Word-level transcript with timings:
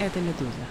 Это 0.00 0.18
«Медуза». 0.18 0.64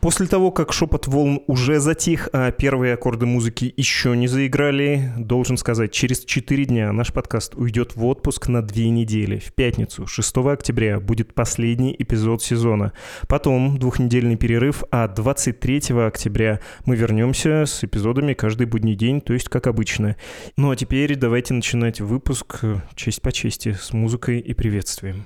После 0.00 0.28
того, 0.28 0.52
как 0.52 0.72
шепот 0.72 1.08
волн 1.08 1.40
уже 1.48 1.80
затих, 1.80 2.28
а 2.32 2.52
первые 2.52 2.94
аккорды 2.94 3.26
музыки 3.26 3.74
еще 3.76 4.16
не 4.16 4.28
заиграли, 4.28 5.12
должен 5.18 5.56
сказать, 5.56 5.90
через 5.90 6.24
4 6.24 6.66
дня 6.66 6.92
наш 6.92 7.12
подкаст 7.12 7.56
уйдет 7.56 7.96
в 7.96 8.06
отпуск 8.06 8.46
на 8.46 8.62
2 8.62 8.84
недели. 8.84 9.40
В 9.40 9.52
пятницу, 9.52 10.06
6 10.06 10.36
октября, 10.36 11.00
будет 11.00 11.34
последний 11.34 11.96
эпизод 11.98 12.44
сезона. 12.44 12.92
Потом 13.26 13.76
двухнедельный 13.76 14.36
перерыв, 14.36 14.84
а 14.92 15.08
23 15.08 15.80
октября 16.06 16.60
мы 16.86 16.94
вернемся 16.94 17.66
с 17.66 17.82
эпизодами 17.82 18.34
каждый 18.34 18.68
будний 18.68 18.94
день, 18.94 19.20
то 19.20 19.32
есть 19.32 19.48
как 19.48 19.66
обычно. 19.66 20.14
Ну 20.56 20.70
а 20.70 20.76
теперь 20.76 21.16
давайте 21.16 21.54
начинать 21.54 22.00
выпуск 22.00 22.60
честь 22.94 23.20
по 23.20 23.32
чести 23.32 23.72
с 23.72 23.92
музыкой 23.92 24.38
и 24.38 24.54
приветствием. 24.54 25.24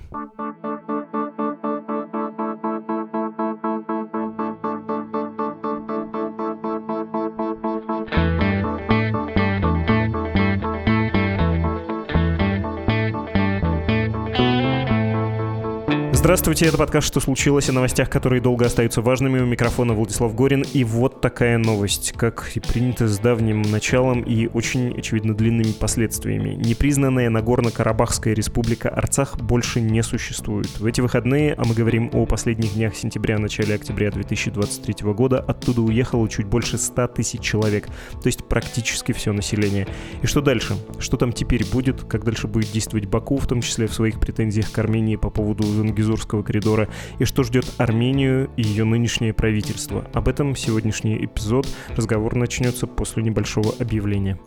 Здравствуйте, 16.23 16.67
это 16.67 16.77
подкаст 16.77 17.05
«Что 17.07 17.19
случилось?» 17.19 17.67
о 17.67 17.73
новостях, 17.73 18.09
которые 18.09 18.41
долго 18.41 18.65
остаются 18.65 19.01
важными. 19.01 19.41
У 19.41 19.45
микрофона 19.45 19.93
Владислав 19.93 20.33
Горин. 20.33 20.63
И 20.71 20.85
вот 20.85 21.19
такая 21.19 21.57
новость, 21.57 22.13
как 22.13 22.49
и 22.55 22.61
принято 22.61 23.09
с 23.09 23.19
давним 23.19 23.61
началом 23.61 24.21
и 24.21 24.47
очень, 24.47 24.97
очевидно, 24.97 25.35
длинными 25.35 25.73
последствиями. 25.73 26.51
Непризнанная 26.51 27.29
Нагорно-Карабахская 27.29 28.33
республика 28.33 28.87
Арцах 28.87 29.37
больше 29.37 29.81
не 29.81 30.01
существует. 30.01 30.79
В 30.79 30.85
эти 30.85 31.01
выходные, 31.01 31.55
а 31.55 31.65
мы 31.65 31.75
говорим 31.75 32.09
о 32.13 32.25
последних 32.25 32.75
днях 32.75 32.95
сентября, 32.95 33.37
начале 33.37 33.75
октября 33.75 34.09
2023 34.09 35.11
года, 35.11 35.41
оттуда 35.41 35.81
уехало 35.81 36.29
чуть 36.29 36.45
больше 36.45 36.77
100 36.77 37.07
тысяч 37.09 37.41
человек, 37.41 37.87
то 37.87 38.27
есть 38.27 38.47
практически 38.47 39.11
все 39.11 39.33
население. 39.33 39.89
И 40.21 40.27
что 40.27 40.39
дальше? 40.39 40.77
Что 40.99 41.17
там 41.17 41.33
теперь 41.33 41.65
будет? 41.69 42.01
Как 42.05 42.23
дальше 42.23 42.47
будет 42.47 42.71
действовать 42.71 43.07
Баку, 43.07 43.35
в 43.39 43.45
том 43.45 43.59
числе 43.59 43.87
в 43.87 43.93
своих 43.93 44.21
претензиях 44.21 44.71
к 44.71 44.79
Армении 44.79 45.17
по 45.17 45.29
поводу 45.29 45.63
Зангизу 45.63 46.12
Манзурского 46.13 46.43
коридора 46.43 46.89
и 47.17 47.25
что 47.25 47.43
ждет 47.43 47.65
Армению 47.77 48.51
и 48.55 48.61
ее 48.61 48.83
нынешнее 48.85 49.33
правительство. 49.33 50.07
Об 50.13 50.27
этом 50.27 50.55
сегодняшний 50.55 51.25
эпизод. 51.25 51.67
Разговор 51.95 52.35
начнется 52.35 52.85
после 52.85 53.23
небольшого 53.23 53.73
объявления. 53.79 54.39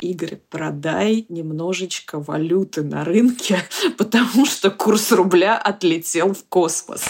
Игорь, 0.00 0.38
продай 0.48 1.26
немножечко 1.28 2.20
валюты 2.20 2.84
на 2.84 3.04
рынке, 3.04 3.58
потому 3.98 4.46
что 4.46 4.70
курс 4.70 5.10
рубля 5.10 5.58
отлетел 5.58 6.34
в 6.34 6.44
космос. 6.48 7.04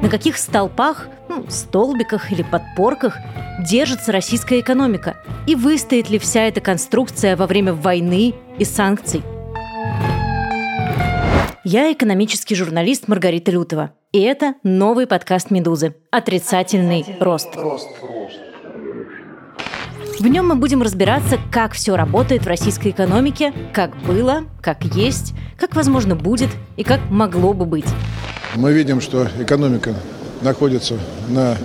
На 0.00 0.08
каких 0.08 0.38
столпах, 0.38 1.08
ну, 1.28 1.44
столбиках 1.50 2.32
или 2.32 2.42
подпорках 2.42 3.18
держится 3.68 4.12
российская 4.12 4.60
экономика? 4.60 5.18
И 5.46 5.54
выстоит 5.54 6.08
ли 6.08 6.18
вся 6.18 6.44
эта 6.44 6.62
конструкция 6.62 7.36
во 7.36 7.46
время 7.46 7.74
войны 7.74 8.34
и 8.58 8.64
санкций? 8.64 9.22
Я 11.70 11.92
экономический 11.92 12.54
журналист 12.54 13.08
Маргарита 13.08 13.50
Лютова. 13.50 13.92
И 14.12 14.22
это 14.22 14.54
новый 14.62 15.06
подкаст 15.06 15.50
«Медузы» 15.50 15.96
«Отрицательный 16.10 17.04
рост». 17.20 17.50
В 20.18 20.26
нем 20.26 20.48
мы 20.48 20.54
будем 20.54 20.80
разбираться, 20.80 21.38
как 21.52 21.74
все 21.74 21.94
работает 21.94 22.44
в 22.44 22.46
российской 22.46 22.92
экономике, 22.92 23.52
как 23.74 23.94
было, 23.98 24.44
как 24.62 24.82
есть, 24.84 25.34
как 25.58 25.76
возможно 25.76 26.16
будет 26.16 26.48
и 26.78 26.84
как 26.84 27.10
могло 27.10 27.52
бы 27.52 27.66
быть. 27.66 27.84
Мы 28.54 28.72
видим, 28.72 29.02
что 29.02 29.28
экономика 29.38 29.94
находится 30.40 30.98
на 31.28 31.58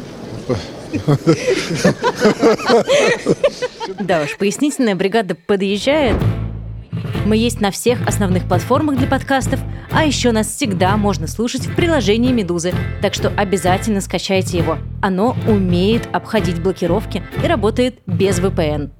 да 3.99 4.23
уж, 4.23 4.37
пояснительная 4.37 4.95
бригада 4.95 5.33
подъезжает, 5.33 6.17
мы 7.25 7.37
есть 7.37 7.61
на 7.61 7.71
всех 7.71 8.05
основных 8.07 8.47
платформах 8.47 8.97
для 8.97 9.07
подкастов, 9.07 9.59
а 9.91 10.05
еще 10.05 10.31
нас 10.31 10.47
всегда 10.47 10.97
можно 10.97 11.27
слушать 11.27 11.67
в 11.67 11.75
приложении 11.75 12.31
«Медузы», 12.31 12.73
так 13.01 13.13
что 13.13 13.29
обязательно 13.29 14.01
скачайте 14.01 14.57
его. 14.57 14.77
Оно 15.01 15.35
умеет 15.47 16.07
обходить 16.13 16.61
блокировки 16.61 17.23
и 17.43 17.47
работает 17.47 17.99
без 18.05 18.39
VPN. 18.39 18.91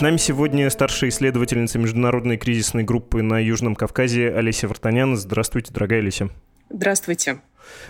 С 0.00 0.02
нами 0.02 0.16
сегодня 0.16 0.70
старшая 0.70 1.10
исследовательница 1.10 1.78
международной 1.78 2.38
кризисной 2.38 2.84
группы 2.84 3.20
на 3.20 3.38
Южном 3.38 3.74
Кавказе 3.74 4.30
Олеся 4.30 4.66
Вартанян. 4.66 5.14
Здравствуйте, 5.14 5.74
дорогая 5.74 5.98
Олеся. 5.98 6.30
Здравствуйте. 6.70 7.42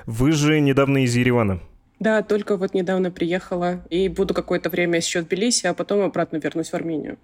Вы 0.06 0.32
же 0.32 0.58
недавно 0.58 1.04
из 1.04 1.14
Еревана. 1.14 1.60
Да, 2.00 2.22
только 2.22 2.56
вот 2.56 2.74
недавно 2.74 3.12
приехала 3.12 3.86
и 3.90 4.08
буду 4.08 4.34
какое-то 4.34 4.70
время 4.70 4.96
еще 4.96 5.20
в 5.20 5.28
Тбилиси, 5.28 5.68
а 5.68 5.72
потом 5.72 6.00
обратно 6.00 6.38
вернусь 6.38 6.70
в 6.70 6.74
Армению. 6.74 7.16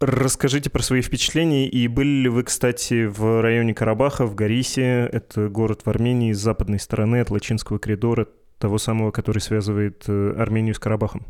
Расскажите 0.00 0.70
про 0.70 0.82
свои 0.82 1.02
впечатления. 1.02 1.68
И 1.68 1.86
были 1.86 2.22
ли 2.22 2.30
вы, 2.30 2.42
кстати, 2.44 3.04
в 3.04 3.42
районе 3.42 3.74
Карабаха, 3.74 4.24
в 4.24 4.34
Горисе? 4.34 5.06
Это 5.12 5.50
город 5.50 5.82
в 5.84 5.90
Армении 5.90 6.32
с 6.32 6.38
западной 6.38 6.80
стороны 6.80 7.20
от 7.20 7.28
Лачинского 7.28 7.76
коридора, 7.76 8.26
того 8.58 8.78
самого, 8.78 9.10
который 9.10 9.40
связывает 9.40 10.04
э, 10.08 10.34
Армению 10.38 10.74
с 10.74 10.78
Карабахом? 10.78 11.26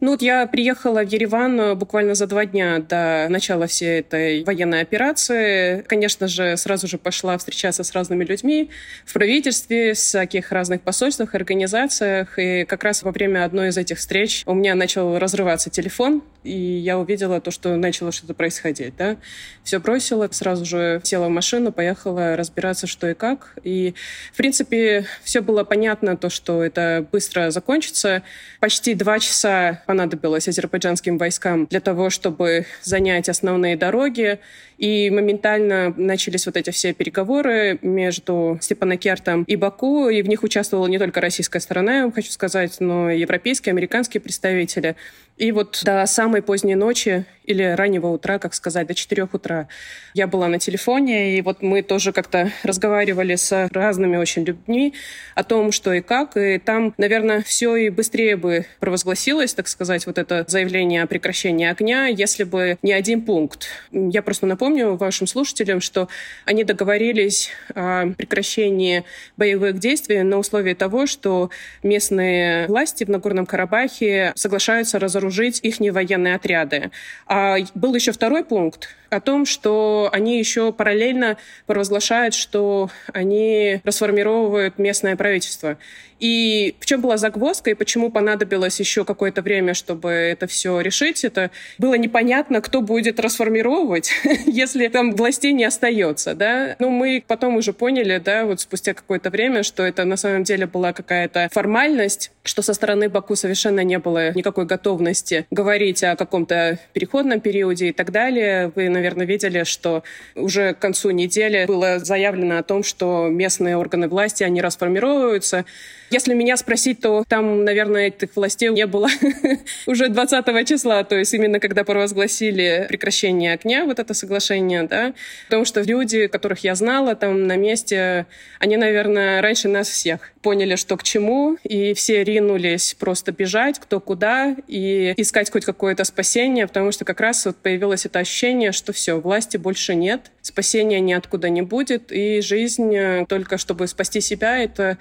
Ну 0.00 0.12
вот 0.12 0.22
я 0.22 0.46
приехала 0.46 1.02
в 1.04 1.08
Ереван 1.08 1.60
э, 1.60 1.74
буквально 1.74 2.14
за 2.14 2.28
два 2.28 2.46
дня 2.46 2.78
до 2.78 3.26
начала 3.30 3.66
всей 3.66 3.98
этой 3.98 4.44
военной 4.44 4.80
операции. 4.80 5.82
Конечно 5.88 6.28
же, 6.28 6.56
сразу 6.56 6.86
же 6.86 6.98
пошла 6.98 7.36
встречаться 7.36 7.82
с 7.82 7.92
разными 7.92 8.24
людьми 8.24 8.70
в 9.04 9.12
правительстве, 9.12 9.94
в 9.94 9.96
всяких 9.96 10.52
разных 10.52 10.82
посольствах, 10.82 11.34
организациях. 11.34 12.38
И 12.38 12.64
как 12.64 12.84
раз 12.84 13.02
во 13.02 13.10
время 13.10 13.44
одной 13.44 13.70
из 13.70 13.76
этих 13.76 13.98
встреч 13.98 14.44
у 14.46 14.54
меня 14.54 14.76
начал 14.76 15.18
разрываться 15.18 15.68
телефон, 15.68 16.22
и 16.44 16.56
я 16.56 16.96
увидела 16.96 17.40
то, 17.40 17.50
что 17.50 17.74
начало 17.74 18.12
что-то 18.12 18.34
происходить. 18.34 18.94
Да? 18.96 19.16
Все 19.64 19.80
бросила, 19.80 20.28
сразу 20.30 20.64
же 20.64 21.00
села 21.02 21.26
в 21.26 21.30
машину, 21.30 21.72
поехала 21.72 22.36
разбираться, 22.36 22.86
что 22.86 23.08
и 23.08 23.14
как. 23.14 23.56
И, 23.64 23.94
в 24.32 24.36
принципе, 24.36 25.06
все 25.24 25.40
было 25.40 25.64
понятно, 25.64 26.16
то, 26.16 26.30
что 26.30 26.62
это 26.62 27.04
быстро 27.10 27.50
закончится. 27.50 28.22
Почти 28.60 28.94
два 28.94 29.18
часа 29.18 29.82
понадобилось 29.88 30.46
азербайджанским 30.46 31.16
войскам 31.16 31.64
для 31.64 31.80
того, 31.80 32.10
чтобы 32.10 32.66
занять 32.82 33.30
основные 33.30 33.74
дороги. 33.74 34.38
И 34.76 35.08
моментально 35.08 35.94
начались 35.96 36.44
вот 36.44 36.58
эти 36.58 36.68
все 36.70 36.92
переговоры 36.92 37.78
между 37.80 38.58
Степанакертом 38.60 39.44
и 39.44 39.56
Баку, 39.56 40.10
и 40.10 40.20
в 40.20 40.28
них 40.28 40.42
участвовала 40.42 40.86
не 40.86 40.98
только 40.98 41.22
российская 41.22 41.58
сторона, 41.58 41.96
я 41.96 42.02
вам 42.02 42.12
хочу 42.12 42.30
сказать, 42.30 42.76
но 42.80 43.10
и 43.10 43.18
европейские, 43.18 43.72
американские 43.72 44.20
представители. 44.20 44.94
И 45.38 45.52
вот 45.52 45.80
до 45.84 46.04
самой 46.06 46.42
поздней 46.42 46.74
ночи 46.74 47.24
или 47.44 47.62
раннего 47.62 48.08
утра, 48.08 48.38
как 48.38 48.54
сказать, 48.54 48.86
до 48.88 48.94
4 48.94 49.28
утра 49.32 49.68
я 50.12 50.26
была 50.26 50.48
на 50.48 50.58
телефоне, 50.58 51.38
и 51.38 51.42
вот 51.42 51.62
мы 51.62 51.82
тоже 51.82 52.12
как-то 52.12 52.50
разговаривали 52.62 53.36
с 53.36 53.68
разными 53.72 54.16
очень 54.16 54.44
людьми 54.44 54.94
о 55.34 55.44
том, 55.44 55.72
что 55.72 55.92
и 55.92 56.02
как, 56.02 56.36
и 56.36 56.58
там, 56.58 56.92
наверное, 56.98 57.42
все 57.42 57.74
и 57.76 57.88
быстрее 57.88 58.36
бы 58.36 58.66
провозгласилось, 58.80 59.54
так 59.54 59.66
сказать, 59.66 59.77
вот 60.06 60.18
это 60.18 60.44
заявление 60.48 61.02
о 61.02 61.06
прекращении 61.06 61.66
огня, 61.66 62.06
если 62.06 62.44
бы 62.44 62.78
не 62.82 62.92
один 62.92 63.22
пункт. 63.22 63.68
Я 63.92 64.22
просто 64.22 64.46
напомню 64.46 64.96
вашим 64.96 65.26
слушателям, 65.26 65.80
что 65.80 66.08
они 66.44 66.64
договорились 66.64 67.50
о 67.74 68.08
прекращении 68.08 69.04
боевых 69.36 69.78
действий 69.78 70.22
на 70.22 70.38
условии 70.38 70.74
того, 70.74 71.06
что 71.06 71.50
местные 71.82 72.66
власти 72.66 73.04
в 73.04 73.08
Нагорном 73.08 73.46
Карабахе 73.46 74.32
соглашаются 74.34 74.98
разоружить 74.98 75.60
их 75.62 75.78
военные 75.78 76.34
отряды. 76.34 76.90
А 77.26 77.56
был 77.74 77.94
еще 77.94 78.12
второй 78.12 78.44
пункт 78.44 78.88
о 79.10 79.20
том, 79.20 79.46
что 79.46 80.10
они 80.12 80.38
еще 80.38 80.72
параллельно 80.72 81.36
провозглашают, 81.66 82.34
что 82.34 82.90
они 83.12 83.80
расформировывают 83.84 84.78
местное 84.78 85.16
правительство. 85.16 85.78
И 86.20 86.74
в 86.80 86.86
чем 86.86 87.00
была 87.00 87.16
загвоздка, 87.16 87.70
и 87.70 87.74
почему 87.74 88.10
понадобилось 88.10 88.78
еще 88.80 89.04
какое-то 89.04 89.42
время, 89.42 89.74
чтобы 89.74 90.10
это 90.10 90.46
все 90.46 90.80
решить, 90.80 91.24
это 91.24 91.50
было 91.78 91.94
непонятно, 91.94 92.60
кто 92.60 92.80
будет 92.80 93.20
расформировывать, 93.20 94.10
если 94.46 94.88
там 94.88 95.14
властей 95.14 95.52
не 95.52 95.64
остается, 95.64 96.34
да. 96.34 96.76
Ну, 96.78 96.90
мы 96.90 97.22
потом 97.26 97.56
уже 97.56 97.72
поняли, 97.72 98.18
да, 98.18 98.44
вот 98.44 98.60
спустя 98.60 98.94
какое-то 98.94 99.30
время, 99.30 99.62
что 99.62 99.82
это 99.82 100.04
на 100.04 100.16
самом 100.16 100.44
деле 100.44 100.66
была 100.66 100.92
какая-то 100.92 101.48
формальность, 101.52 102.32
что 102.42 102.62
со 102.62 102.74
стороны 102.74 103.08
Баку 103.08 103.36
совершенно 103.36 103.84
не 103.84 103.98
было 103.98 104.32
никакой 104.32 104.66
готовности 104.66 105.46
говорить 105.50 106.02
о 106.02 106.16
каком-то 106.16 106.78
переходном 106.92 107.40
периоде 107.40 107.88
и 107.88 107.92
так 107.92 108.10
далее. 108.10 108.72
Вы, 108.74 108.88
наверное, 108.88 109.26
видели, 109.26 109.64
что 109.64 110.02
уже 110.34 110.74
к 110.74 110.78
концу 110.78 111.10
недели 111.10 111.66
было 111.66 111.98
заявлено 111.98 112.58
о 112.58 112.62
том, 112.62 112.82
что 112.82 113.28
местные 113.28 113.76
органы 113.76 114.08
власти, 114.08 114.42
они 114.42 114.60
расформируются. 114.60 115.64
Если 116.10 116.34
меня 116.34 116.56
спросить, 116.56 117.00
то 117.00 117.24
там, 117.28 117.64
наверное, 117.64 118.08
этих 118.08 118.34
властей 118.34 118.70
не 118.70 118.86
было. 118.86 119.08
Уже 119.86 120.08
20 120.08 120.66
числа, 120.68 121.04
то 121.04 121.16
есть 121.16 121.34
именно 121.34 121.60
когда 121.60 121.84
провозгласили 121.84 122.86
прекращение 122.88 123.52
огня, 123.52 123.84
вот 123.84 123.98
это 123.98 124.14
соглашение, 124.14 124.84
да, 124.84 125.12
потому 125.46 125.64
что 125.64 125.82
люди, 125.82 126.26
которых 126.26 126.60
я 126.60 126.74
знала 126.74 127.14
там 127.14 127.46
на 127.46 127.56
месте, 127.56 128.26
они, 128.58 128.76
наверное, 128.76 129.42
раньше 129.42 129.68
нас 129.68 129.88
всех 129.88 130.32
поняли, 130.42 130.76
что 130.76 130.96
к 130.96 131.02
чему, 131.02 131.58
и 131.62 131.92
все 131.94 132.24
ринулись 132.24 132.94
просто 132.98 133.32
бежать, 133.32 133.78
кто 133.78 134.00
куда, 134.00 134.56
и 134.66 135.12
искать 135.16 135.50
хоть 135.50 135.64
какое-то 135.64 136.04
спасение, 136.04 136.66
потому 136.66 136.92
что 136.92 137.04
как 137.04 137.20
раз 137.20 137.44
вот 137.44 137.56
появилось 137.56 138.06
это 138.06 138.20
ощущение, 138.20 138.72
что 138.72 138.92
все, 138.92 139.20
власти 139.20 139.56
больше 139.56 139.94
нет, 139.94 140.30
спасения 140.40 141.00
ниоткуда 141.00 141.50
не 141.50 141.62
будет, 141.62 142.12
и 142.12 142.40
жизнь 142.40 142.94
э, 142.96 143.26
только 143.28 143.58
чтобы 143.58 143.86
спасти 143.86 144.20
себя, 144.20 144.58
это 144.58 144.96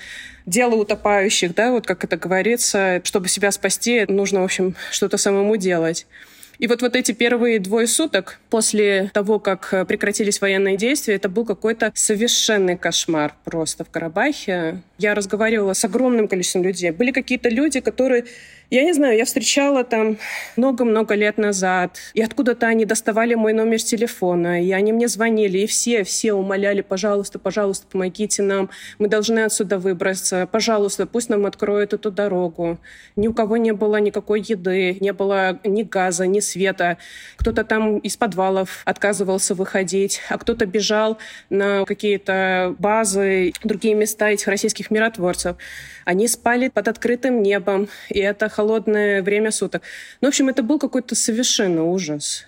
дело 0.47 0.75
утопающих, 0.75 1.53
да, 1.53 1.71
вот 1.71 1.85
как 1.85 2.03
это 2.03 2.17
говорится, 2.17 3.01
чтобы 3.03 3.27
себя 3.27 3.51
спасти, 3.51 4.05
нужно, 4.07 4.41
в 4.41 4.45
общем, 4.45 4.75
что-то 4.91 5.17
самому 5.17 5.57
делать. 5.57 6.07
И 6.57 6.65
вот, 6.65 6.81
вот 6.81 6.95
эти 6.95 7.11
первые 7.11 7.59
двое 7.59 7.85
суток 7.85 8.39
после 8.49 9.11
того, 9.13 9.37
как 9.37 9.71
э, 9.73 9.85
прекратились 9.85 10.41
военные 10.41 10.75
действия, 10.75 11.13
это 11.13 11.29
был 11.29 11.45
какой-то 11.45 11.91
совершенный 11.93 12.75
кошмар 12.75 13.35
просто 13.43 13.83
в 13.83 13.91
Карабахе. 13.91 14.81
Я 14.97 15.13
разговаривала 15.13 15.73
с 15.73 15.85
огромным 15.85 16.27
количеством 16.27 16.63
людей. 16.63 16.89
Были 16.89 17.11
какие-то 17.11 17.49
люди, 17.49 17.79
которые 17.79 18.25
я 18.69 18.83
не 18.83 18.93
знаю, 18.93 19.17
я 19.17 19.23
встречала 19.23 19.83
там 19.85 20.17
много-много 20.57 21.15
лет 21.15 21.37
назад, 21.37 21.97
и 22.13 22.21
откуда-то 22.21 22.67
они 22.67 22.85
доставали 22.85 23.33
мой 23.33 23.53
номер 23.53 23.81
телефона, 23.81 24.61
и 24.61 24.71
они 24.71 24.91
мне 24.91 25.07
звонили, 25.07 25.59
и 25.59 25.67
все, 25.67 26.03
все 26.03 26.33
умоляли, 26.33 26.81
пожалуйста, 26.81 27.39
пожалуйста, 27.39 27.87
помогите 27.89 28.43
нам, 28.43 28.69
мы 28.99 29.07
должны 29.07 29.39
отсюда 29.39 29.79
выбраться, 29.79 30.49
пожалуйста, 30.51 31.05
пусть 31.05 31.29
нам 31.29 31.45
откроют 31.45 31.93
эту 31.93 32.11
дорогу. 32.11 32.77
Ни 33.15 33.29
у 33.29 33.33
кого 33.33 33.55
не 33.55 33.71
было 33.71 33.97
никакой 33.97 34.41
еды, 34.41 34.97
не 34.99 35.13
было 35.13 35.59
ни 35.63 35.83
газа, 35.83 36.27
ни 36.27 36.41
света. 36.41 36.97
Кто-то 37.37 37.63
там 37.63 37.99
из 37.99 38.17
подвалов 38.17 38.81
отказывался 38.83 39.55
выходить, 39.55 40.19
а 40.29 40.37
кто-то 40.37 40.65
бежал 40.65 41.17
на 41.49 41.85
какие-то 41.85 42.75
базы, 42.79 43.53
другие 43.63 43.95
места 43.95 44.29
этих 44.29 44.47
российских 44.47 44.91
миротворцев. 44.91 45.55
Они 46.07 46.29
спали 46.29 46.69
под 46.69 46.87
открытым 46.87 47.41
небом, 47.41 47.89
и 48.07 48.19
это 48.19 48.47
холодное 48.47 49.21
время 49.21 49.51
суток. 49.51 49.81
Ну, 50.21 50.27
в 50.27 50.29
общем, 50.29 50.47
это 50.47 50.63
был 50.63 50.79
какой-то 50.79 51.15
совершенно 51.15 51.83
ужас. 51.83 52.45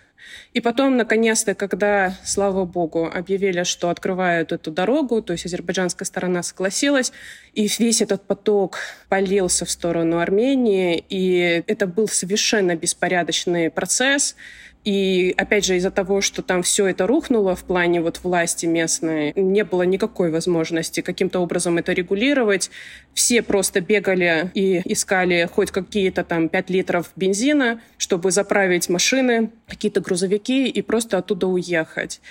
И 0.54 0.62
потом, 0.62 0.96
наконец-то, 0.96 1.54
когда, 1.56 2.16
слава 2.24 2.64
богу, 2.64 3.12
объявили, 3.14 3.64
что 3.64 3.90
открывают 3.90 4.54
эту 4.54 4.72
дорогу, 4.72 5.22
то 5.22 5.34
есть 5.34 5.46
азербайджанская 5.46 6.06
сторона 6.06 6.42
согласилась, 6.42 7.12
и 7.54 7.68
весь 7.80 8.02
этот 8.02 8.22
поток 8.22 8.78
полился 9.10 9.66
в 9.66 9.72
сторону 9.72 10.20
Армении, 10.20 11.04
и 11.10 11.62
это 11.68 11.86
был 11.86 12.08
совершенно 12.08 12.78
беспорядочный 12.78 13.70
процесс. 13.70 14.38
И 14.86 15.34
опять 15.38 15.66
же, 15.66 15.76
из-за 15.76 15.92
того, 15.92 16.22
что 16.22 16.42
там 16.42 16.64
все 16.64 16.88
это 16.88 17.06
рухнуло 17.06 17.56
в 17.56 17.64
плане 17.64 18.02
вот 18.02 18.22
власти 18.24 18.66
местной, 18.66 19.34
не 19.36 19.64
было 19.66 19.84
никакой 19.84 20.32
возможности 20.32 21.02
каким-то 21.02 21.40
образом 21.40 21.78
это 21.78 21.92
регулировать. 21.92 22.72
Все 23.14 23.42
просто 23.42 23.82
бегали 23.82 24.50
и 24.54 24.82
искали 24.86 25.50
хоть 25.52 25.72
какие-то 25.72 26.24
там 26.24 26.48
5 26.48 26.70
литров 26.70 27.12
бензина, 27.18 27.82
чтобы 27.98 28.32
заправить 28.32 28.88
машины, 28.88 29.52
какие-то 29.68 30.00
грузовики 30.00 30.68
и 30.68 30.82
просто 30.82 31.18
оттуда 31.18 31.48
уехать 31.48 32.22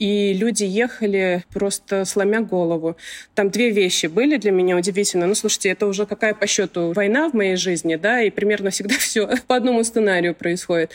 и 0.00 0.32
люди 0.32 0.64
ехали 0.64 1.44
просто 1.52 2.04
сломя 2.06 2.40
голову. 2.40 2.96
Там 3.34 3.50
две 3.50 3.70
вещи 3.70 4.06
были 4.06 4.38
для 4.38 4.50
меня 4.50 4.76
удивительно. 4.76 5.26
Ну, 5.26 5.34
слушайте, 5.34 5.68
это 5.68 5.86
уже 5.86 6.06
какая 6.06 6.32
по 6.32 6.46
счету 6.46 6.92
война 6.92 7.28
в 7.28 7.34
моей 7.34 7.56
жизни, 7.56 7.96
да, 7.96 8.22
и 8.22 8.30
примерно 8.30 8.70
всегда 8.70 8.94
все 8.98 9.28
по 9.46 9.56
одному 9.56 9.84
сценарию 9.84 10.34
происходит. 10.34 10.90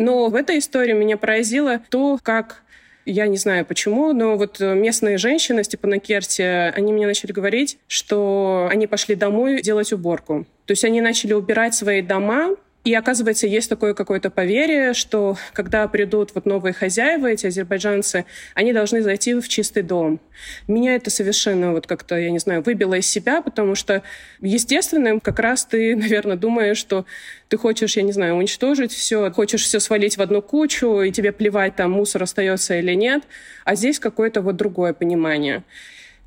Но 0.00 0.28
в 0.28 0.34
этой 0.34 0.60
истории 0.60 0.94
меня 0.94 1.18
поразило 1.18 1.78
то, 1.90 2.18
как 2.22 2.62
я 3.04 3.26
не 3.26 3.36
знаю 3.36 3.66
почему, 3.66 4.14
но 4.14 4.38
вот 4.38 4.58
местные 4.58 5.18
женщины 5.18 5.62
Степанакерти, 5.62 6.40
они 6.74 6.94
мне 6.94 7.06
начали 7.06 7.32
говорить, 7.32 7.78
что 7.86 8.66
они 8.70 8.86
пошли 8.86 9.14
домой 9.14 9.60
делать 9.60 9.92
уборку. 9.92 10.46
То 10.64 10.72
есть 10.72 10.86
они 10.86 11.02
начали 11.02 11.34
убирать 11.34 11.74
свои 11.74 12.00
дома, 12.00 12.56
и 12.82 12.94
оказывается, 12.94 13.46
есть 13.46 13.68
такое 13.68 13.92
какое-то 13.92 14.30
поверье, 14.30 14.94
что 14.94 15.36
когда 15.52 15.86
придут 15.86 16.34
вот 16.34 16.46
новые 16.46 16.72
хозяева, 16.72 17.26
эти 17.26 17.46
азербайджанцы, 17.46 18.24
они 18.54 18.72
должны 18.72 19.02
зайти 19.02 19.34
в 19.34 19.46
чистый 19.48 19.82
дом. 19.82 20.18
Меня 20.66 20.94
это 20.94 21.10
совершенно 21.10 21.72
вот 21.72 21.86
как-то, 21.86 22.18
я 22.18 22.30
не 22.30 22.38
знаю, 22.38 22.62
выбило 22.62 22.94
из 22.94 23.06
себя, 23.06 23.42
потому 23.42 23.74
что 23.74 24.02
естественно, 24.40 25.20
как 25.20 25.38
раз 25.40 25.66
ты, 25.66 25.94
наверное, 25.96 26.36
думаешь, 26.36 26.78
что 26.78 27.04
ты 27.48 27.58
хочешь, 27.58 27.98
я 27.98 28.02
не 28.02 28.12
знаю, 28.12 28.36
уничтожить 28.36 28.92
все, 28.92 29.30
хочешь 29.30 29.64
все 29.64 29.78
свалить 29.78 30.16
в 30.16 30.22
одну 30.22 30.40
кучу, 30.40 31.02
и 31.02 31.12
тебе 31.12 31.32
плевать, 31.32 31.76
там 31.76 31.90
мусор 31.90 32.22
остается 32.22 32.78
или 32.78 32.94
нет. 32.94 33.24
А 33.66 33.74
здесь 33.74 33.98
какое-то 33.98 34.40
вот 34.40 34.56
другое 34.56 34.94
понимание. 34.94 35.64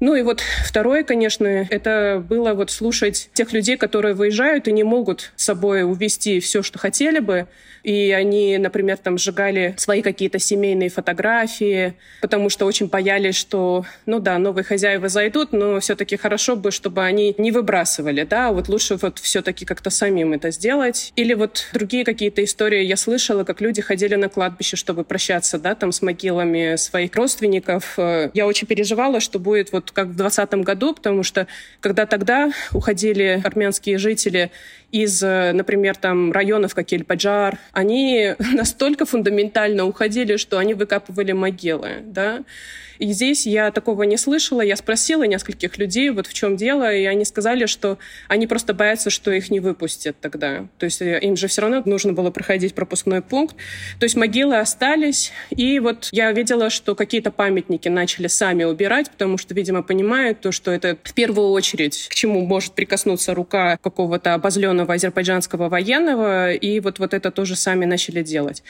Ну 0.03 0.15
и 0.15 0.21
вот 0.21 0.41
второе, 0.65 1.05
конечно, 1.05 1.47
это 1.47 2.21
было 2.27 2.53
вот 2.55 2.71
слушать 2.71 3.29
тех 3.31 3.53
людей, 3.53 3.77
которые 3.77 4.13
выезжают 4.13 4.67
и 4.67 4.73
не 4.73 4.83
могут 4.83 5.31
с 5.37 5.45
собой 5.45 5.83
увезти 5.83 6.41
все, 6.41 6.61
что 6.61 6.77
хотели 6.77 7.19
бы, 7.19 7.47
и 7.83 8.11
они, 8.11 8.57
например, 8.57 8.97
там 8.97 9.17
сжигали 9.17 9.75
свои 9.77 10.01
какие-то 10.01 10.39
семейные 10.39 10.89
фотографии, 10.89 11.93
потому 12.21 12.49
что 12.49 12.65
очень 12.65 12.87
боялись, 12.87 13.35
что, 13.35 13.85
ну 14.05 14.19
да, 14.19 14.37
новые 14.39 14.65
хозяева 14.65 15.07
зайдут, 15.07 15.53
но 15.53 15.79
все-таки 15.79 16.17
хорошо 16.17 16.57
бы, 16.57 16.71
чтобы 16.71 17.03
они 17.03 17.33
не 17.37 17.51
выбрасывали, 17.51 18.23
да, 18.23 18.51
вот 18.51 18.67
лучше 18.67 18.97
вот 19.01 19.19
все-таки 19.19 19.63
как-то 19.63 19.89
самим 19.89 20.33
это 20.33 20.51
сделать. 20.51 21.13
Или 21.15 21.33
вот 21.33 21.69
другие 21.73 22.03
какие-то 22.03 22.43
истории 22.43 22.83
я 22.83 22.97
слышала, 22.97 23.45
как 23.45 23.61
люди 23.61 23.81
ходили 23.81 24.15
на 24.15 24.27
кладбище, 24.27 24.75
чтобы 24.75 25.05
прощаться, 25.05 25.59
да, 25.59 25.75
там 25.75 25.93
с 25.93 26.01
могилами 26.01 26.75
своих 26.75 27.15
родственников. 27.15 27.97
Я 28.33 28.47
очень 28.47 28.67
переживала, 28.67 29.21
что 29.21 29.39
будет 29.39 29.71
вот 29.71 29.92
как 29.93 30.07
в 30.07 30.15
2020 30.15 30.53
году, 30.65 30.93
потому 30.93 31.23
что 31.23 31.47
когда 31.79 32.05
тогда 32.05 32.51
уходили 32.73 33.41
армянские 33.43 33.97
жители 33.97 34.51
из, 34.93 35.21
например, 35.21 35.97
там 35.97 36.31
районов, 36.31 36.75
как 36.75 36.93
Эль-Паджар, 36.93 37.57
они 37.71 38.35
настолько 38.53 39.05
фундаментально 39.05 39.85
уходили, 39.85 40.37
что 40.37 40.59
они 40.59 40.75
выкапывали 40.75 41.31
могилы, 41.31 42.03
да, 42.05 42.43
и 42.99 43.11
здесь 43.11 43.45
я 43.45 43.71
такого 43.71 44.03
не 44.03 44.17
слышала. 44.17 44.61
Я 44.61 44.75
спросила 44.75 45.23
нескольких 45.23 45.77
людей, 45.77 46.09
вот 46.09 46.27
в 46.27 46.33
чем 46.33 46.55
дело, 46.55 46.93
и 46.93 47.05
они 47.05 47.25
сказали, 47.25 47.65
что 47.65 47.97
они 48.27 48.47
просто 48.47 48.73
боятся, 48.73 49.09
что 49.09 49.31
их 49.31 49.49
не 49.49 49.59
выпустят 49.59 50.15
тогда. 50.19 50.67
То 50.77 50.85
есть 50.85 51.01
э, 51.01 51.19
им 51.19 51.35
же 51.35 51.47
все 51.47 51.61
равно 51.61 51.81
нужно 51.85 52.13
было 52.13 52.31
проходить 52.31 52.73
пропускной 52.73 53.21
пункт. 53.21 53.55
То 53.99 54.05
есть 54.05 54.15
могилы 54.15 54.57
остались, 54.57 55.31
и 55.49 55.79
вот 55.79 56.09
я 56.11 56.31
видела, 56.31 56.69
что 56.69 56.95
какие-то 56.95 57.31
памятники 57.31 57.89
начали 57.89 58.27
сами 58.27 58.63
убирать, 58.63 59.09
потому 59.09 59.37
что, 59.37 59.53
видимо, 59.53 59.83
понимают 59.83 60.41
то, 60.41 60.51
что 60.51 60.71
это 60.71 60.97
в 61.03 61.13
первую 61.13 61.49
очередь 61.49 62.07
к 62.09 62.13
чему 62.13 62.45
может 62.45 62.73
прикоснуться 62.73 63.33
рука 63.33 63.77
какого-то 63.77 64.33
обозленного 64.33 64.82
азербайджанского 64.89 65.69
военного, 65.69 66.53
и 66.53 66.79
вот, 66.79 66.99
вот 66.99 67.13
это 67.13 67.31
тоже 67.31 67.55
сами 67.55 67.85
начали 67.85 68.21
делать. 68.21 68.63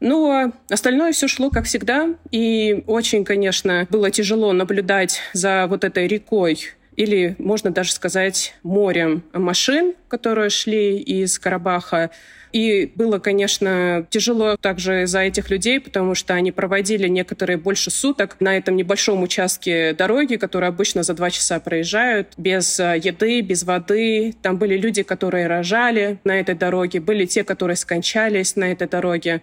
Ну, 0.00 0.30
а 0.30 0.52
остальное 0.68 1.12
все 1.12 1.28
шло 1.28 1.50
как 1.50 1.64
всегда, 1.64 2.14
и 2.30 2.82
очень, 2.86 3.24
конечно, 3.24 3.86
было 3.90 4.10
тяжело 4.10 4.52
наблюдать 4.52 5.20
за 5.32 5.66
вот 5.68 5.84
этой 5.84 6.06
рекой 6.06 6.58
или, 6.96 7.36
можно 7.38 7.70
даже 7.70 7.92
сказать, 7.92 8.54
морем 8.62 9.22
машин, 9.32 9.94
которые 10.08 10.50
шли 10.50 10.98
из 10.98 11.38
Карабаха. 11.38 12.10
И 12.52 12.92
было, 12.94 13.18
конечно, 13.18 14.06
тяжело 14.10 14.56
также 14.56 15.06
за 15.06 15.20
этих 15.20 15.48
людей, 15.48 15.80
потому 15.80 16.14
что 16.14 16.34
они 16.34 16.52
проводили 16.52 17.08
некоторые 17.08 17.56
больше 17.56 17.90
суток 17.90 18.36
на 18.40 18.56
этом 18.56 18.76
небольшом 18.76 19.22
участке 19.22 19.94
дороги, 19.94 20.36
который 20.36 20.68
обычно 20.68 21.02
за 21.02 21.14
два 21.14 21.30
часа 21.30 21.60
проезжают, 21.60 22.34
без 22.36 22.78
э, 22.78 23.00
еды, 23.02 23.40
без 23.40 23.62
воды. 23.64 24.34
Там 24.42 24.58
были 24.58 24.76
люди, 24.76 25.02
которые 25.02 25.46
рожали 25.46 26.18
на 26.24 26.38
этой 26.38 26.54
дороге, 26.54 27.00
были 27.00 27.24
те, 27.24 27.42
которые 27.42 27.76
скончались 27.76 28.54
на 28.56 28.70
этой 28.70 28.86
дороге. 28.86 29.40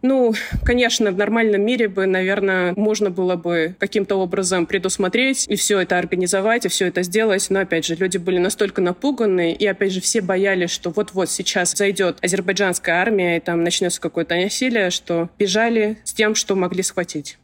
Ну, 0.00 0.32
конечно, 0.64 1.10
в 1.10 1.16
нормальном 1.16 1.62
мире 1.62 1.88
бы, 1.88 2.06
наверное, 2.06 2.72
можно 2.76 3.10
было 3.10 3.34
бы 3.34 3.74
каким-то 3.78 4.16
образом 4.16 4.66
предусмотреть 4.66 5.46
и 5.48 5.56
все 5.56 5.80
это 5.80 5.98
организовать, 5.98 6.66
и 6.66 6.68
все 6.68 6.86
это 6.86 7.02
сделать. 7.02 7.46
Но, 7.50 7.60
опять 7.60 7.84
же, 7.84 7.96
люди 7.96 8.16
были 8.18 8.38
настолько 8.38 8.80
напуганы, 8.80 9.52
и, 9.52 9.66
опять 9.66 9.92
же, 9.92 10.00
все 10.00 10.20
боялись, 10.20 10.70
что 10.70 10.90
вот-вот 10.90 11.30
сейчас 11.30 11.74
зайдет 11.74 12.18
азербайджанская 12.22 12.94
армия, 12.96 13.38
и 13.38 13.40
там 13.40 13.64
начнется 13.64 14.00
какое-то 14.00 14.36
насилие, 14.36 14.90
что 14.90 15.30
бежали 15.38 15.98
с 16.04 16.12
тем, 16.12 16.34
что 16.34 16.54
могли 16.54 16.82
схватить. 16.82 17.38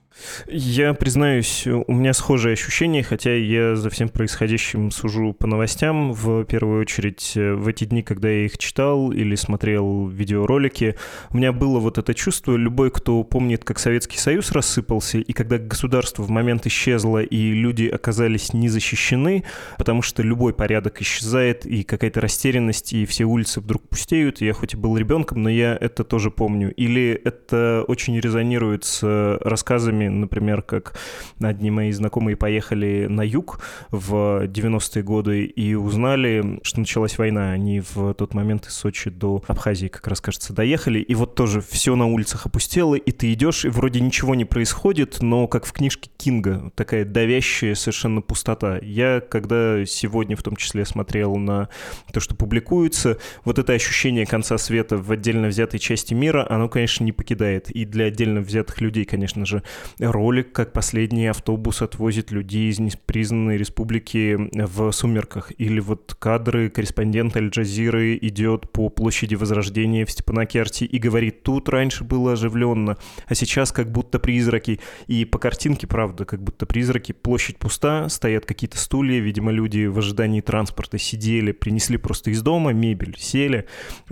Я 0.47 0.95
признаюсь, 0.95 1.67
у 1.67 1.93
меня 1.93 2.13
схожие 2.13 2.53
ощущения, 2.53 3.03
хотя 3.03 3.35
я 3.35 3.77
за 3.77 3.91
всем 3.91 4.09
происходящим 4.09 4.91
сужу 4.91 5.33
по 5.33 5.47
новостям, 5.47 6.13
в 6.13 6.45
первую 6.45 6.81
очередь 6.81 7.33
э, 7.37 7.55
в 7.55 7.67
эти 7.67 7.85
дни, 7.85 8.03
когда 8.03 8.29
я 8.29 8.45
их 8.45 8.57
читал 8.59 9.11
или 9.11 9.35
смотрел 9.35 10.07
видеоролики, 10.09 10.97
у 11.31 11.37
меня 11.37 11.53
было 11.53 11.81
вот 11.81 11.99
это 11.99 12.15
чувство, 12.15 12.57
любой, 12.57 12.91
кто 12.91 13.23
помнит, 13.25 13.65
как 13.65 13.79
Советский 13.79 14.19
Союз 14.19 14.53
рассыпался, 14.53 15.19
и 15.19 15.33
когда 15.33 15.59
государство 15.59 16.23
в 16.23 16.31
момент 16.31 16.67
исчезло, 16.67 17.23
и 17.23 17.51
люди 17.53 17.87
оказались 17.87 18.53
не 18.53 18.69
защищены, 18.69 19.45
потому 19.79 20.03
что 20.03 20.23
любой 20.23 20.55
порядок 20.55 21.01
исчезает, 21.03 21.67
и 21.67 21.83
какая-то 21.83 22.21
растерянность, 22.21 22.93
и 22.93 23.05
все 23.07 23.25
улицы 23.25 23.61
вдруг 23.61 23.89
пустеют, 23.89 24.41
я 24.41 24.53
хоть 24.53 24.75
и 24.75 24.77
был 24.77 24.97
ребенком, 24.97 25.43
но 25.43 25.51
я 25.51 25.77
это 25.81 26.05
тоже 26.05 26.31
помню. 26.31 26.73
Или 26.75 27.21
это 27.25 27.85
очень 27.89 28.19
резонирует 28.21 28.85
с 28.85 29.39
рассказами 29.41 30.04
историями, 30.05 30.21
например, 30.21 30.63
как 30.63 30.95
одни 31.41 31.71
мои 31.71 31.91
знакомые 31.93 32.37
поехали 32.37 33.07
на 33.09 33.23
юг 33.23 33.61
в 33.91 34.45
90-е 34.47 35.03
годы 35.03 35.45
и 35.45 35.75
узнали, 35.75 36.61
что 36.63 36.81
началась 36.81 37.19
война. 37.19 37.53
Они 37.53 37.81
в 37.81 38.15
тот 38.15 38.35
момент 38.35 38.67
из 38.67 38.75
Сочи 38.75 39.11
до 39.11 39.43
Абхазии, 39.47 39.89
как 39.89 40.07
раз, 40.07 40.21
кажется, 40.21 40.53
доехали. 40.53 41.01
И 41.01 41.15
вот 41.15 41.35
тоже 41.35 41.61
все 41.61 41.97
на 41.97 42.07
улицах 42.07 42.47
опустело, 42.47 42.95
и 42.95 43.13
ты 43.13 43.33
идешь, 43.33 43.65
и 43.65 43.69
вроде 43.69 44.01
ничего 44.01 44.35
не 44.35 44.45
происходит, 44.45 45.19
но 45.21 45.47
как 45.47 45.67
в 45.67 45.73
книжке 45.73 46.11
Кинга, 46.17 46.73
такая 46.75 47.05
давящая 47.05 47.75
совершенно 47.75 48.21
пустота. 48.21 48.79
Я, 48.83 49.21
когда 49.21 49.85
сегодня 49.87 50.37
в 50.37 50.43
том 50.43 50.57
числе 50.57 50.85
смотрел 50.85 51.37
на 51.37 51.69
то, 52.13 52.21
что 52.21 52.35
публикуется, 52.35 53.19
вот 53.45 53.59
это 53.59 53.73
ощущение 53.73 54.27
конца 54.27 54.59
света 54.59 54.97
в 54.97 55.11
отдельно 55.11 55.49
взятой 55.49 55.81
части 55.81 56.15
мира, 56.15 56.47
оно, 56.49 56.69
конечно, 56.69 57.05
не 57.05 57.13
покидает. 57.13 57.71
И 57.71 57.85
для 57.85 58.07
отдельно 58.07 58.41
взятых 58.41 58.81
людей, 58.81 59.05
конечно 59.05 59.47
же, 59.47 59.63
ролик, 59.99 60.53
как 60.53 60.73
последний 60.73 61.27
автобус 61.27 61.83
отвозит 61.83 62.31
людей 62.31 62.71
из 62.71 62.79
непризнанной 62.79 63.57
республики 63.57 64.39
в 64.53 64.91
сумерках. 64.93 65.53
Или 65.59 65.81
вот 65.81 66.17
кадры 66.19 66.71
корреспондента 66.71 67.39
Аль-Джазиры 67.39 68.17
идет 68.21 68.71
по 68.73 68.89
площади 68.89 69.35
Возрождения 69.35 70.05
в 70.05 70.11
Степанакерте 70.11 70.85
и 70.85 70.99
говорит, 70.99 71.43
тут 71.43 71.69
раньше 71.69 72.05
было 72.05 72.33
оживленно, 72.33 72.97
а 73.27 73.35
сейчас 73.35 73.73
как 73.73 73.91
будто 73.91 74.19
призраки. 74.19 74.81
И 75.07 75.25
по 75.25 75.39
картинке, 75.39 75.87
правда, 75.87 76.25
как 76.25 76.43
будто 76.43 76.67
призраки. 76.67 77.13
Площадь 77.13 77.59
пуста, 77.59 78.09
стоят 78.09 78.47
какие-то 78.47 78.79
стулья, 78.79 79.21
видимо, 79.21 79.53
люди 79.53 79.87
в 79.87 79.99
ожидании 79.99 80.41
транспорта 80.41 80.99
сидели, 80.99 81.53
принесли 81.53 81.97
просто 81.97 82.31
из 82.31 82.43
дома 82.43 82.73
мебель, 82.73 83.17
сели, 83.19 83.67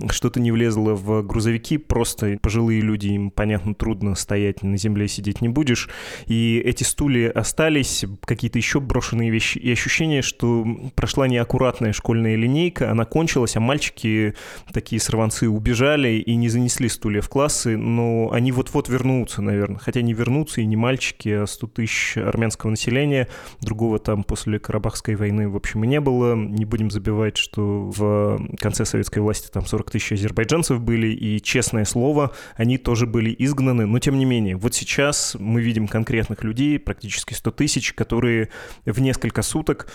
что-то 0.09 0.39
не 0.39 0.51
влезло 0.51 0.93
в 0.93 1.21
грузовики, 1.23 1.77
просто 1.77 2.37
пожилые 2.41 2.81
люди, 2.81 3.07
им, 3.07 3.31
понятно, 3.31 3.73
трудно 3.75 4.15
стоять 4.15 4.63
на 4.63 4.77
земле, 4.77 5.07
сидеть 5.07 5.41
не 5.41 5.49
будешь, 5.49 5.72
будешь. 5.73 5.89
И 6.27 6.61
эти 6.63 6.83
стулья 6.83 7.31
остались, 7.31 8.05
какие-то 8.25 8.57
еще 8.57 8.79
брошенные 8.79 9.29
вещи. 9.29 9.57
И 9.57 9.71
ощущение, 9.71 10.21
что 10.21 10.65
прошла 10.95 11.27
неаккуратная 11.27 11.93
школьная 11.93 12.35
линейка, 12.35 12.91
она 12.91 13.05
кончилась, 13.05 13.55
а 13.55 13.59
мальчики, 13.59 14.35
такие 14.71 15.01
сорванцы, 15.01 15.49
убежали 15.49 16.09
и 16.09 16.35
не 16.35 16.49
занесли 16.49 16.89
стулья 16.89 17.21
в 17.21 17.29
классы, 17.29 17.77
но 17.77 18.29
они 18.31 18.51
вот-вот 18.51 18.89
вернутся, 18.89 19.41
наверное. 19.41 19.79
Хотя 19.79 20.01
не 20.01 20.13
вернутся 20.13 20.61
и 20.61 20.65
не 20.65 20.75
мальчики, 20.75 21.29
а 21.29 21.47
100 21.47 21.67
тысяч 21.67 22.17
армянского 22.17 22.69
населения. 22.69 23.27
Другого 23.61 23.99
там 23.99 24.23
после 24.23 24.59
Карабахской 24.59 25.15
войны, 25.15 25.49
в 25.49 25.55
общем, 25.55 25.83
и 25.83 25.87
не 25.87 25.99
было. 25.99 26.35
Не 26.35 26.65
будем 26.65 26.91
забивать, 26.91 27.37
что 27.37 27.91
в 27.95 28.39
конце 28.59 28.85
советской 28.85 29.19
власти 29.19 29.49
там 29.51 29.65
40 29.65 29.91
тысяч 29.91 30.11
азербайджанцев 30.13 30.79
были, 30.79 31.07
и, 31.07 31.41
честное 31.41 31.85
слово, 31.85 32.31
они 32.55 32.77
тоже 32.77 33.07
были 33.07 33.35
изгнаны. 33.37 33.85
Но, 33.85 33.99
тем 33.99 34.17
не 34.17 34.25
менее, 34.25 34.55
вот 34.55 34.75
сейчас 34.75 35.35
мы 35.39 35.62
видим 35.63 35.87
конкретных 35.87 36.43
людей, 36.43 36.79
практически 36.79 37.33
100 37.33 37.51
тысяч, 37.51 37.93
которые 37.93 38.49
в 38.85 38.99
несколько 38.99 39.41
суток 39.41 39.87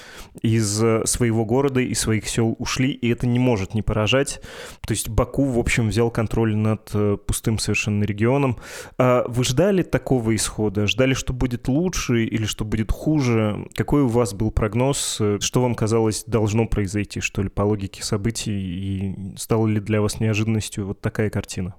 из 0.42 0.82
э, 0.82 1.04
своего 1.06 1.44
города 1.44 1.80
и 1.80 1.94
своих 1.94 2.28
сел 2.28 2.56
ушли, 2.58 2.90
и 2.90 3.08
это 3.08 3.26
не 3.26 3.38
может 3.38 3.74
не 3.74 3.82
поражать. 3.82 4.40
То 4.86 4.92
есть 4.92 5.08
Баку, 5.08 5.44
в 5.44 5.58
общем, 5.58 5.88
взял 5.88 6.10
контроль 6.10 6.56
над 6.56 6.90
э, 6.94 7.16
пустым 7.24 7.58
совершенно 7.58 8.04
регионом. 8.04 8.58
А 8.98 9.24
вы 9.28 9.44
ждали 9.44 9.82
такого 9.82 10.34
исхода? 10.34 10.86
Ждали, 10.86 11.14
что 11.14 11.32
будет 11.32 11.68
лучше 11.68 12.24
или 12.24 12.44
что 12.44 12.64
будет 12.64 12.90
хуже? 12.90 13.66
Какой 13.74 14.02
у 14.02 14.08
вас 14.08 14.34
был 14.34 14.50
прогноз? 14.50 15.20
Что 15.40 15.62
вам 15.62 15.74
казалось 15.74 16.24
должно 16.26 16.66
произойти, 16.66 17.20
что 17.20 17.42
ли, 17.42 17.48
по 17.48 17.62
логике 17.62 18.02
событий? 18.02 18.52
И 18.52 19.36
стала 19.36 19.66
ли 19.66 19.80
для 19.80 20.00
вас 20.00 20.20
неожиданностью 20.20 20.86
вот 20.86 21.00
такая 21.00 21.30
картина? 21.30 21.74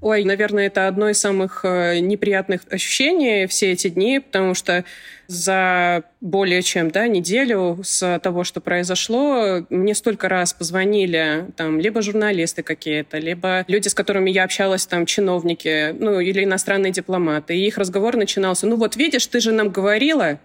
Ой, 0.00 0.22
наверное, 0.22 0.68
это 0.68 0.86
одно 0.86 1.08
из 1.08 1.18
самых 1.18 1.64
э, 1.64 1.98
неприятных 1.98 2.60
ощущений 2.70 3.48
все 3.48 3.72
эти 3.72 3.88
дни, 3.88 4.20
потому 4.20 4.54
что 4.54 4.84
за 5.26 6.04
более 6.20 6.62
чем 6.62 6.92
да, 6.92 7.08
неделю 7.08 7.80
с 7.82 8.20
того, 8.20 8.44
что 8.44 8.60
произошло, 8.60 9.66
мне 9.70 9.96
столько 9.96 10.28
раз 10.28 10.52
позвонили 10.52 11.46
там 11.56 11.80
либо 11.80 12.00
журналисты 12.00 12.62
какие-то, 12.62 13.18
либо 13.18 13.64
люди, 13.66 13.88
с 13.88 13.94
которыми 13.94 14.30
я 14.30 14.44
общалась, 14.44 14.86
там 14.86 15.04
чиновники, 15.04 15.92
ну 15.98 16.20
или 16.20 16.44
иностранные 16.44 16.92
дипломаты. 16.92 17.56
И 17.56 17.66
их 17.66 17.76
разговор 17.76 18.16
начинался, 18.16 18.68
ну 18.68 18.76
вот 18.76 18.94
видишь, 18.94 19.26
ты 19.26 19.40
же 19.40 19.50
нам 19.50 19.70
говорила, 19.70 20.38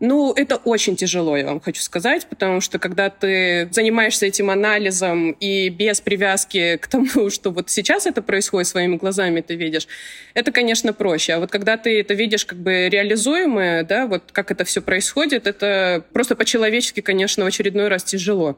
ну, 0.00 0.32
это 0.32 0.56
очень 0.56 0.94
тяжело, 0.94 1.36
я 1.36 1.46
вам 1.46 1.60
хочу 1.60 1.82
сказать, 1.82 2.26
потому 2.28 2.60
что 2.60 2.78
когда 2.78 3.10
ты 3.10 3.68
занимаешься 3.72 4.26
этим 4.26 4.48
анализом 4.48 5.32
и 5.32 5.68
без 5.70 6.00
привязки 6.00 6.76
к 6.76 6.86
тому, 6.86 7.30
что 7.30 7.50
вот 7.50 7.68
сейчас 7.68 8.06
это 8.06 8.22
происходит 8.22 8.68
своими 8.68 8.96
глазами, 8.96 9.40
ты 9.40 9.56
видишь, 9.56 9.88
это, 10.34 10.52
конечно, 10.52 10.92
проще. 10.92 11.34
А 11.34 11.40
вот 11.40 11.50
когда 11.50 11.76
ты 11.76 11.98
это 12.00 12.14
видишь 12.14 12.44
как 12.44 12.58
бы 12.58 12.88
реализуемое, 12.88 13.82
да, 13.82 14.06
вот 14.06 14.30
как 14.30 14.52
это 14.52 14.64
все 14.64 14.80
происходит, 14.80 15.48
это 15.48 16.04
просто 16.12 16.36
по-человечески, 16.36 17.00
конечно, 17.00 17.44
в 17.44 17.48
очередной 17.48 17.88
раз 17.88 18.04
тяжело. 18.04 18.56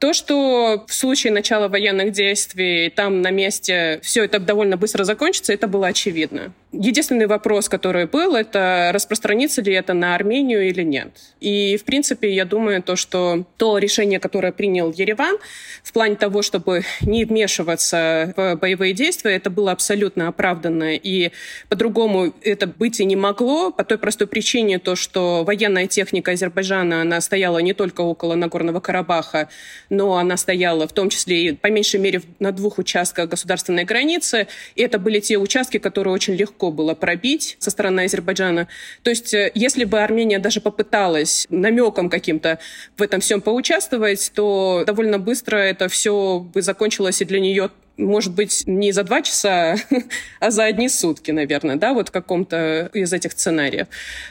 То, 0.00 0.12
что 0.12 0.84
в 0.88 0.92
случае 0.92 1.32
начала 1.32 1.68
военных 1.68 2.10
действий 2.10 2.90
там 2.90 3.22
на 3.22 3.30
месте 3.30 4.00
все 4.02 4.24
это 4.24 4.40
довольно 4.40 4.76
быстро 4.76 5.04
закончится, 5.04 5.52
это 5.52 5.68
было 5.68 5.86
очевидно. 5.86 6.52
Единственный 6.72 7.26
вопрос, 7.26 7.68
который 7.68 8.06
был, 8.06 8.34
это 8.34 8.92
распространится 8.94 9.60
ли 9.60 9.74
это 9.74 9.92
на 9.92 10.14
Армению 10.14 10.66
или 10.66 10.82
нет. 10.82 11.10
И, 11.38 11.76
в 11.76 11.84
принципе, 11.84 12.34
я 12.34 12.46
думаю, 12.46 12.82
то, 12.82 12.96
что 12.96 13.44
то 13.58 13.76
решение, 13.76 14.18
которое 14.18 14.52
принял 14.52 14.90
Ереван 14.90 15.36
в 15.82 15.92
плане 15.92 16.16
того, 16.16 16.40
чтобы 16.40 16.82
не 17.02 17.26
вмешиваться 17.26 18.32
в 18.34 18.56
боевые 18.56 18.94
действия, 18.94 19.32
это 19.32 19.50
было 19.50 19.72
абсолютно 19.72 20.28
оправданно. 20.28 20.94
И 20.94 21.32
по-другому 21.68 22.32
это 22.40 22.66
быть 22.66 23.00
и 23.00 23.04
не 23.04 23.16
могло, 23.16 23.70
по 23.70 23.84
той 23.84 23.98
простой 23.98 24.26
причине, 24.26 24.78
то, 24.78 24.96
что 24.96 25.44
военная 25.44 25.86
техника 25.86 26.30
Азербайджана, 26.30 27.02
она 27.02 27.20
стояла 27.20 27.58
не 27.58 27.74
только 27.74 28.00
около 28.00 28.34
Нагорного 28.34 28.80
Карабаха, 28.80 29.50
но 29.90 30.16
она 30.16 30.38
стояла 30.38 30.88
в 30.88 30.94
том 30.94 31.10
числе 31.10 31.48
и, 31.48 31.52
по 31.52 31.66
меньшей 31.66 32.00
мере, 32.00 32.22
на 32.38 32.50
двух 32.50 32.78
участках 32.78 33.28
государственной 33.28 33.84
границы. 33.84 34.48
И 34.74 34.80
это 34.80 34.98
были 34.98 35.20
те 35.20 35.36
участки, 35.36 35.76
которые 35.76 36.14
очень 36.14 36.32
легко 36.32 36.61
легко 36.62 36.70
было 36.70 36.94
пробить 36.94 37.56
со 37.58 37.70
стороны 37.70 38.04
Азербайджана. 38.04 38.68
То 39.02 39.10
есть, 39.10 39.34
э, 39.34 39.50
если 39.54 39.84
бы 39.84 40.00
Армения 40.00 40.38
даже 40.38 40.60
попыталась 40.60 41.46
намеком 41.50 42.08
каким-то 42.08 42.58
в 42.96 43.02
этом 43.02 43.20
всем 43.20 43.40
поучаствовать, 43.40 44.32
то 44.34 44.84
довольно 44.86 45.18
быстро 45.18 45.56
это 45.56 45.88
все 45.88 46.38
бы 46.38 46.62
закончилось 46.62 47.20
и 47.20 47.24
для 47.24 47.40
нее 47.40 47.70
может 47.98 48.34
быть, 48.34 48.64
не 48.66 48.90
за 48.90 49.04
два 49.04 49.20
часа, 49.20 49.76
а 50.40 50.50
за 50.50 50.64
одни 50.64 50.88
сутки, 50.88 51.30
наверное, 51.30 51.76
да, 51.76 51.92
вот 51.92 52.08
в 52.08 52.10
каком-то 52.10 52.90
из 52.94 53.12
этих 53.12 53.32
сценариев. 53.32 53.86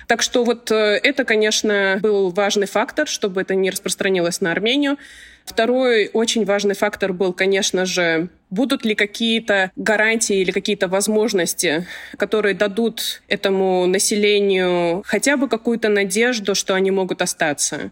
Так 0.08 0.24
что 0.24 0.44
вот 0.44 0.72
э, 0.72 1.00
это, 1.04 1.26
конечно, 1.26 2.00
был 2.02 2.32
важный 2.32 2.66
фактор, 2.66 3.08
чтобы 3.08 3.42
это 3.42 3.54
не 3.54 3.70
распространилось 3.70 4.42
на 4.42 4.52
Армению. 4.52 4.98
Второй 5.46 6.10
очень 6.12 6.44
важный 6.44 6.74
фактор 6.74 7.14
был, 7.14 7.34
конечно 7.34 7.86
же, 7.86 8.30
будут 8.52 8.86
ли 8.86 8.94
какие-то 8.94 9.72
гарантии 9.76 10.36
или 10.42 10.52
какие-то 10.52 10.88
возможности, 10.88 11.88
которые 12.18 12.54
дадут 12.54 13.24
этому 13.28 13.88
населению 13.88 15.02
хотя 15.06 15.38
бы 15.38 15.48
какую-то 15.48 15.90
надежду, 15.90 16.54
что 16.54 16.76
они 16.76 16.92
могут 16.92 17.22
остаться. 17.22 17.92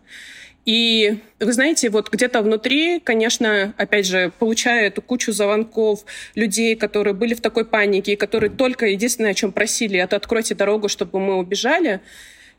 И 0.66 1.18
вы 1.40 1.54
знаете, 1.54 1.90
вот 1.90 2.12
где-то 2.12 2.42
внутри, 2.42 3.00
конечно, 3.00 3.74
опять 3.78 4.06
же, 4.06 4.32
получая 4.38 4.88
эту 4.88 5.02
кучу 5.02 5.32
звонков 5.32 6.06
людей, 6.36 6.76
которые 6.76 7.14
были 7.14 7.34
в 7.34 7.42
такой 7.42 7.66
панике, 7.66 8.14
и 8.14 8.16
которые 8.18 8.52
только 8.52 8.86
единственное, 8.86 9.32
о 9.32 9.34
чем 9.34 9.52
просили, 9.52 9.98
это 9.98 10.18
откройте 10.18 10.54
дорогу, 10.54 10.90
чтобы 10.90 11.20
мы 11.20 11.38
убежали, 11.38 12.02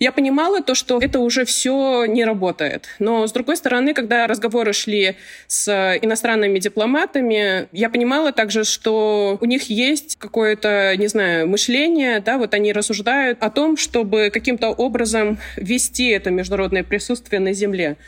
Я 0.01 0.13
понимала 0.13 0.63
то, 0.63 0.75
что 0.75 0.99
это 0.99 1.21
уже 1.21 1.45
все 1.45 2.07
не 2.07 2.25
работает. 2.25 2.89
Но, 2.99 3.27
с 3.27 3.33
другой 3.33 3.59
стороны, 3.59 3.93
когда 3.93 4.27
разговоры 4.27 4.73
шли 4.73 5.17
с 5.47 5.69
иностранными 6.01 6.59
дипломатами, 6.59 7.69
я 7.73 7.91
понимала 7.91 8.33
также, 8.33 8.65
что 8.65 9.37
у 9.39 9.45
них 9.45 9.69
есть 9.69 10.17
какое-то, 10.17 10.97
не 10.97 11.07
знаю, 11.07 11.47
мышление, 11.49 12.21
да, 12.21 12.39
вот 12.39 12.55
они 12.55 12.73
рассуждают 12.73 13.43
о 13.43 13.51
том, 13.51 13.77
чтобы 13.77 14.31
каким-то 14.33 14.71
образом 14.71 15.39
вести 15.57 16.09
это 16.09 16.31
международное 16.31 16.83
присутствие 16.83 17.39
на 17.39 17.53
земле. 17.53 17.99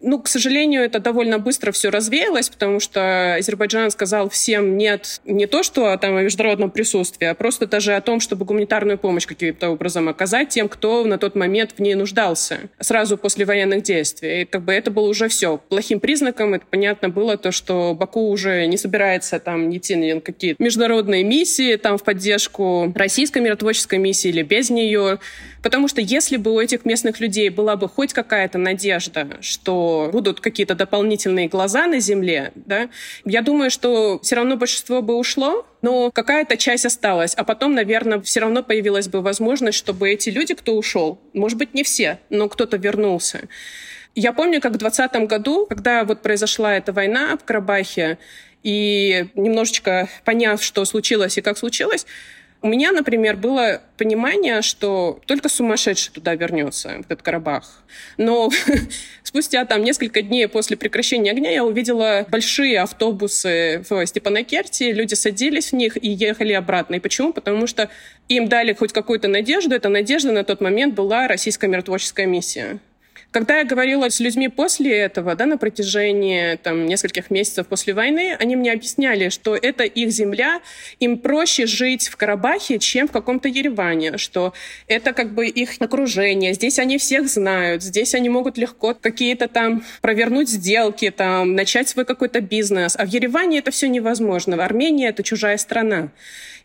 Ну, 0.00 0.20
к 0.20 0.28
сожалению, 0.28 0.82
это 0.82 0.98
довольно 0.98 1.38
быстро 1.38 1.72
все 1.72 1.90
развеялось, 1.90 2.48
потому 2.48 2.80
что 2.80 3.34
Азербайджан 3.36 3.90
сказал 3.90 4.28
всем 4.28 4.76
нет 4.76 5.20
не 5.24 5.46
то, 5.46 5.62
что 5.62 5.96
там 5.96 6.16
о 6.16 6.22
международном 6.22 6.70
присутствии, 6.70 7.26
а 7.26 7.34
просто 7.34 7.66
даже 7.66 7.94
о 7.94 8.00
том, 8.00 8.20
чтобы 8.20 8.44
гуманитарную 8.44 8.98
помощь 8.98 9.26
каким-то 9.26 9.70
образом 9.70 10.08
оказать 10.08 10.50
тем, 10.50 10.68
кто 10.68 11.04
на 11.04 11.18
тот 11.18 11.34
момент 11.34 11.72
в 11.76 11.80
ней 11.80 11.94
нуждался, 11.94 12.60
сразу 12.80 13.16
после 13.16 13.44
военных 13.44 13.82
действий. 13.82 14.42
И 14.42 14.44
как 14.44 14.62
бы 14.62 14.72
это 14.72 14.90
было 14.90 15.08
уже 15.08 15.28
все. 15.28 15.58
Плохим 15.58 16.00
признаком 16.00 16.54
это 16.54 16.64
понятно 16.68 17.08
было 17.08 17.36
то, 17.36 17.52
что 17.52 17.94
Баку 17.94 18.28
уже 18.30 18.66
не 18.66 18.76
собирается 18.76 19.38
там 19.38 19.74
идти 19.76 19.96
на 19.96 20.20
какие-то 20.20 20.62
международные 20.62 21.24
миссии 21.24 21.76
там 21.76 21.98
в 21.98 22.04
поддержку 22.04 22.92
российской 22.94 23.38
миротворческой 23.38 23.98
миссии 23.98 24.28
или 24.28 24.42
без 24.42 24.70
нее. 24.70 25.18
Потому 25.66 25.88
что 25.88 26.00
если 26.00 26.36
бы 26.36 26.52
у 26.52 26.60
этих 26.60 26.84
местных 26.84 27.18
людей 27.18 27.48
была 27.48 27.74
бы 27.74 27.88
хоть 27.88 28.12
какая-то 28.12 28.56
надежда, 28.56 29.26
что 29.40 30.10
будут 30.12 30.38
какие-то 30.38 30.76
дополнительные 30.76 31.48
глаза 31.48 31.88
на 31.88 31.98
земле, 31.98 32.52
да, 32.54 32.88
я 33.24 33.42
думаю, 33.42 33.72
что 33.72 34.20
все 34.22 34.36
равно 34.36 34.56
большинство 34.56 35.02
бы 35.02 35.16
ушло, 35.16 35.66
но 35.82 36.12
какая-то 36.12 36.56
часть 36.56 36.86
осталась. 36.86 37.34
А 37.34 37.42
потом, 37.42 37.74
наверное, 37.74 38.20
все 38.20 38.38
равно 38.38 38.62
появилась 38.62 39.08
бы 39.08 39.22
возможность, 39.22 39.76
чтобы 39.76 40.08
эти 40.08 40.30
люди, 40.30 40.54
кто 40.54 40.76
ушел, 40.76 41.18
может 41.32 41.58
быть, 41.58 41.74
не 41.74 41.82
все, 41.82 42.20
но 42.30 42.48
кто-то 42.48 42.76
вернулся. 42.76 43.48
Я 44.14 44.32
помню, 44.32 44.60
как 44.60 44.74
в 44.74 44.78
2020 44.78 45.28
году, 45.28 45.66
когда 45.66 46.04
вот 46.04 46.22
произошла 46.22 46.76
эта 46.76 46.92
война 46.92 47.36
в 47.36 47.44
Карабахе, 47.44 48.18
и 48.62 49.26
немножечко 49.34 50.08
поняв, 50.24 50.62
что 50.62 50.84
случилось 50.84 51.38
и 51.38 51.40
как 51.40 51.58
случилось, 51.58 52.06
у 52.62 52.68
меня, 52.68 52.92
например, 52.92 53.36
было 53.36 53.82
понимание, 53.96 54.62
что 54.62 55.20
только 55.26 55.48
сумасшедший 55.48 56.12
туда 56.12 56.34
вернется, 56.34 57.02
в 57.02 57.10
этот 57.10 57.22
Карабах. 57.22 57.82
Но 58.16 58.50
спустя 59.22 59.64
там 59.64 59.84
несколько 59.84 60.22
дней 60.22 60.48
после 60.48 60.76
прекращения 60.76 61.30
огня 61.30 61.50
я 61.50 61.64
увидела 61.64 62.26
большие 62.28 62.80
автобусы 62.80 63.84
в 63.88 64.06
Степанакерте, 64.06 64.92
люди 64.92 65.14
садились 65.14 65.72
в 65.72 65.76
них 65.76 66.02
и 66.02 66.08
ехали 66.08 66.52
обратно. 66.52 66.96
И 66.96 67.00
почему? 67.00 67.32
Потому 67.32 67.66
что 67.66 67.90
им 68.28 68.48
дали 68.48 68.72
хоть 68.72 68.92
какую-то 68.92 69.28
надежду. 69.28 69.74
Эта 69.74 69.88
надежда 69.88 70.32
на 70.32 70.44
тот 70.44 70.60
момент 70.60 70.94
была 70.94 71.28
российская 71.28 71.68
миротворческая 71.68 72.26
миссия. 72.26 72.78
Когда 73.30 73.58
я 73.58 73.64
говорила 73.64 74.08
с 74.08 74.18
людьми 74.20 74.48
после 74.48 74.96
этого, 74.96 75.34
да, 75.34 75.46
на 75.46 75.58
протяжении 75.58 76.56
там, 76.56 76.86
нескольких 76.86 77.30
месяцев 77.30 77.66
после 77.66 77.92
войны, 77.92 78.34
они 78.38 78.56
мне 78.56 78.72
объясняли, 78.72 79.28
что 79.28 79.54
это 79.54 79.84
их 79.84 80.10
земля, 80.10 80.60
им 81.00 81.18
проще 81.18 81.66
жить 81.66 82.08
в 82.08 82.16
Карабахе, 82.16 82.78
чем 82.78 83.08
в 83.08 83.12
каком-то 83.12 83.48
Ереване, 83.48 84.16
что 84.16 84.54
это 84.86 85.12
как 85.12 85.34
бы 85.34 85.48
их 85.48 85.72
окружение, 85.80 86.54
здесь 86.54 86.78
они 86.78 86.98
всех 86.98 87.28
знают, 87.28 87.82
здесь 87.82 88.14
они 88.14 88.28
могут 88.28 88.56
легко 88.56 88.94
какие-то 88.94 89.48
там 89.48 89.84
провернуть 90.00 90.48
сделки, 90.48 91.10
там, 91.10 91.54
начать 91.54 91.88
свой 91.88 92.04
какой-то 92.04 92.40
бизнес, 92.40 92.96
а 92.96 93.04
в 93.04 93.08
Ереване 93.08 93.58
это 93.58 93.70
все 93.70 93.88
невозможно, 93.88 94.56
в 94.56 94.60
Армении 94.60 95.06
это 95.06 95.22
чужая 95.22 95.58
страна. 95.58 96.10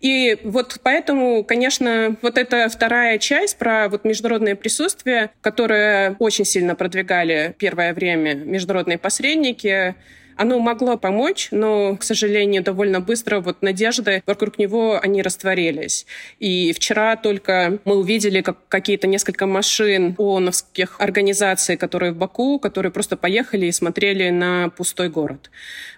И 0.01 0.39
вот 0.43 0.79
поэтому, 0.81 1.43
конечно, 1.43 2.15
вот 2.23 2.37
эта 2.37 2.67
вторая 2.69 3.19
часть 3.19 3.57
про 3.57 3.87
вот 3.87 4.03
международное 4.03 4.55
присутствие, 4.55 5.29
которое 5.41 6.15
очень 6.17 6.43
сильно 6.43 6.75
продвигали 6.75 7.55
первое 7.59 7.93
время 7.93 8.33
международные 8.33 8.97
посредники, 8.97 9.95
оно 10.35 10.59
могло 10.59 10.97
помочь, 10.97 11.49
но, 11.51 11.95
к 11.95 12.03
сожалению, 12.03 12.63
довольно 12.63 12.99
быстро 12.99 13.39
вот 13.39 13.61
надежды 13.61 14.23
вокруг 14.25 14.57
него, 14.57 14.99
они 15.01 15.21
растворились. 15.21 16.05
И 16.39 16.73
вчера 16.73 17.15
только 17.15 17.79
мы 17.85 17.97
увидели 17.97 18.41
как 18.41 18.57
какие-то 18.67 19.07
несколько 19.07 19.45
машин 19.45 20.15
ООНовских 20.17 20.95
организаций, 20.99 21.77
которые 21.77 22.11
в 22.11 22.17
Баку, 22.17 22.59
которые 22.59 22.91
просто 22.91 23.17
поехали 23.17 23.65
и 23.65 23.71
смотрели 23.71 24.29
на 24.29 24.69
пустой 24.69 25.09
город. 25.09 25.49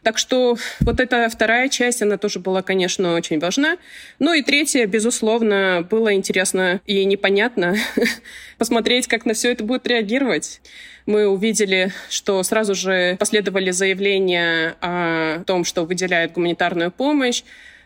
Так 0.03 0.17
что 0.17 0.57
вот 0.81 0.99
эта 0.99 1.29
вторая 1.29 1.69
часть, 1.69 2.01
она 2.01 2.17
тоже 2.17 2.39
была, 2.39 2.61
конечно, 2.61 3.15
очень 3.15 3.39
важна. 3.39 3.77
Ну 4.19 4.33
и 4.33 4.41
третья, 4.41 4.85
безусловно, 4.85 5.87
было 5.89 6.13
интересно 6.13 6.81
и 6.85 7.05
непонятно 7.05 7.75
посмотреть, 8.57 9.07
как 9.07 9.25
на 9.25 9.33
все 9.33 9.51
это 9.51 9.63
будет 9.63 9.87
реагировать 9.87 10.61
мы 11.05 11.27
увидели, 11.27 11.91
что 12.09 12.41
сразу 12.43 12.75
же 12.75 13.15
последовали 13.19 13.71
заявления 13.71 14.75
о 14.81 15.43
том, 15.45 15.65
что 15.65 15.85
выделяют 15.85 16.33
гуманитарную 16.33 16.91
помощь, 16.91 17.43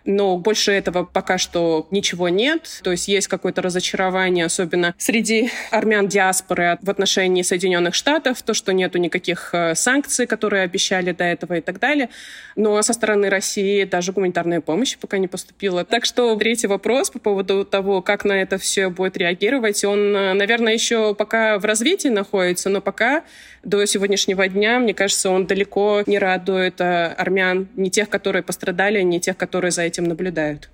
но 0.08 0.38
больше 0.38 0.72
этого 0.72 1.04
пока 1.04 1.38
что 1.38 1.86
ничего 1.92 2.30
нет. 2.30 2.80
То 2.82 2.92
есть 2.92 3.08
есть 3.10 3.28
какое-то 3.28 3.62
разочарование, 3.62 4.46
особенно 4.46 4.96
среди 4.98 5.52
армян 5.70 6.08
диаспоры 6.08 6.80
в 6.82 6.90
отношении 6.90 7.42
Соединенных 7.42 7.94
Штатов, 7.94 8.42
то, 8.42 8.54
что 8.54 8.72
нету 8.72 8.98
никаких 8.98 9.50
э, 9.54 9.76
санкций, 9.76 10.26
которые 10.26 10.64
обещали 10.64 11.12
до 11.12 11.26
этого 11.26 11.56
и 11.56 11.62
так 11.62 11.80
далее. 11.80 12.10
Но 12.56 12.82
со 12.82 12.94
стороны 12.94 13.30
России 13.30 13.84
даже 13.84 14.14
гуманитарная 14.14 14.62
помощь 14.62 14.98
пока 14.98 15.18
не 15.18 15.28
поступила. 15.28 15.84
Так 15.84 16.06
что 16.06 16.36
третий 16.38 16.68
вопрос 16.68 17.10
по 17.10 17.20
поводу 17.20 17.66
того, 17.66 18.02
как 18.02 18.24
на 18.24 18.42
это 18.42 18.58
все 18.58 18.90
будет 18.90 19.18
реагировать, 19.18 19.84
он, 19.84 20.16
э, 20.16 20.34
наверное, 20.34 20.74
еще 20.74 21.16
пока 21.16 21.60
в 21.60 21.66
развитии 21.66 22.08
находится, 22.08 22.70
но 22.70 22.80
пока 22.80 23.24
до 23.68 23.86
сегодняшнего 23.86 24.48
дня, 24.48 24.80
мне 24.80 24.94
кажется, 24.94 25.30
он 25.30 25.46
далеко 25.46 26.02
не 26.06 26.18
радует 26.18 26.80
э, 26.80 27.08
армян, 27.08 27.68
не 27.76 27.92
тех, 27.92 28.10
которые 28.10 28.42
пострадали, 28.42 29.02
не 29.02 29.20
тех, 29.20 29.36
которые 29.36 29.72
за 29.72 29.82
этим 29.82 30.06
наблюдают. 30.06 30.70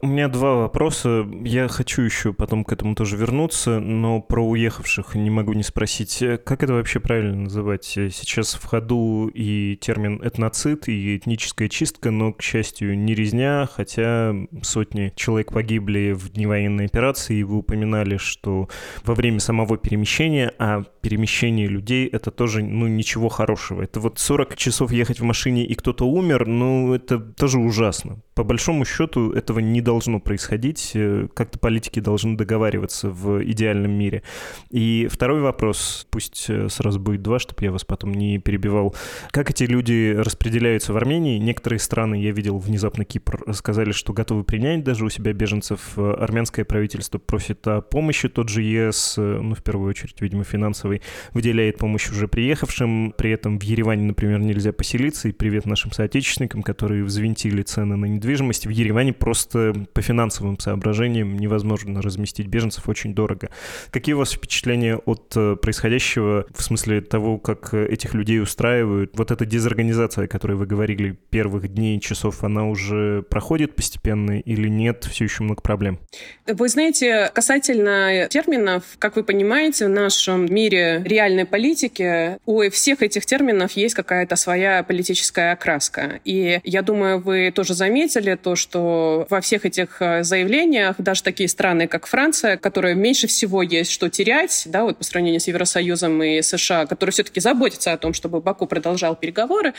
У 0.00 0.06
меня 0.06 0.28
два 0.28 0.54
вопроса. 0.54 1.26
Я 1.44 1.68
хочу 1.68 2.02
еще 2.02 2.32
потом 2.32 2.64
к 2.64 2.72
этому 2.72 2.94
тоже 2.94 3.16
вернуться, 3.16 3.80
но 3.80 4.20
про 4.20 4.44
уехавших 4.44 5.14
не 5.14 5.30
могу 5.30 5.52
не 5.52 5.62
спросить. 5.62 6.22
Как 6.44 6.62
это 6.62 6.74
вообще 6.74 7.00
правильно 7.00 7.42
называть? 7.42 7.84
Сейчас 7.84 8.54
в 8.54 8.64
ходу 8.64 9.30
и 9.32 9.76
термин 9.80 10.20
этноцид, 10.22 10.88
и 10.88 11.16
этническая 11.16 11.68
чистка, 11.68 12.10
но, 12.10 12.32
к 12.32 12.42
счастью, 12.42 12.98
не 12.98 13.14
резня, 13.14 13.68
хотя 13.72 14.34
сотни 14.62 15.12
человек 15.16 15.52
погибли 15.52 16.12
в 16.12 16.30
дни 16.30 16.46
военной 16.46 16.86
операции, 16.86 17.38
и 17.38 17.42
вы 17.42 17.58
упоминали, 17.58 18.16
что 18.16 18.68
во 19.04 19.14
время 19.14 19.40
самого 19.40 19.78
перемещения, 19.78 20.52
а 20.58 20.82
перемещение 21.00 21.66
людей— 21.66 22.06
это 22.12 22.30
тоже, 22.30 22.62
ну, 22.62 22.86
ничего 22.86 23.28
хорошего. 23.28 23.82
Это 23.82 24.00
вот 24.00 24.18
40 24.18 24.56
часов 24.56 24.92
ехать 24.92 25.20
в 25.20 25.24
машине, 25.24 25.64
и 25.64 25.74
кто-то 25.74 26.06
умер, 26.06 26.46
ну, 26.46 26.94
это 26.94 27.18
тоже 27.18 27.58
ужасно. 27.58 28.20
По 28.34 28.44
большому 28.44 28.84
счету 28.84 29.32
этого 29.32 29.61
не 29.62 29.80
должно 29.80 30.20
происходить. 30.20 30.92
Э, 30.94 31.28
как-то 31.34 31.58
политики 31.58 32.00
должны 32.00 32.36
договариваться 32.36 33.10
в 33.10 33.42
идеальном 33.44 33.92
мире. 33.92 34.22
И 34.70 35.08
второй 35.10 35.40
вопрос, 35.40 36.06
пусть 36.10 36.46
э, 36.48 36.68
сразу 36.68 37.00
будет 37.00 37.22
два, 37.22 37.38
чтобы 37.38 37.64
я 37.64 37.72
вас 37.72 37.84
потом 37.84 38.12
не 38.14 38.38
перебивал. 38.38 38.94
Как 39.30 39.50
эти 39.50 39.64
люди 39.64 40.14
распределяются 40.16 40.92
в 40.92 40.96
Армении? 40.96 41.38
Некоторые 41.38 41.78
страны, 41.78 42.16
я 42.16 42.32
видел 42.32 42.58
внезапно 42.58 43.04
Кипр, 43.04 43.42
сказали, 43.52 43.92
что 43.92 44.12
готовы 44.12 44.44
принять 44.44 44.84
даже 44.84 45.04
у 45.04 45.10
себя 45.10 45.32
беженцев. 45.32 45.96
Армянское 45.96 46.64
правительство 46.64 47.18
просит 47.18 47.66
о 47.66 47.80
помощи. 47.80 48.28
Тот 48.28 48.48
же 48.48 48.62
ЕС, 48.62 49.14
э, 49.18 49.40
ну, 49.40 49.54
в 49.54 49.62
первую 49.62 49.90
очередь, 49.90 50.20
видимо, 50.20 50.44
финансовый, 50.44 51.02
выделяет 51.32 51.78
помощь 51.78 52.10
уже 52.10 52.28
приехавшим. 52.28 53.14
При 53.16 53.30
этом 53.30 53.58
в 53.58 53.62
Ереване, 53.62 54.04
например, 54.04 54.40
нельзя 54.40 54.72
поселиться. 54.72 55.28
И 55.28 55.32
привет 55.32 55.66
нашим 55.66 55.92
соотечественникам, 55.92 56.62
которые 56.62 57.04
взвинтили 57.04 57.62
цены 57.62 57.96
на 57.96 58.06
недвижимость. 58.06 58.66
В 58.66 58.70
Ереване 58.70 59.12
просто 59.12 59.51
по 59.52 60.02
финансовым 60.02 60.58
соображениям 60.58 61.36
невозможно 61.36 62.02
разместить 62.02 62.46
беженцев 62.46 62.88
очень 62.88 63.14
дорого. 63.14 63.50
Какие 63.90 64.14
у 64.14 64.18
вас 64.18 64.32
впечатления 64.32 64.96
от 64.96 65.32
э, 65.36 65.56
происходящего 65.56 66.46
в 66.54 66.62
смысле 66.62 67.00
того, 67.00 67.38
как 67.38 67.74
э, 67.74 67.86
этих 67.86 68.14
людей 68.14 68.40
устраивают? 68.40 69.12
Вот 69.14 69.30
эта 69.30 69.44
дезорганизация, 69.44 70.24
о 70.24 70.28
которой 70.28 70.56
вы 70.56 70.66
говорили 70.66 71.18
первых 71.30 71.68
дней, 71.68 72.00
часов, 72.00 72.44
она 72.44 72.66
уже 72.66 73.22
проходит 73.22 73.74
постепенно 73.74 74.38
или 74.38 74.68
нет? 74.68 75.04
Все 75.10 75.24
еще 75.24 75.42
много 75.42 75.62
проблем. 75.62 75.98
Вы 76.46 76.68
знаете, 76.68 77.30
касательно 77.34 78.28
терминов, 78.30 78.84
как 78.98 79.16
вы 79.16 79.24
понимаете, 79.24 79.86
в 79.86 79.90
нашем 79.90 80.46
мире 80.52 81.02
реальной 81.04 81.44
политики 81.44 82.38
у 82.46 82.62
всех 82.70 83.02
этих 83.02 83.26
терминов 83.26 83.72
есть 83.72 83.94
какая-то 83.94 84.36
своя 84.36 84.82
политическая 84.82 85.52
окраска. 85.52 86.20
И 86.24 86.60
я 86.64 86.82
думаю, 86.82 87.20
вы 87.20 87.52
тоже 87.54 87.74
заметили 87.74 88.34
то, 88.34 88.56
что 88.56 89.26
во 89.28 89.40
всех 89.42 89.66
этих 89.66 90.00
э, 90.00 90.22
заявлениях 90.22 90.96
даже 90.98 91.22
такие 91.22 91.48
страны, 91.48 91.86
как 91.86 92.06
Франция, 92.06 92.56
которая 92.56 92.94
меньше 92.94 93.26
всего 93.26 93.62
есть 93.62 93.90
что 93.90 94.08
терять, 94.08 94.62
да, 94.66 94.84
вот 94.84 94.96
по 94.96 95.04
сравнению 95.04 95.40
с 95.40 95.48
Евросоюзом 95.48 96.22
и 96.22 96.40
США, 96.40 96.86
которые 96.86 97.12
все-таки 97.12 97.40
заботятся 97.40 97.92
о 97.92 97.98
том, 97.98 98.14
чтобы 98.14 98.40
Баку 98.40 98.66
продолжал 98.66 99.14
переговоры, 99.16 99.74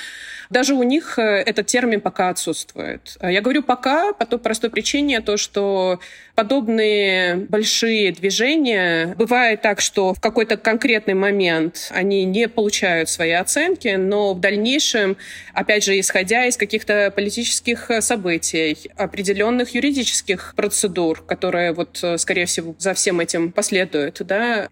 даже 0.49 0.75
у 0.75 0.83
них 0.83 1.17
э, 1.17 1.21
этот 1.21 1.65
термин 1.65 2.01
пока 2.01 2.29
отсутствует. 2.29 3.17
Я 3.21 3.41
говорю 3.41 3.63
пока 3.63 4.13
по 4.13 4.25
той 4.25 4.39
простой 4.39 4.69
причине, 4.69 5.21
то, 5.21 5.37
что 5.37 5.99
подобные 6.35 7.35
большие 7.35 8.11
движения 8.11 9.15
бывает 9.17 9.61
так, 9.61 9.81
что 9.81 10.13
в 10.13 10.19
какой-то 10.19 10.57
конкретный 10.57 11.13
момент 11.13 11.91
они 11.91 12.25
не 12.25 12.47
получают 12.47 13.09
свои 13.09 13.31
оценки, 13.31 13.95
но 13.95 14.33
в 14.33 14.39
дальнейшем, 14.39 15.17
опять 15.53 15.83
же, 15.83 15.99
исходя 15.99 16.45
из 16.45 16.57
каких-то 16.57 17.11
политических 17.11 17.91
событий, 17.99 18.89
определенных 18.95 19.75
юридических 19.75 20.53
процедур, 20.55 21.23
которые 21.23 21.73
вот, 21.73 22.03
скорее 22.17 22.45
всего, 22.45 22.75
за 22.79 22.93
всем 22.93 23.19
этим 23.19 23.51
последуют, 23.51 24.21
да, 24.25 24.69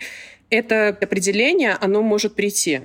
это 0.49 0.89
определение, 0.89 1.77
оно 1.79 2.01
может 2.01 2.35
прийти. 2.35 2.81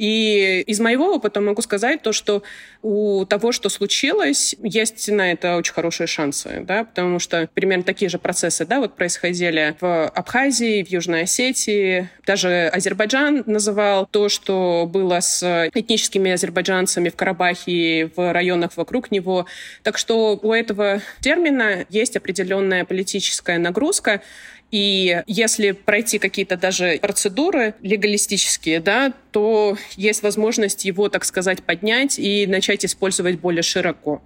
И 0.00 0.64
из 0.66 0.80
моего 0.80 1.14
опыта 1.14 1.42
могу 1.42 1.60
сказать 1.60 2.00
то, 2.00 2.14
что 2.14 2.42
у 2.80 3.26
того, 3.26 3.52
что 3.52 3.68
случилось, 3.68 4.54
есть 4.62 5.10
на 5.10 5.30
это 5.30 5.58
очень 5.58 5.74
хорошие 5.74 6.06
шансы, 6.06 6.64
да, 6.66 6.84
потому 6.84 7.18
что 7.18 7.50
примерно 7.52 7.84
такие 7.84 8.08
же 8.08 8.18
процессы, 8.18 8.64
да, 8.64 8.80
вот 8.80 8.96
происходили 8.96 9.76
в 9.78 10.08
Абхазии, 10.08 10.82
в 10.82 10.88
Южной 10.88 11.24
Осетии, 11.24 12.08
даже 12.24 12.70
Азербайджан 12.72 13.42
называл 13.44 14.06
то, 14.06 14.30
что 14.30 14.88
было 14.90 15.20
с 15.20 15.68
этническими 15.74 16.30
азербайджанцами 16.30 17.10
в 17.10 17.16
Карабахе 17.16 18.10
в 18.16 18.32
районах 18.32 18.78
вокруг 18.78 19.10
него. 19.10 19.44
Так 19.82 19.98
что 19.98 20.40
у 20.42 20.54
этого 20.54 21.02
термина 21.20 21.84
есть 21.90 22.16
определенная 22.16 22.86
политическая 22.86 23.58
нагрузка, 23.58 24.22
и 24.70 25.22
если 25.26 25.72
пройти 25.72 26.18
какие-то 26.18 26.56
даже 26.56 26.98
процедуры 27.00 27.74
легалистические, 27.82 28.80
да, 28.80 29.12
то 29.32 29.76
есть 29.96 30.22
возможность 30.22 30.84
его, 30.84 31.08
так 31.08 31.24
сказать, 31.24 31.62
поднять 31.62 32.18
и 32.18 32.46
начать 32.46 32.84
использовать 32.84 33.40
более 33.40 33.62
широко. 33.62 34.22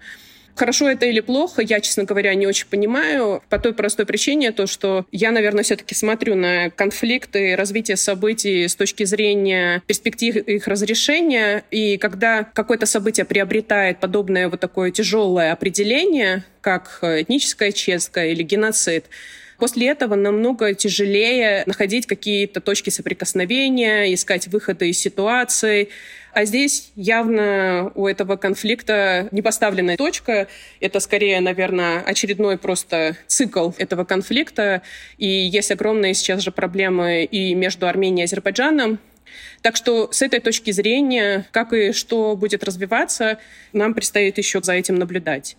Хорошо 0.56 0.88
это 0.88 1.06
или 1.06 1.18
плохо, 1.18 1.62
я, 1.62 1.80
честно 1.80 2.04
говоря, 2.04 2.32
не 2.34 2.46
очень 2.46 2.68
понимаю. 2.68 3.42
По 3.48 3.58
той 3.58 3.74
простой 3.74 4.06
причине, 4.06 4.52
то, 4.52 4.68
что 4.68 5.04
я, 5.10 5.32
наверное, 5.32 5.64
все-таки 5.64 5.96
смотрю 5.96 6.36
на 6.36 6.70
конфликты, 6.70 7.56
развитие 7.56 7.96
событий 7.96 8.68
с 8.68 8.76
точки 8.76 9.02
зрения 9.02 9.82
перспектив 9.88 10.36
их 10.36 10.68
разрешения. 10.68 11.64
И 11.72 11.96
когда 11.96 12.44
какое-то 12.44 12.86
событие 12.86 13.26
приобретает 13.26 13.98
подобное 13.98 14.48
вот 14.48 14.60
такое 14.60 14.92
тяжелое 14.92 15.52
определение, 15.52 16.44
как 16.60 17.00
этническая 17.02 17.72
честка 17.72 18.24
или 18.24 18.44
геноцид, 18.44 19.06
После 19.58 19.88
этого 19.88 20.14
намного 20.14 20.74
тяжелее 20.74 21.62
находить 21.66 22.06
какие-то 22.06 22.60
точки 22.60 22.90
соприкосновения, 22.90 24.12
искать 24.12 24.48
выходы 24.48 24.90
из 24.90 24.98
ситуации. 24.98 25.88
А 26.32 26.44
здесь 26.44 26.90
явно 26.96 27.92
у 27.94 28.08
этого 28.08 28.36
конфликта 28.36 29.28
не 29.30 29.40
поставленная 29.40 29.96
точка. 29.96 30.48
Это 30.80 30.98
скорее, 30.98 31.40
наверное, 31.40 32.00
очередной 32.00 32.58
просто 32.58 33.16
цикл 33.28 33.70
этого 33.78 34.04
конфликта. 34.04 34.82
И 35.16 35.28
есть 35.28 35.70
огромные 35.70 36.14
сейчас 36.14 36.42
же 36.42 36.50
проблемы 36.50 37.24
и 37.24 37.54
между 37.54 37.86
Арменией 37.86 38.22
и 38.22 38.24
Азербайджаном. 38.24 38.98
Так 39.62 39.76
что 39.76 40.10
с 40.12 40.22
этой 40.22 40.40
точки 40.40 40.72
зрения, 40.72 41.46
как 41.52 41.72
и 41.72 41.92
что 41.92 42.36
будет 42.36 42.64
развиваться, 42.64 43.38
нам 43.72 43.94
предстоит 43.94 44.36
еще 44.38 44.62
за 44.62 44.74
этим 44.74 44.96
наблюдать. 44.96 45.56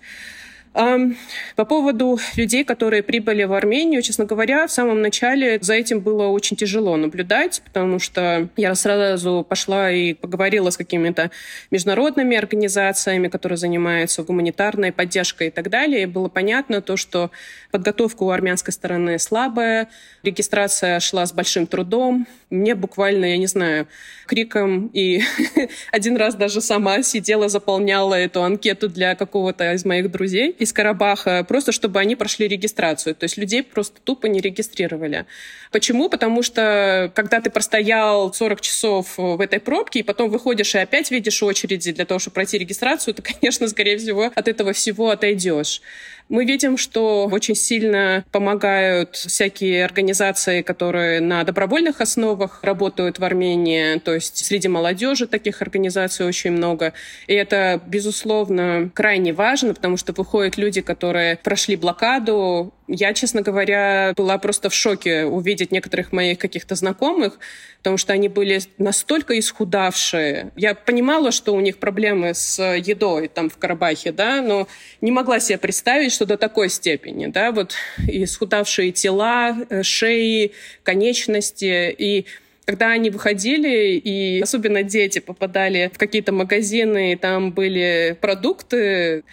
По 0.76 1.66
поводу 1.66 2.20
людей, 2.36 2.66
которые 2.66 3.02
прибыли 3.02 3.44
в 3.44 3.54
Армению, 3.54 4.02
честно 4.02 4.26
говоря, 4.26 4.68
в 4.68 4.72
самом 4.72 5.02
начале 5.02 5.58
за 5.62 5.74
этим 5.74 6.02
было 6.02 6.28
очень 6.28 6.58
тяжело 6.58 6.98
наблюдать, 6.98 7.62
потому 7.64 7.98
что 8.00 8.50
я 8.58 8.76
сразу 8.76 9.46
пошла 9.48 9.90
и 9.90 10.14
поговорила 10.14 10.70
с 10.70 10.78
какими-то 10.78 11.32
международными 11.72 12.36
организациями, 12.36 13.30
которые 13.30 13.58
занимаются 13.58 14.24
гуманитарной 14.24 14.92
поддержкой 14.92 15.48
и 15.48 15.52
так 15.52 15.70
далее. 15.70 16.04
И 16.04 16.08
было 16.08 16.28
понятно 16.28 16.82
то, 16.82 16.98
что 16.98 17.32
подготовка 17.72 18.24
у 18.24 18.30
армянской 18.30 18.74
стороны 18.74 19.18
слабая, 19.18 19.88
регистрация 20.24 21.00
шла 21.00 21.26
с 21.26 21.32
большим 21.32 21.68
трудом. 21.68 22.28
Мне 22.56 22.76
буквально, 22.76 23.26
я 23.26 23.38
не 23.38 23.48
знаю, 23.48 23.88
криком 24.26 24.88
и 24.94 25.22
один 25.92 26.18
раз 26.18 26.36
даже 26.36 26.62
сама 26.62 27.04
сидела, 27.04 27.50
заполняла 27.50 28.16
эту 28.16 28.44
анкету 28.44 28.90
для 28.90 29.16
какого-то 29.16 29.74
из 29.74 29.86
моих 29.86 30.12
друзей 30.12 30.52
из 30.52 30.74
Карабаха, 30.74 31.46
просто 31.48 31.72
чтобы 31.72 32.00
они 32.00 32.16
прошли 32.16 32.48
регистрацию. 32.48 33.16
То 33.16 33.26
есть 33.26 33.38
людей 33.38 33.64
просто 33.64 34.00
тупо 34.02 34.28
не 34.28 34.40
регистрировали. 34.40 35.26
Почему? 35.72 36.10
Потому 36.10 36.42
что 36.42 37.12
когда 37.16 37.42
ты 37.42 37.50
простоял 37.50 38.34
40 38.34 38.62
часов 38.62 39.18
в 39.18 39.42
этой 39.42 39.60
пробке, 39.60 40.00
и 40.00 40.04
потом 40.04 40.30
выходишь 40.30 40.74
и 40.76 40.80
опять 40.80 41.12
видишь 41.12 41.44
очереди 41.44 41.92
для 41.92 42.06
того, 42.06 42.20
чтобы 42.20 42.36
пройти 42.36 42.58
регистрацию, 42.58 43.14
то, 43.14 43.22
конечно, 43.40 43.68
скорее 43.68 43.98
всего, 43.98 44.32
от 44.34 44.48
этого 44.48 44.74
всего 44.74 45.10
отойдешь. 45.10 45.82
Мы 46.28 46.46
видим, 46.46 46.78
что 46.78 47.28
очень 47.28 47.54
сильно 47.56 48.26
помогают 48.32 49.16
всякие 49.16 49.86
организации, 49.86 50.64
которые 50.64 51.22
на 51.22 51.44
добровольных 51.44 52.02
основах 52.02 52.60
работают 52.64 53.20
в 53.20 53.24
Армении. 53.24 54.00
То 54.00 54.16
есть 54.16 54.44
среди 54.44 54.68
молодежи 54.68 55.28
таких 55.28 55.62
организаций 55.62 56.26
очень 56.26 56.52
много. 56.52 56.94
И 57.28 57.34
это, 57.34 57.80
безусловно, 57.86 58.90
крайне 58.94 59.34
важно, 59.34 59.76
потому 59.76 59.98
что 59.98 60.14
выходят 60.14 60.58
люди, 60.58 60.82
которые 60.82 61.38
прошли 61.38 61.76
блокаду, 61.76 62.74
я, 62.88 63.14
честно 63.14 63.42
говоря, 63.42 64.14
была 64.16 64.38
просто 64.38 64.70
в 64.70 64.74
шоке 64.74 65.26
увидеть 65.26 65.72
некоторых 65.72 66.12
моих 66.12 66.38
каких-то 66.38 66.76
знакомых, 66.76 67.40
потому 67.80 67.98
что 67.98 68.14
они 68.14 68.30
были 68.30 68.62
настолько 68.78 69.38
исхудавшие. 69.40 70.52
Я 70.56 70.76
понимала, 70.76 71.32
что 71.32 71.56
у 71.56 71.60
них 71.62 71.78
проблемы 71.78 72.36
с 72.36 72.62
едой 72.62 73.28
там 73.28 73.50
в 73.50 73.58
Карабахе, 73.58 74.12
да, 74.12 74.42
но 74.42 74.68
не 75.02 75.12
могла 75.12 75.40
себе 75.40 75.58
представить, 75.58 76.12
что 76.16 76.26
до 76.26 76.38
такой 76.38 76.70
степени, 76.70 77.28
да, 77.28 77.52
вот 77.52 77.76
исхудавшие 78.08 78.92
тела, 78.92 79.56
э, 79.70 79.84
шеи, 79.84 80.52
конечности 80.84 81.96
и 81.98 82.26
когда 82.66 82.88
они 82.88 83.12
выходили, 83.12 83.96
и 83.96 84.42
особенно 84.42 84.82
дети 84.82 85.20
попадали 85.20 85.92
в 85.94 86.00
какие-то 86.00 86.32
магазины, 86.32 87.14
и 87.14 87.16
там 87.16 87.52
были 87.52 88.18
продукты, 88.20 89.24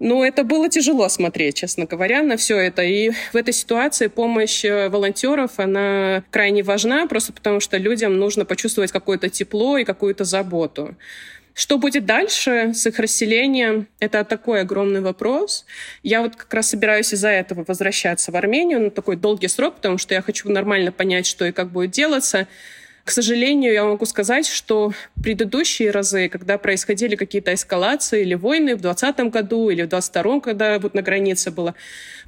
ну, 0.00 0.24
это 0.24 0.42
было 0.42 0.68
тяжело 0.68 1.08
смотреть, 1.08 1.54
честно 1.54 1.84
говоря, 1.84 2.22
на 2.22 2.36
все 2.36 2.58
это. 2.58 2.82
И 2.82 3.10
в 3.10 3.36
этой 3.36 3.54
ситуации 3.54 4.08
помощь 4.08 4.64
э, 4.64 4.88
волонтеров, 4.88 5.60
она 5.60 6.24
крайне 6.32 6.64
важна, 6.64 7.06
просто 7.06 7.32
потому 7.32 7.60
что 7.60 7.76
людям 7.76 8.18
нужно 8.18 8.44
почувствовать 8.44 8.90
какое-то 8.90 9.28
тепло 9.28 9.78
и 9.78 9.84
какую-то 9.84 10.24
заботу. 10.24 10.96
Что 11.54 11.78
будет 11.78 12.06
дальше 12.06 12.72
с 12.74 12.86
их 12.86 12.98
расселением? 12.98 13.88
Это 13.98 14.24
такой 14.24 14.62
огромный 14.62 15.00
вопрос. 15.00 15.66
Я 16.02 16.22
вот 16.22 16.34
как 16.36 16.52
раз 16.54 16.70
собираюсь 16.70 17.12
из-за 17.12 17.28
этого 17.28 17.64
возвращаться 17.66 18.32
в 18.32 18.36
Армению 18.36 18.80
на 18.80 18.90
такой 18.90 19.16
долгий 19.16 19.48
срок, 19.48 19.76
потому 19.76 19.98
что 19.98 20.14
я 20.14 20.22
хочу 20.22 20.50
нормально 20.50 20.92
понять, 20.92 21.26
что 21.26 21.44
и 21.44 21.52
как 21.52 21.70
будет 21.70 21.90
делаться. 21.90 22.48
К 23.04 23.10
сожалению, 23.10 23.72
я 23.72 23.84
могу 23.84 24.06
сказать, 24.06 24.46
что 24.46 24.92
предыдущие 25.20 25.90
разы, 25.90 26.28
когда 26.28 26.56
происходили 26.56 27.16
какие-то 27.16 27.52
эскалации 27.52 28.22
или 28.22 28.34
войны 28.34 28.76
в 28.76 28.80
2020 28.80 29.32
году 29.32 29.70
или 29.70 29.82
в 29.82 29.88
2022, 29.88 30.40
когда 30.40 30.78
вот 30.78 30.94
на 30.94 31.02
границе 31.02 31.50
было, 31.50 31.74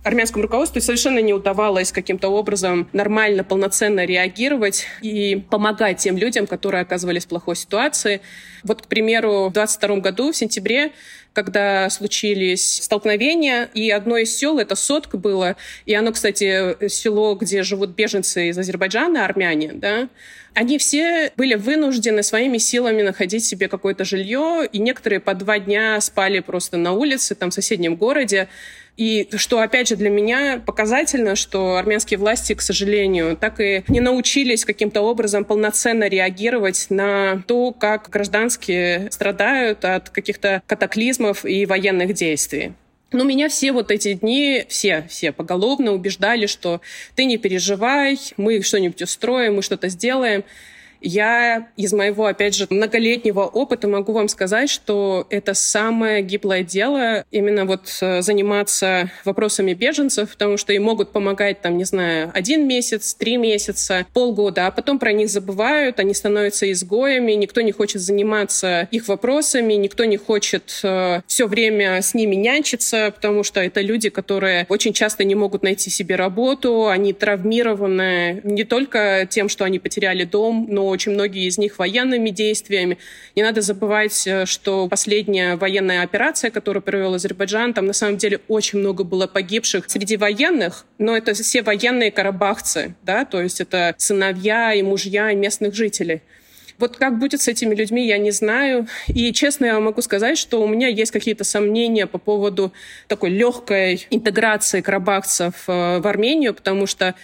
армянскому 0.03 0.43
руководству 0.43 0.81
совершенно 0.81 1.21
не 1.21 1.33
удавалось 1.33 1.93
каким-то 1.93 2.29
образом 2.29 2.89
нормально, 2.93 3.45
полноценно 3.45 4.05
реагировать 4.05 4.87
и 5.01 5.45
помогать 5.49 5.99
тем 5.99 6.19
людям, 6.19 6.49
которые 6.49 6.83
оказывались 6.83 7.25
в 7.25 7.29
плохой 7.29 7.55
ситуации. 7.55 8.21
Вот, 8.65 8.83
к 8.83 8.87
примеру, 8.87 9.49
в 9.51 9.53
2022 9.53 9.97
году, 9.99 10.33
в 10.33 10.37
сентябре, 10.37 10.91
когда 11.35 11.91
случились 11.91 12.83
столкновения, 12.83 13.69
и 13.75 13.91
одно 13.91 14.17
из 14.17 14.35
сел, 14.35 14.59
это 14.59 14.75
Сотк 14.77 15.17
было, 15.17 15.57
и 15.85 15.93
оно, 15.93 16.13
кстати, 16.13 16.89
село, 16.89 17.35
где 17.35 17.63
живут 17.63 17.91
беженцы 17.91 18.49
из 18.49 18.57
Азербайджана, 18.57 19.25
армяне, 19.25 19.73
да, 19.75 20.09
они 20.55 20.79
все 20.79 21.33
были 21.37 21.55
вынуждены 21.55 22.23
своими 22.23 22.59
силами 22.59 23.03
находить 23.03 23.45
себе 23.45 23.69
какое-то 23.69 24.05
жилье, 24.05 24.67
и 24.71 24.79
некоторые 24.79 25.19
по 25.19 25.35
два 25.35 25.59
дня 25.59 26.01
спали 26.01 26.39
просто 26.39 26.77
на 26.77 26.93
улице, 26.93 27.35
там, 27.35 27.51
в 27.51 27.55
соседнем 27.55 27.97
городе. 27.97 28.49
И 28.97 29.29
что, 29.37 29.61
опять 29.61 29.89
же, 29.89 29.97
для 29.97 30.11
меня 30.11 30.63
показательно, 30.65 31.35
что 31.35 31.77
армянские 31.77 32.19
власти, 32.19 32.55
к 32.55 32.63
сожалению, 32.63 33.37
так 33.37 33.61
и 33.61 33.83
не 33.89 34.01
научились 34.01 34.65
каким-то 34.65 35.01
образом 35.03 35.45
полноценно 35.45 36.09
реагировать 36.09 36.87
на 36.91 37.43
то, 37.47 37.73
как 37.73 38.09
гражданские 38.11 39.11
страдают 39.11 39.85
от 39.85 40.11
каких-то 40.11 40.63
катаклизмов 40.67 41.45
и 41.45 41.67
военных 41.67 42.15
действий. 42.15 42.73
Но 43.11 43.23
меня 43.23 43.49
все 43.49 43.73
вот 43.73 43.91
эти 43.91 44.15
дни, 44.15 44.65
все, 44.69 45.07
все 45.09 45.31
поголовно 45.33 45.93
убеждали, 45.93 46.47
что 46.47 46.81
ты 47.15 47.25
не 47.25 47.39
переживай, 47.39 48.19
мы 48.37 48.61
что-нибудь 48.63 49.03
устроим, 49.03 49.57
мы 49.57 49.63
что-то 49.63 49.89
сделаем. 49.89 50.45
Я 51.07 51.69
из 51.77 51.93
моего, 51.93 52.25
опять 52.25 52.55
же, 52.55 52.67
многолетнего 52.71 53.43
опыта 53.43 53.87
могу 53.87 54.13
вам 54.13 54.27
сказать, 54.29 54.71
что 54.71 55.27
это 55.29 55.53
самое 55.53 56.23
гиблое 56.23 56.63
дело 56.63 57.27
именно 57.31 57.67
вот 57.67 57.95
э, 58.01 58.23
заниматься 58.23 59.11
вопросами 59.27 59.75
беженцев, 59.75 60.31
потому 60.31 60.57
что 60.57 60.73
им 60.73 60.85
могут 60.85 61.13
помогать 61.13 61.61
там, 61.61 61.77
не 61.77 61.85
знаю, 61.85 62.31
один 62.33 62.67
месяц, 62.67 63.13
три 63.15 63.37
месяца, 63.37 64.07
полгода, 64.15 64.67
а 64.67 64.71
потом 64.71 64.99
про 64.99 65.13
них 65.13 65.29
забывают, 65.29 66.01
они 66.01 66.15
становятся 66.15 66.73
изгоями, 66.73 67.33
никто 67.33 67.61
не 67.61 67.73
хочет 67.73 68.01
заниматься 68.01 68.89
их 68.91 69.07
вопросами, 69.07 69.75
никто 69.75 70.07
не 70.07 70.17
хочет 70.17 70.81
э, 70.83 71.21
все 71.27 71.47
время 71.47 72.01
с 72.01 72.15
ними 72.15 72.35
нянчиться, 72.35 73.13
потому 73.15 73.43
что 73.43 73.61
это 73.61 73.83
люди, 73.83 74.09
которые 74.09 74.65
очень 74.71 74.95
часто 74.95 75.25
не 75.25 75.35
могут 75.35 75.65
найти 75.65 75.91
себе 75.91 76.17
работу, 76.17 76.89
они 76.89 77.13
травмированы 77.13 78.41
не 78.43 78.65
только 78.65 79.29
тем, 79.29 79.51
что 79.51 79.67
они 79.67 79.79
потеряли 79.79 80.25
дом, 80.25 80.67
но 80.71 80.94
очень 80.95 81.13
многие 81.13 81.47
из 81.47 81.59
них 81.59 81.79
военными 81.79 82.31
действиями. 82.31 82.99
Не 83.37 83.43
надо 83.43 83.61
забывать, 83.61 84.27
э, 84.27 84.47
что 84.47 84.89
последняя 84.89 85.57
военная 85.57 86.03
операция, 86.03 86.51
которую 86.51 86.83
провел 86.83 87.15
Азербайджан, 87.15 87.75
там 87.75 87.87
на 87.87 87.93
самом 87.93 88.17
деле 88.17 88.41
очень 88.49 88.79
много 88.79 89.05
было 89.05 89.27
погибших 89.27 89.85
среди 89.89 90.17
военных, 90.17 90.87
но 90.99 91.17
это 91.17 91.35
все 91.35 91.63
военные 91.63 92.11
карабахцы, 92.11 92.95
да, 93.03 93.25
то 93.25 93.43
есть 93.43 93.61
это 93.61 93.95
сыновья 93.99 94.73
и 94.73 94.83
мужья 94.83 95.33
местных 95.35 95.75
жителей. 95.75 96.23
Вот 96.79 96.97
как 96.97 97.19
будет 97.19 97.41
с 97.41 97.49
этими 97.49 97.75
людьми, 97.75 98.07
я 98.07 98.19
не 98.19 98.31
знаю. 98.31 98.89
И 99.07 99.33
честно 99.33 99.67
я 99.67 99.81
могу 99.81 100.03
сказать, 100.03 100.37
что 100.37 100.63
у 100.63 100.67
меня 100.67 100.89
есть 100.89 101.13
какие-то 101.13 101.45
сомнения 101.45 102.07
по 102.07 102.19
поводу 102.19 102.73
такой 103.07 103.31
легкой 103.31 104.07
интеграции 104.11 104.81
карабахцев 104.81 105.55
э, 105.69 105.99
в 106.01 106.07
Армению, 106.07 106.53
потому 106.55 106.87
что 106.87 107.15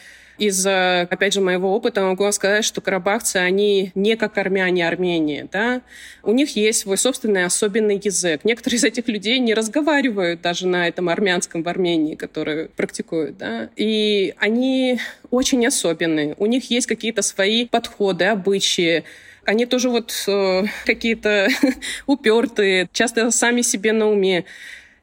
из, 0.40 0.66
опять 0.66 1.34
же, 1.34 1.40
моего 1.40 1.74
опыта 1.74 2.00
могу 2.00 2.30
сказать, 2.32 2.64
что 2.64 2.80
карабахцы, 2.80 3.36
они 3.36 3.92
не 3.94 4.16
как 4.16 4.38
армяне 4.38 4.88
Армении, 4.88 5.46
да. 5.52 5.82
У 6.22 6.32
них 6.32 6.56
есть 6.56 6.80
свой 6.80 6.96
собственный 6.96 7.44
особенный 7.44 8.00
язык. 8.02 8.40
Некоторые 8.44 8.78
из 8.78 8.84
этих 8.84 9.06
людей 9.08 9.38
не 9.38 9.52
разговаривают 9.54 10.40
даже 10.40 10.66
на 10.66 10.88
этом 10.88 11.08
армянском 11.08 11.62
в 11.62 11.68
Армении, 11.68 12.14
который 12.14 12.68
практикуют, 12.68 13.36
да. 13.36 13.68
И 13.76 14.34
они 14.38 14.98
очень 15.30 15.66
особенные. 15.66 16.34
У 16.38 16.46
них 16.46 16.70
есть 16.70 16.86
какие-то 16.86 17.22
свои 17.22 17.66
подходы, 17.66 18.24
обычаи, 18.24 19.04
они 19.44 19.66
тоже 19.66 19.90
вот 19.90 20.12
э, 20.26 20.64
какие-то 20.84 21.48
упертые, 22.06 22.88
часто 22.92 23.30
сами 23.30 23.62
себе 23.62 23.92
на 23.92 24.08
уме. 24.08 24.44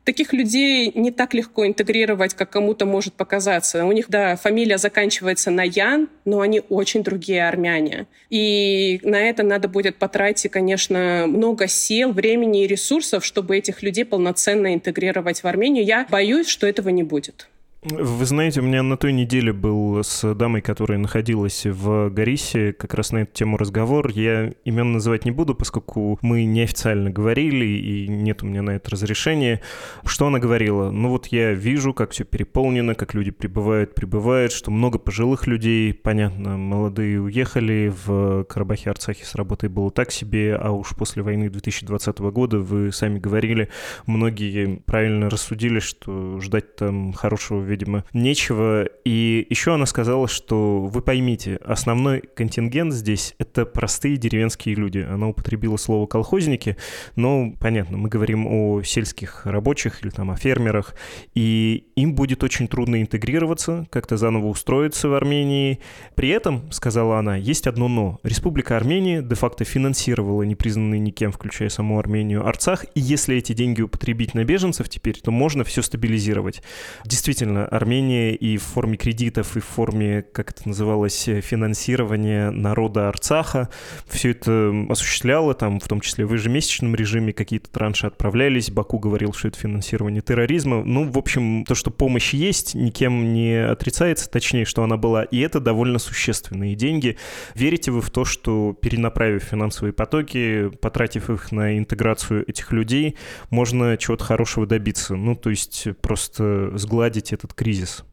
Таких 0.07 0.31
людей 0.31 0.89
не 0.95 1.11
так 1.11 1.33
легко 1.33 1.67
интегрировать, 1.67 2.33
как 2.33 2.49
кому-то 2.49 2.85
может 2.85 3.15
показаться. 3.15 3.83
У 3.83 3.91
них, 3.91 4.05
да, 4.07 4.37
фамилия 4.37 4.77
заканчивается 4.77 5.51
на 5.51 5.63
Ян, 5.63 6.07
но 6.23 6.39
они 6.39 6.61
очень 6.69 7.03
другие 7.03 7.45
армяне. 7.45 8.07
И 8.29 9.01
на 9.03 9.19
это 9.19 9.43
надо 9.43 9.67
будет 9.67 9.97
потратить, 9.97 10.49
конечно, 10.49 11.25
много 11.27 11.67
сил, 11.67 12.13
времени 12.13 12.63
и 12.63 12.67
ресурсов, 12.67 13.25
чтобы 13.25 13.57
этих 13.57 13.83
людей 13.83 14.05
полноценно 14.05 14.73
интегрировать 14.73 15.43
в 15.43 15.45
Армению. 15.45 15.83
Я 15.83 16.07
боюсь, 16.09 16.47
что 16.47 16.67
этого 16.67 16.87
не 16.87 17.03
будет. 17.03 17.49
Вы 17.83 18.25
знаете, 18.25 18.59
у 18.61 18.63
меня 18.63 18.81
на 18.81 18.97
той 18.97 19.13
неделе 19.13 19.53
был 19.53 20.03
с 20.03 20.33
дамой, 20.33 20.61
которая 20.61 20.97
находилась 20.97 21.63
в 21.63 22.09
Горисе, 22.09 22.73
как 22.73 22.95
раз 22.95 23.11
на 23.11 23.19
эту 23.19 23.33
тему 23.33 23.55
разговор. 23.55 24.09
Я 24.09 24.51
имен 24.65 24.93
называть 24.93 25.25
не 25.25 25.31
буду, 25.31 25.53
поскольку 25.53 26.17
мы 26.23 26.45
неофициально 26.45 27.11
говорили, 27.11 27.65
и 27.65 28.07
нет 28.07 28.41
у 28.41 28.47
меня 28.47 28.63
на 28.63 28.71
это 28.71 28.89
разрешения. 28.89 29.61
Что 30.03 30.25
она 30.25 30.39
говорила? 30.39 30.89
Ну 30.89 31.09
вот 31.09 31.27
я 31.27 31.53
вижу, 31.53 31.93
как 31.93 32.11
все 32.11 32.23
переполнено, 32.23 32.95
как 32.95 33.13
люди 33.13 33.29
прибывают, 33.29 33.93
прибывают, 33.93 34.53
что 34.53 34.71
много 34.71 34.97
пожилых 34.97 35.45
людей, 35.45 35.93
понятно, 35.93 36.57
молодые 36.57 37.21
уехали, 37.21 37.93
в 38.05 38.43
Карабахе, 38.45 38.89
Арцахе 38.89 39.23
с 39.23 39.35
работой 39.35 39.69
было 39.69 39.91
так 39.91 40.11
себе, 40.11 40.55
а 40.55 40.71
уж 40.71 40.95
после 40.95 41.21
войны 41.21 41.47
2020 41.51 42.19
года, 42.19 42.57
вы 42.57 42.91
сами 42.91 43.19
говорили, 43.19 43.69
многие 44.07 44.81
правильно 44.87 45.29
рассудили, 45.29 45.77
что 45.77 46.39
ждать 46.41 46.75
там 46.75 47.13
хорошего 47.13 47.67
видимо, 47.77 48.03
нечего. 48.13 48.87
И 49.05 49.45
еще 49.49 49.75
она 49.75 49.85
сказала, 49.85 50.27
что 50.27 50.81
вы 50.81 51.01
поймите, 51.01 51.59
основной 51.63 52.21
контингент 52.21 52.93
здесь— 52.93 53.35
это 53.37 53.65
простые 53.65 54.17
деревенские 54.17 54.75
люди. 54.75 55.05
Она 55.07 55.27
употребила 55.27 55.77
слово 55.77 56.07
«колхозники», 56.07 56.75
но, 57.15 57.53
понятно, 57.59 57.97
мы 57.97 58.09
говорим 58.09 58.47
о 58.47 58.81
сельских 58.81 59.45
рабочих 59.45 60.03
или 60.03 60.09
там 60.09 60.31
о 60.31 60.35
фермерах, 60.35 60.95
и 61.35 61.85
им 61.95 62.15
будет 62.15 62.43
очень 62.43 62.67
трудно 62.67 63.01
интегрироваться, 63.01 63.85
как-то 63.91 64.17
заново 64.17 64.47
устроиться 64.47 65.07
в 65.07 65.13
Армении. 65.13 65.79
При 66.15 66.29
этом, 66.29 66.71
сказала 66.71 67.19
она, 67.19 67.35
есть 67.35 67.67
одно 67.67 67.87
«но». 67.87 68.19
Республика 68.23 68.75
Армения 68.75 69.21
де-факто 69.21 69.65
финансировала 69.65 70.41
непризнанный 70.43 70.99
никем, 70.99 71.31
включая 71.31 71.69
саму 71.69 71.99
Армению, 71.99 72.47
Арцах, 72.47 72.85
и 72.95 72.99
если 72.99 73.37
эти 73.37 73.53
деньги 73.53 73.81
употребить 73.81 74.33
на 74.33 74.43
беженцев 74.43 74.89
теперь, 74.89 75.19
то 75.21 75.29
можно 75.29 75.63
все 75.63 75.83
стабилизировать. 75.83 76.63
Действительно, 77.05 77.56
Армения 77.65 78.35
и 78.35 78.57
в 78.57 78.63
форме 78.63 78.97
кредитов, 78.97 79.57
и 79.57 79.59
в 79.59 79.65
форме, 79.65 80.23
как 80.23 80.51
это 80.51 80.67
называлось, 80.67 81.23
финансирования 81.41 82.51
народа 82.51 83.09
Арцаха. 83.09 83.69
Все 84.07 84.31
это 84.31 84.73
осуществляло, 84.89 85.53
там, 85.53 85.79
в 85.79 85.87
том 85.87 86.01
числе 86.01 86.25
в 86.25 86.33
ежемесячном 86.33 86.95
режиме 86.95 87.33
какие-то 87.33 87.69
транши 87.69 88.07
отправлялись. 88.07 88.69
Баку 88.71 88.99
говорил, 88.99 89.33
что 89.33 89.47
это 89.47 89.59
финансирование 89.59 90.21
терроризма. 90.21 90.83
Ну, 90.83 91.09
в 91.09 91.17
общем, 91.17 91.65
то, 91.65 91.75
что 91.75 91.91
помощь 91.91 92.33
есть, 92.33 92.75
никем 92.75 93.33
не 93.33 93.55
отрицается, 93.55 94.29
точнее, 94.29 94.65
что 94.65 94.83
она 94.83 94.97
была. 94.97 95.23
И 95.23 95.39
это 95.39 95.59
довольно 95.59 95.99
существенные 95.99 96.75
деньги. 96.75 97.17
Верите 97.55 97.91
вы 97.91 98.01
в 98.01 98.09
то, 98.09 98.25
что 98.25 98.77
перенаправив 98.79 99.43
финансовые 99.43 99.93
потоки, 99.93 100.69
потратив 100.81 101.29
их 101.29 101.51
на 101.51 101.77
интеграцию 101.77 102.43
этих 102.47 102.71
людей, 102.71 103.15
можно 103.49 103.97
чего-то 103.97 104.23
хорошего 104.23 104.65
добиться? 104.65 105.15
Ну, 105.15 105.35
то 105.35 105.49
есть 105.49 105.87
просто 106.01 106.77
сгладить 106.77 107.33
этот 107.33 107.46
кризис? 107.53 108.03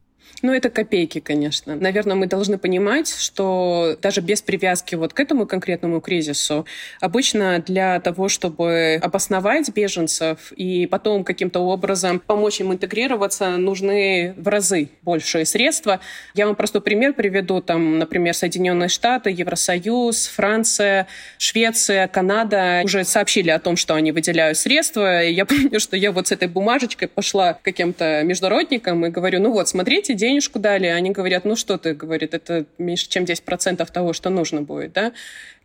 Ну, 0.41 0.53
это 0.53 0.69
копейки, 0.69 1.19
конечно. 1.19 1.75
Наверное, 1.75 2.15
мы 2.15 2.27
должны 2.27 2.57
понимать, 2.57 3.09
что 3.09 3.97
даже 4.01 4.21
без 4.21 4.41
привязки 4.41 4.95
вот 4.95 5.13
к 5.13 5.19
этому 5.19 5.45
конкретному 5.45 6.01
кризису, 6.01 6.65
обычно 6.99 7.59
для 7.59 7.99
того, 7.99 8.29
чтобы 8.29 8.99
обосновать 9.01 9.69
беженцев 9.69 10.51
и 10.51 10.87
потом 10.87 11.23
каким-то 11.23 11.61
образом 11.61 12.19
помочь 12.19 12.59
им 12.59 12.73
интегрироваться, 12.73 13.57
нужны 13.57 14.33
в 14.37 14.47
разы 14.47 14.89
большие 15.01 15.45
средства. 15.45 15.99
Я 16.33 16.47
вам 16.47 16.55
просто 16.55 16.81
пример 16.81 17.13
приведу. 17.13 17.61
Там, 17.61 17.99
например, 17.99 18.33
Соединенные 18.33 18.89
Штаты, 18.89 19.31
Евросоюз, 19.31 20.27
Франция, 20.27 21.07
Швеция, 21.37 22.07
Канада 22.07 22.81
уже 22.83 23.03
сообщили 23.03 23.49
о 23.49 23.59
том, 23.59 23.75
что 23.77 23.95
они 23.95 24.11
выделяют 24.11 24.57
средства. 24.57 25.23
И 25.23 25.33
я 25.33 25.45
помню, 25.45 25.79
что 25.79 25.95
я 25.97 26.11
вот 26.11 26.27
с 26.27 26.31
этой 26.31 26.47
бумажечкой 26.47 27.07
пошла 27.07 27.53
к 27.53 27.61
каким-то 27.61 28.23
международникам 28.23 29.05
и 29.05 29.09
говорю, 29.09 29.41
ну 29.41 29.51
вот, 29.51 29.69
смотрите, 29.69 30.13
денежку 30.25 30.59
дали, 30.59 30.87
они 30.87 31.11
говорят, 31.11 31.45
ну 31.45 31.55
что 31.55 31.77
ты, 31.77 31.93
говорит, 31.93 32.33
это 32.33 32.65
меньше, 32.77 33.07
чем 33.07 33.23
10% 33.23 33.91
того, 33.91 34.13
что 34.13 34.29
нужно 34.29 34.61
будет, 34.61 34.93
да. 34.93 35.11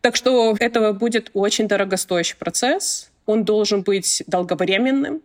Так 0.00 0.16
что 0.16 0.56
это 0.58 0.92
будет 0.92 1.30
очень 1.34 1.68
дорогостоящий 1.68 2.36
процесс, 2.36 3.10
он 3.26 3.44
должен 3.44 3.82
быть 3.82 4.22
долговременным, 4.26 5.22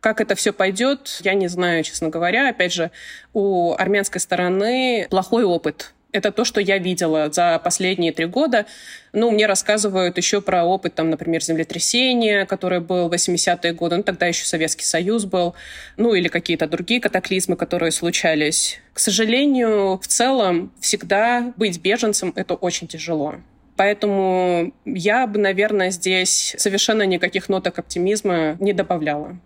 как 0.00 0.20
это 0.20 0.34
все 0.34 0.52
пойдет, 0.52 1.20
я 1.22 1.34
не 1.34 1.48
знаю, 1.48 1.84
честно 1.84 2.08
говоря. 2.08 2.48
Опять 2.48 2.72
же, 2.72 2.90
у 3.34 3.74
армянской 3.76 4.20
стороны 4.20 5.06
плохой 5.10 5.44
опыт 5.44 5.92
это 6.12 6.32
то, 6.32 6.44
что 6.44 6.60
я 6.60 6.78
видела 6.78 7.30
за 7.30 7.60
последние 7.62 8.12
три 8.12 8.26
года. 8.26 8.66
Ну, 9.12 9.30
мне 9.30 9.46
рассказывают 9.46 10.16
еще 10.16 10.40
про 10.40 10.64
опыт, 10.64 10.94
там, 10.94 11.10
например, 11.10 11.42
землетрясения, 11.42 12.46
которое 12.46 12.80
было 12.80 13.08
в 13.08 13.12
80-е 13.12 13.72
годы. 13.72 13.96
Ну, 13.96 14.02
тогда 14.02 14.26
еще 14.26 14.44
Советский 14.44 14.84
Союз 14.84 15.24
был. 15.24 15.54
Ну, 15.96 16.14
или 16.14 16.28
какие-то 16.28 16.66
другие 16.66 17.00
катаклизмы, 17.00 17.56
которые 17.56 17.92
случались. 17.92 18.80
К 18.92 18.98
сожалению, 18.98 19.98
в 19.98 20.06
целом, 20.06 20.72
всегда 20.80 21.52
быть 21.56 21.80
беженцем— 21.80 22.32
это 22.36 22.54
очень 22.54 22.88
тяжело. 22.88 23.36
Поэтому 23.76 24.74
я 24.84 25.26
бы, 25.26 25.38
наверное, 25.38 25.90
здесь 25.90 26.54
совершенно 26.58 27.04
никаких 27.04 27.48
ноток 27.48 27.78
оптимизма 27.78 28.56
не 28.60 28.72
добавляла. 28.72 29.38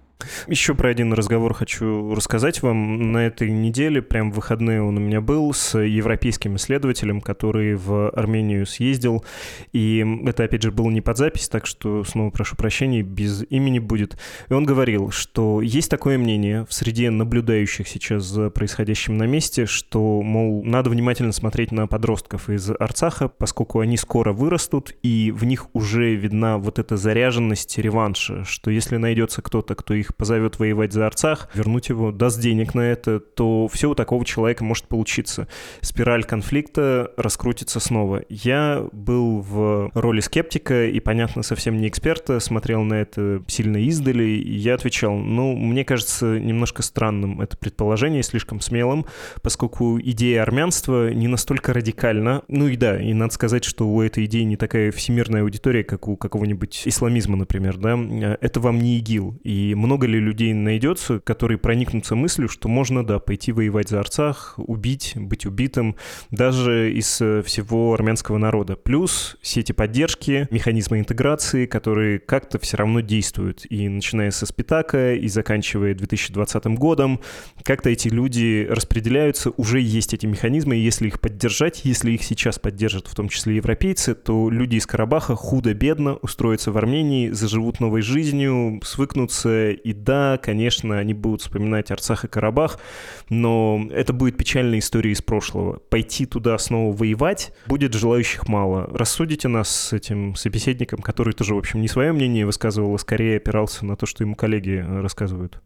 Еще 0.47 0.75
про 0.75 0.91
один 0.91 1.13
разговор 1.13 1.55
хочу 1.55 2.15
рассказать 2.15 2.63
вам. 2.63 3.13
На 3.13 3.27
этой 3.27 3.51
неделе, 3.51 4.03
прям 4.03 4.31
в 4.31 4.37
выходные 4.37 4.83
он 4.83 4.97
у 4.97 5.01
меня 5.01 5.21
был, 5.21 5.53
с 5.53 5.79
европейским 5.79 6.57
исследователем, 6.57 7.21
который 7.21 7.75
в 7.75 8.11
Армению 8.11 8.67
съездил. 8.67 9.25
И 9.73 10.05
это, 10.27 10.45
опять 10.45 10.63
же, 10.63 10.71
было 10.71 10.91
не 10.91 11.01
под 11.01 11.19
запись, 11.19 11.49
так 11.49 11.67
что 11.67 12.05
снова 12.05 12.31
прошу 12.31 12.57
прощения, 12.57 13.03
без 13.03 13.45
имени 13.51 13.79
будет. 13.79 14.19
И 14.49 14.53
он 14.53 14.65
говорил, 14.65 15.11
что 15.11 15.61
есть 15.61 15.91
такое 15.91 16.19
мнение 16.19 16.67
в 16.69 16.75
среде 16.75 17.11
наблюдающих 17.11 17.89
сейчас 17.89 18.25
за 18.25 18.51
происходящим 18.51 19.17
на 19.17 19.25
месте, 19.25 19.67
что, 19.67 20.23
мол, 20.23 20.63
надо 20.65 20.91
внимательно 20.91 21.33
смотреть 21.33 21.73
на 21.73 21.87
подростков 21.87 22.51
из 22.51 22.71
Арцаха, 22.71 23.29
поскольку 23.29 23.81
они 23.81 23.97
скоро 23.97 24.33
вырастут, 24.33 24.95
и 25.03 25.33
в 25.35 25.45
них 25.45 25.67
уже 25.75 26.15
видна 26.15 26.59
вот 26.59 26.79
эта 26.79 26.97
заряженность 26.97 27.79
реванша, 27.79 28.45
что 28.45 28.71
если 28.71 28.97
найдется 28.97 29.43
кто-то, 29.43 29.75
кто 29.75 29.95
их 29.95 30.13
позовет 30.16 30.59
воевать 30.59 30.92
за 30.92 31.07
Арцах, 31.07 31.48
вернуть 31.55 31.88
его, 31.88 32.12
даст 32.12 32.40
денег 32.40 32.74
на 32.74 32.81
это, 32.81 33.20
то 33.20 33.68
все 33.68 33.90
у 33.90 33.94
такого 33.94 34.24
человека 34.24 34.64
может 34.64 34.87
получиться. 34.87 35.48
Спираль 35.81 36.24
конфликта 36.24 37.12
раскрутится 37.16 37.81
снова. 37.81 38.22
Я 38.29 38.87
был 38.92 39.40
в 39.40 39.90
роли 39.94 40.20
скептика 40.20 40.87
и, 40.87 41.00
понятно, 41.00 41.42
совсем 41.42 41.77
не 41.77 41.88
эксперта, 41.88 42.40
смотрел 42.40 42.83
на 42.83 42.94
это 42.94 43.42
сильно 43.46 43.77
издали, 43.77 44.24
и 44.24 44.55
я 44.55 44.74
отвечал, 44.74 45.16
ну, 45.16 45.57
мне 45.57 45.85
кажется 45.85 46.38
немножко 46.38 46.83
странным 46.83 47.40
это 47.40 47.57
предположение, 47.57 48.22
слишком 48.22 48.61
смелым, 48.61 49.07
поскольку 49.42 50.00
идея 50.00 50.42
армянства 50.42 51.12
не 51.12 51.29
настолько 51.29 51.72
радикальна. 51.72 52.42
Ну 52.48 52.68
и 52.68 52.77
да, 52.77 53.00
и 53.00 53.12
надо 53.12 53.33
сказать, 53.33 53.64
что 53.64 53.88
у 53.88 54.03
этой 54.03 54.24
идеи 54.27 54.42
не 54.42 54.57
такая 54.57 54.90
всемирная 54.90 55.42
аудитория, 55.42 55.85
как 55.85 56.09
у 56.09 56.16
какого-нибудь 56.16 56.83
исламизма, 56.87 57.37
например, 57.37 57.77
да. 57.77 57.98
Это 58.40 58.61
вам 58.61 58.81
не 58.81 58.98
ИГИЛ. 58.98 59.40
И 59.44 59.74
много 59.74 59.93
ли 60.02 60.18
людей 60.18 60.52
найдется, 60.52 61.20
которые 61.20 61.59
проникнутся 61.59 62.16
мыслью, 62.16 62.48
что 62.48 62.68
можно, 62.68 63.07
да, 63.07 63.18
пойти 63.18 63.52
воевать 63.52 63.88
за 63.88 64.00
Арцах, 64.00 64.54
убить, 64.57 65.12
быть 65.16 65.46
убитым, 65.46 65.96
даже 66.30 66.92
из 66.92 67.07
всего 67.44 67.94
армянского 67.94 68.38
народа. 68.38 68.76
Плюс 68.76 69.37
сети 69.42 69.72
поддержки, 69.72 70.48
механизмы 70.50 70.98
интеграции, 70.98 71.66
которые 71.66 72.18
как-то 72.18 72.59
все 72.59 72.76
равно 72.76 73.00
действуют. 73.00 73.64
И 73.70 73.88
начиная 73.88 74.30
со 74.30 74.46
Спитака 74.46 75.12
и 75.12 75.28
заканчивая 75.28 75.94
2020 75.94 76.66
годом, 76.78 77.20
как-то 77.62 77.90
эти 77.90 78.09
люди 78.09 78.66
распределяются, 78.68 79.50
уже 79.50 79.80
есть 79.80 80.14
эти 80.14 80.26
механизмы, 80.26 80.76
и 80.76 80.80
если 80.80 81.07
их 81.07 81.20
поддержать, 81.20 81.83
если 81.85 82.12
их 82.12 82.24
сейчас 82.24 82.59
поддержат 82.59 83.07
в 83.07 83.14
том 83.14 83.28
числе 83.28 83.57
европейцы, 83.57 84.14
то 84.14 84.50
люди 84.50 84.76
из 84.76 84.87
Карабаха 84.87 85.35
худо-бедно 85.37 86.16
устроятся 86.16 86.72
в 86.72 86.78
Армении, 86.78 87.30
заживут 87.30 87.80
новой 87.80 88.02
жизнью, 88.02 88.80
свыкнутся, 88.83 89.70
и 89.85 89.92
да, 89.92 90.38
конечно, 90.42 90.99
они 90.99 91.12
будут 91.12 91.42
вспоминать 91.42 91.90
Арцах 91.90 92.25
и 92.25 92.29
Карабах, 92.29 92.81
но 93.29 93.87
это 93.92 94.14
будет 94.14 94.38
печальная 94.38 94.79
история 94.79 95.12
из 95.12 95.20
прошлого. 95.20 95.79
Пойти 95.79 96.25
туда 96.25 96.57
снова 96.57 96.97
воевать 96.97 97.53
будет 97.66 97.92
желающих 97.92 98.49
мало. 98.49 98.88
Рассудите 98.92 99.49
нас 99.49 99.68
с 99.68 99.92
этим 99.92 100.37
собеседником, 100.37 101.01
который 101.01 101.35
тоже, 101.35 101.55
в 101.55 101.59
общем, 101.59 101.83
не 101.83 101.88
свое 101.88 102.12
мнение 102.12 102.47
высказывал, 102.47 102.94
а 102.94 102.99
скорее 102.99 103.37
опирался 103.37 103.85
на 103.85 103.94
то, 103.97 104.07
что 104.07 104.25
ему 104.25 104.35
коллеги 104.35 104.83
рассказывают. 104.88 105.61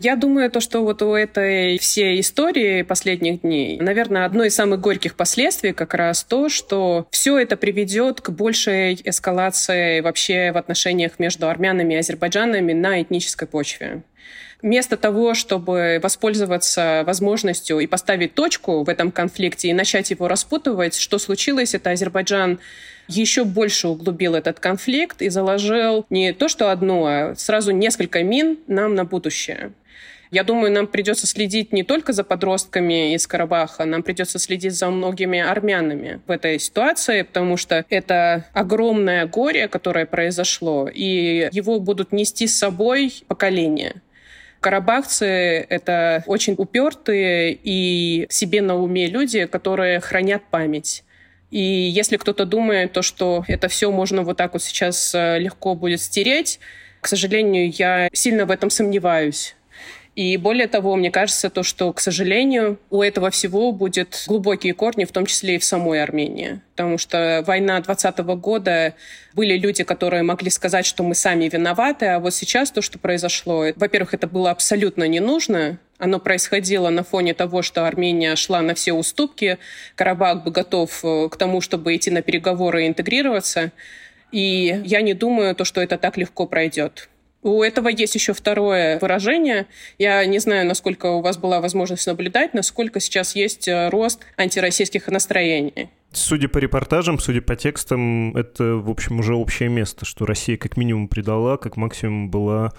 Я 0.00 0.16
думаю, 0.16 0.50
то, 0.50 0.60
что 0.60 0.82
вот 0.82 1.02
у 1.02 1.14
этой 1.14 1.78
всей 1.78 2.20
истории 2.20 2.82
последних 2.82 3.42
дней, 3.42 3.78
наверное, 3.78 4.26
одно 4.26 4.44
из 4.44 4.54
самых 4.54 4.80
горьких 4.80 5.14
последствий 5.14 5.72
как 5.72 5.94
раз 5.94 6.24
то, 6.24 6.48
что 6.48 7.06
все 7.10 7.38
это 7.38 7.56
приведет 7.56 8.20
к 8.20 8.30
большей 8.30 9.00
эскалации 9.04 10.00
вообще 10.00 10.52
в 10.52 10.58
отношениях 10.58 11.18
между 11.18 11.48
армянами 11.48 11.94
и 11.94 11.98
азербайджанами 11.98 12.72
на 12.72 13.02
этнической 13.02 13.46
почве. 13.46 14.02
Вместо 14.62 14.96
того, 14.96 15.34
чтобы 15.34 16.00
воспользоваться 16.02 17.04
возможностью 17.06 17.80
и 17.80 17.86
поставить 17.86 18.34
точку 18.34 18.82
в 18.82 18.88
этом 18.88 19.12
конфликте 19.12 19.68
и 19.68 19.74
начать 19.74 20.10
его 20.10 20.26
распутывать, 20.26 20.96
что 20.96 21.18
случилось, 21.18 21.74
это 21.74 21.90
Азербайджан 21.90 22.58
еще 23.08 23.44
больше 23.44 23.88
углубил 23.88 24.34
этот 24.34 24.60
конфликт 24.60 25.22
и 25.22 25.28
заложил 25.28 26.06
не 26.10 26.32
то, 26.32 26.48
что 26.48 26.70
одно, 26.70 27.06
а 27.06 27.34
сразу 27.36 27.72
несколько 27.72 28.22
мин 28.22 28.58
нам 28.66 28.94
на 28.94 29.04
будущее. 29.04 29.72
Я 30.30 30.42
думаю, 30.42 30.72
нам 30.72 30.88
придется 30.88 31.28
следить 31.28 31.72
не 31.72 31.84
только 31.84 32.12
за 32.12 32.24
подростками 32.24 33.14
из 33.14 33.24
Карабаха, 33.24 33.84
нам 33.84 34.02
придется 34.02 34.40
следить 34.40 34.74
за 34.74 34.90
многими 34.90 35.38
армянами 35.38 36.20
в 36.26 36.30
этой 36.32 36.58
ситуации, 36.58 37.22
потому 37.22 37.56
что 37.56 37.84
это 37.88 38.44
огромное 38.52 39.26
горе, 39.26 39.68
которое 39.68 40.06
произошло, 40.06 40.88
и 40.92 41.48
его 41.52 41.78
будут 41.78 42.10
нести 42.10 42.48
с 42.48 42.58
собой 42.58 43.22
поколения. 43.28 44.02
Карабахцы— 44.58 45.26
это 45.68 46.24
очень 46.26 46.54
упертые 46.58 47.56
и 47.62 48.26
себе 48.28 48.60
на 48.60 48.74
уме 48.74 49.06
люди, 49.06 49.46
которые 49.46 50.00
хранят 50.00 50.42
память. 50.50 51.04
И 51.54 51.60
если 51.60 52.16
кто-то 52.16 52.46
думает, 52.46 52.94
то, 52.94 53.02
что 53.02 53.44
это 53.46 53.68
все 53.68 53.92
можно 53.92 54.24
вот 54.24 54.36
так 54.36 54.54
вот 54.54 54.62
сейчас 54.64 55.14
э, 55.14 55.38
легко 55.38 55.76
будет 55.76 56.00
стереть, 56.00 56.58
к 57.00 57.06
сожалению, 57.06 57.70
я 57.70 58.08
сильно 58.12 58.44
в 58.44 58.50
этом 58.50 58.70
сомневаюсь. 58.70 59.54
И 60.16 60.36
более 60.36 60.68
того, 60.68 60.94
мне 60.94 61.10
кажется, 61.10 61.50
то, 61.50 61.64
что, 61.64 61.92
к 61.92 62.00
сожалению, 62.00 62.78
у 62.90 63.02
этого 63.02 63.30
всего 63.30 63.72
будет 63.72 64.24
глубокие 64.28 64.72
корни, 64.72 65.04
в 65.04 65.12
том 65.12 65.26
числе 65.26 65.56
и 65.56 65.58
в 65.58 65.64
самой 65.64 66.02
Армении. 66.02 66.60
Потому 66.76 66.98
что 66.98 67.42
война 67.46 67.80
2020 67.80 68.18
года 68.40 68.94
были 69.34 69.58
люди, 69.58 69.82
которые 69.82 70.22
могли 70.22 70.50
сказать, 70.50 70.86
что 70.86 71.02
мы 71.02 71.16
сами 71.16 71.48
виноваты, 71.48 72.06
а 72.06 72.20
вот 72.20 72.32
сейчас 72.32 72.70
то, 72.70 72.80
что 72.80 72.98
произошло, 73.00 73.66
во-первых, 73.74 74.14
это 74.14 74.28
было 74.28 74.52
абсолютно 74.52 75.08
не 75.08 75.18
нужно, 75.18 75.78
оно 75.98 76.20
происходило 76.20 76.90
на 76.90 77.02
фоне 77.02 77.34
того, 77.34 77.62
что 77.62 77.86
Армения 77.86 78.36
шла 78.36 78.62
на 78.62 78.74
все 78.74 78.92
уступки, 78.92 79.58
Карабах 79.96 80.44
был 80.44 80.52
готов 80.52 81.04
э, 81.04 81.28
к 81.28 81.36
тому, 81.36 81.60
чтобы 81.60 81.94
идти 81.96 82.10
на 82.10 82.22
переговоры 82.22 82.84
и 82.84 82.88
интегрироваться. 82.88 83.72
И 84.30 84.82
я 84.84 85.00
не 85.00 85.14
думаю, 85.14 85.54
то, 85.54 85.64
что 85.64 85.80
это 85.80 85.96
так 85.96 86.16
легко 86.16 86.46
пройдет. 86.46 87.08
У 87.44 87.62
этого 87.62 87.88
есть 87.88 88.14
еще 88.14 88.32
второе 88.32 88.98
выражение. 88.98 89.66
Я 89.98 90.24
не 90.24 90.38
знаю, 90.38 90.66
насколько 90.66 91.06
у 91.10 91.20
вас 91.20 91.36
была 91.36 91.60
возможность 91.60 92.06
наблюдать, 92.06 92.54
насколько 92.54 93.00
сейчас 93.00 93.36
есть 93.36 93.68
э, 93.68 93.90
рост 93.90 94.20
антироссийских 94.38 95.08
настроений. 95.08 95.90
Судя 96.10 96.48
по 96.48 96.56
репортажам, 96.56 97.18
судя 97.18 97.42
по 97.42 97.54
текстам, 97.54 98.34
это, 98.34 98.76
в 98.76 98.88
общем, 98.88 99.20
уже 99.20 99.34
общее 99.34 99.68
место, 99.68 100.06
что 100.06 100.24
Россия 100.24 100.56
как 100.56 100.78
минимум 100.78 101.06
предала, 101.06 101.58
как 101.58 101.76
максимум 101.76 102.30
была 102.30 102.72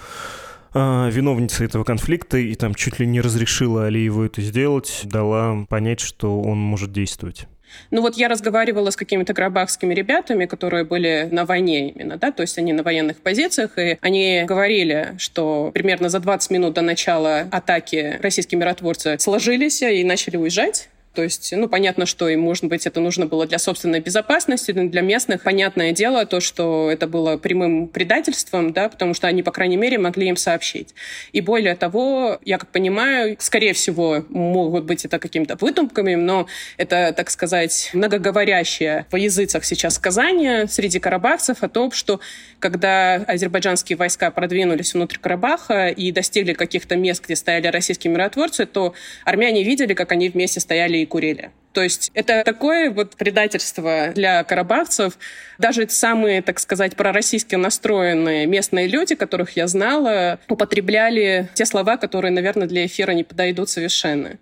э, 0.74 1.10
виновницей 1.12 1.68
этого 1.68 1.84
конфликта 1.84 2.40
и 2.40 2.56
там 2.56 2.74
чуть 2.74 3.00
ли 3.00 3.06
не 3.06 3.22
разрешила 3.22 3.86
Алиеву 3.86 4.24
это 4.24 4.42
сделать, 4.42 5.02
дала 5.04 5.68
понять, 5.70 6.00
что 6.00 6.42
он 6.42 6.58
может 6.58 6.92
действовать. 6.92 7.46
Ну 7.92 8.02
вот 8.02 8.16
я 8.16 8.28
разговаривала 8.28 8.90
с 8.90 8.96
какими-то 8.96 9.34
карабахскими 9.34 9.94
ребятами, 9.94 10.46
которые 10.46 10.84
были 10.84 11.28
на 11.32 11.46
войне 11.46 11.90
именно, 11.90 12.18
да, 12.18 12.32
то 12.32 12.42
есть 12.42 12.58
они 12.58 12.74
на 12.74 12.84
военных 12.84 13.18
позициях, 13.18 13.78
и 13.78 13.98
они 14.02 14.44
говорили, 14.46 15.16
что 15.18 15.72
примерно 15.74 16.10
за 16.10 16.20
20 16.20 16.52
минут 16.52 16.74
до 16.74 16.82
начала 16.82 17.48
атаки 17.52 18.18
российские 18.22 18.60
миротворцы 18.60 19.18
сложились 19.20 19.82
и 19.82 20.04
начали 20.04 20.38
уезжать. 20.38 20.90
То 21.16 21.24
есть, 21.24 21.54
ну, 21.56 21.68
понятно, 21.70 22.06
что 22.06 22.28
им, 22.28 22.42
может 22.42 22.66
быть, 22.66 22.86
это 22.86 23.00
нужно 23.00 23.26
было 23.26 23.48
для 23.48 23.58
собственной 23.58 24.02
безопасности, 24.02 24.72
но 24.72 24.90
для 24.90 25.02
местных, 25.02 25.44
понятное 25.44 25.94
дело, 25.94 26.26
то, 26.26 26.40
что 26.40 26.90
это 26.92 27.08
было 27.08 27.38
прямым 27.38 27.88
предательством, 27.88 28.74
да, 28.74 28.90
потому 28.90 29.14
что 29.14 29.28
они, 29.28 29.42
по 29.42 29.52
крайней 29.52 29.78
мере, 29.78 29.98
могли 29.98 30.28
им 30.28 30.36
сообщить. 30.36 30.94
И 31.32 31.42
более 31.42 31.76
того, 31.76 32.40
я 32.44 32.58
как 32.58 32.70
понимаю, 32.70 33.38
скорее 33.40 33.74
всего, 33.74 34.26
могут 34.30 34.84
быть 34.84 35.06
это 35.06 35.18
какими-то 35.20 35.56
выдумками, 35.56 36.16
но 36.16 36.48
это, 36.78 37.14
так 37.16 37.30
сказать, 37.30 37.90
многоговорящее 37.94 39.06
в 39.10 39.16
языцах 39.16 39.64
сейчас 39.64 39.96
сказание 39.96 40.68
среди 40.68 41.00
карабахцев 41.00 41.64
о 41.64 41.70
том, 41.70 41.92
что 41.92 42.20
когда 42.60 43.16
азербайджанские 43.16 43.96
войска 43.96 44.32
продвинулись 44.32 44.94
внутрь 44.94 45.18
Карабаха 45.20 45.90
и 45.90 46.12
достигли 46.12 46.54
каких-то 46.54 46.96
мест, 46.96 47.24
где 47.24 47.36
стояли 47.36 47.68
российские 47.68 48.12
миротворцы, 48.12 48.66
то 48.66 48.94
армяне 49.24 49.64
видели, 49.64 49.94
как 49.94 50.12
они 50.12 50.30
вместе 50.30 50.60
стояли 50.60 51.05
курили. 51.08 51.52
То 51.76 51.84
есть 51.84 52.10
это 52.14 52.42
такое 52.46 52.90
вот 52.90 53.18
предательство 53.18 54.14
для 54.16 54.46
карабахцев. 54.46 55.20
Даже 55.58 55.88
самые, 55.90 56.42
так 56.42 56.60
сказать, 56.60 56.96
пророссийски 56.96 57.56
настроенные 57.56 58.46
местные 58.46 58.88
люди, 58.88 59.14
которых 59.16 59.58
я 59.58 59.68
знала, 59.68 60.40
употребляли 60.48 61.50
те 61.54 61.66
слова, 61.66 61.98
которые, 61.98 62.32
наверное, 62.32 62.68
для 62.68 62.86
эфира 62.86 63.12
не 63.12 63.26
подойдут 63.26 63.70
совершенно. 63.70 64.38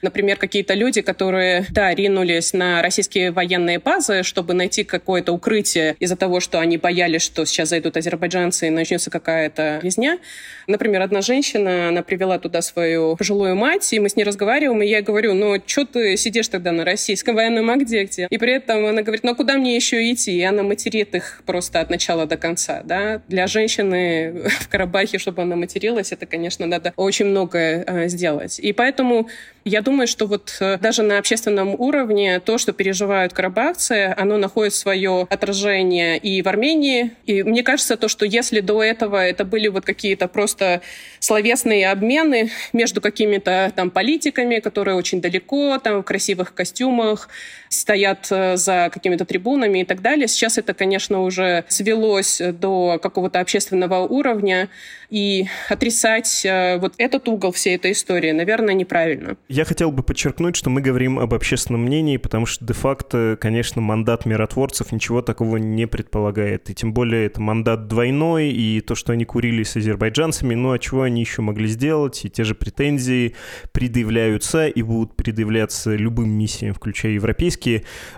Например, 0.00 0.36
какие-то 0.36 0.74
люди, 0.74 1.00
которые, 1.00 1.66
да, 1.70 1.92
ринулись 1.92 2.52
на 2.52 2.82
российские 2.82 3.32
военные 3.32 3.78
базы, 3.78 4.22
чтобы 4.22 4.54
найти 4.54 4.84
какое-то 4.84 5.32
укрытие 5.32 5.96
из-за 5.98 6.16
того, 6.16 6.40
что 6.40 6.60
они 6.60 6.76
боялись, 6.76 7.22
что 7.22 7.44
сейчас 7.44 7.70
зайдут 7.70 7.96
азербайджанцы 7.96 8.68
и 8.68 8.70
начнется 8.70 9.10
какая-то 9.10 9.80
резня. 9.82 10.18
Например, 10.66 11.02
одна 11.02 11.20
женщина, 11.20 11.88
она 11.88 12.02
привела 12.02 12.38
туда 12.38 12.62
свою 12.62 13.16
пожилую 13.16 13.56
мать, 13.56 13.92
и 13.92 13.98
мы 13.98 14.08
с 14.08 14.14
ней 14.14 14.24
разговариваем, 14.24 14.82
и 14.82 14.86
я 14.86 15.02
говорю, 15.02 15.34
ну, 15.34 15.60
что 15.66 15.84
ты 15.84 16.16
сидишь 16.16 16.48
тогда 16.48 16.70
на 16.78 16.84
российском 16.84 17.34
военном 17.34 17.70
объекте? 17.70 18.26
И 18.30 18.38
при 18.38 18.52
этом 18.54 18.86
она 18.86 19.02
говорит, 19.02 19.24
ну, 19.24 19.32
а 19.32 19.34
куда 19.34 19.56
мне 19.56 19.76
еще 19.76 20.10
идти? 20.10 20.38
И 20.38 20.42
она 20.42 20.62
материт 20.62 21.14
их 21.14 21.42
просто 21.44 21.80
от 21.80 21.90
начала 21.90 22.26
до 22.26 22.36
конца, 22.36 22.82
да. 22.84 23.20
Для 23.28 23.46
женщины 23.46 24.32
в 24.60 24.68
Карабахе, 24.68 25.18
чтобы 25.18 25.42
она 25.42 25.56
материлась, 25.56 26.12
это, 26.12 26.26
конечно, 26.26 26.66
надо 26.66 26.92
очень 26.96 27.26
многое 27.26 27.84
э, 27.86 28.08
сделать. 28.08 28.58
И 28.58 28.72
поэтому 28.72 29.28
я 29.68 29.82
думаю, 29.82 30.06
что 30.06 30.26
вот 30.26 30.56
э, 30.60 30.78
даже 30.78 31.02
на 31.02 31.18
общественном 31.18 31.74
уровне 31.78 32.40
то, 32.40 32.56
что 32.56 32.72
переживают 32.72 33.34
карабахцы, 33.34 34.14
оно 34.16 34.38
находит 34.38 34.72
свое 34.72 35.26
отражение 35.28 36.16
и 36.16 36.40
в 36.40 36.48
Армении. 36.48 37.12
И 37.26 37.42
мне 37.42 37.62
кажется, 37.62 37.96
то, 37.96 38.08
что 38.08 38.24
если 38.24 38.60
до 38.60 38.82
этого 38.82 39.16
это 39.16 39.44
были 39.44 39.68
вот 39.68 39.84
какие-то 39.84 40.26
просто 40.26 40.80
словесные 41.20 41.90
обмены 41.90 42.50
между 42.72 43.00
какими-то 43.00 43.70
там 43.76 43.90
политиками, 43.90 44.60
которые 44.60 44.94
очень 44.96 45.20
далеко, 45.20 45.78
там 45.78 46.00
в 46.00 46.04
красивых 46.04 46.54
костюмах, 46.54 46.67
костюмах, 46.68 47.28
стоят 47.68 48.28
э, 48.30 48.56
за 48.56 48.90
какими-то 48.92 49.24
трибунами 49.24 49.80
и 49.80 49.84
так 49.84 50.02
далее. 50.02 50.28
Сейчас 50.28 50.58
это, 50.58 50.74
конечно, 50.74 51.22
уже 51.22 51.64
свелось 51.68 52.40
до 52.40 52.98
какого-то 53.00 53.40
общественного 53.40 54.00
уровня, 54.00 54.68
и 55.10 55.46
отрицать 55.70 56.44
э, 56.44 56.78
вот 56.78 56.94
этот 56.98 57.28
угол 57.28 57.50
всей 57.52 57.76
этой 57.76 57.92
истории, 57.92 58.30
наверное, 58.32 58.74
неправильно. 58.74 59.36
Я 59.48 59.64
хотел 59.64 59.90
бы 59.90 60.02
подчеркнуть, 60.02 60.54
что 60.54 60.68
мы 60.68 60.82
говорим 60.82 61.18
об 61.18 61.32
общественном 61.32 61.82
мнении, 61.82 62.18
потому 62.18 62.44
что 62.44 62.64
де-факто, 62.66 63.38
конечно, 63.40 63.80
мандат 63.80 64.26
миротворцев 64.26 64.92
ничего 64.92 65.22
такого 65.22 65.56
не 65.56 65.86
предполагает. 65.86 66.68
И 66.68 66.74
тем 66.74 66.92
более 66.92 67.26
это 67.26 67.40
мандат 67.40 67.88
двойной, 67.88 68.50
и 68.50 68.80
то, 68.82 68.94
что 68.94 69.14
они 69.14 69.24
курили 69.24 69.62
с 69.62 69.76
азербайджанцами, 69.76 70.54
ну 70.54 70.72
а 70.72 70.78
чего 70.78 71.02
они 71.02 71.20
еще 71.20 71.40
могли 71.40 71.68
сделать? 71.68 72.24
И 72.26 72.28
те 72.28 72.44
же 72.44 72.54
претензии 72.54 73.34
предъявляются 73.72 74.68
и 74.68 74.82
будут 74.82 75.16
предъявляться 75.16 75.94
любым 75.94 76.30
миссиям, 76.30 76.74
включая 76.74 77.12
европейские. 77.12 77.57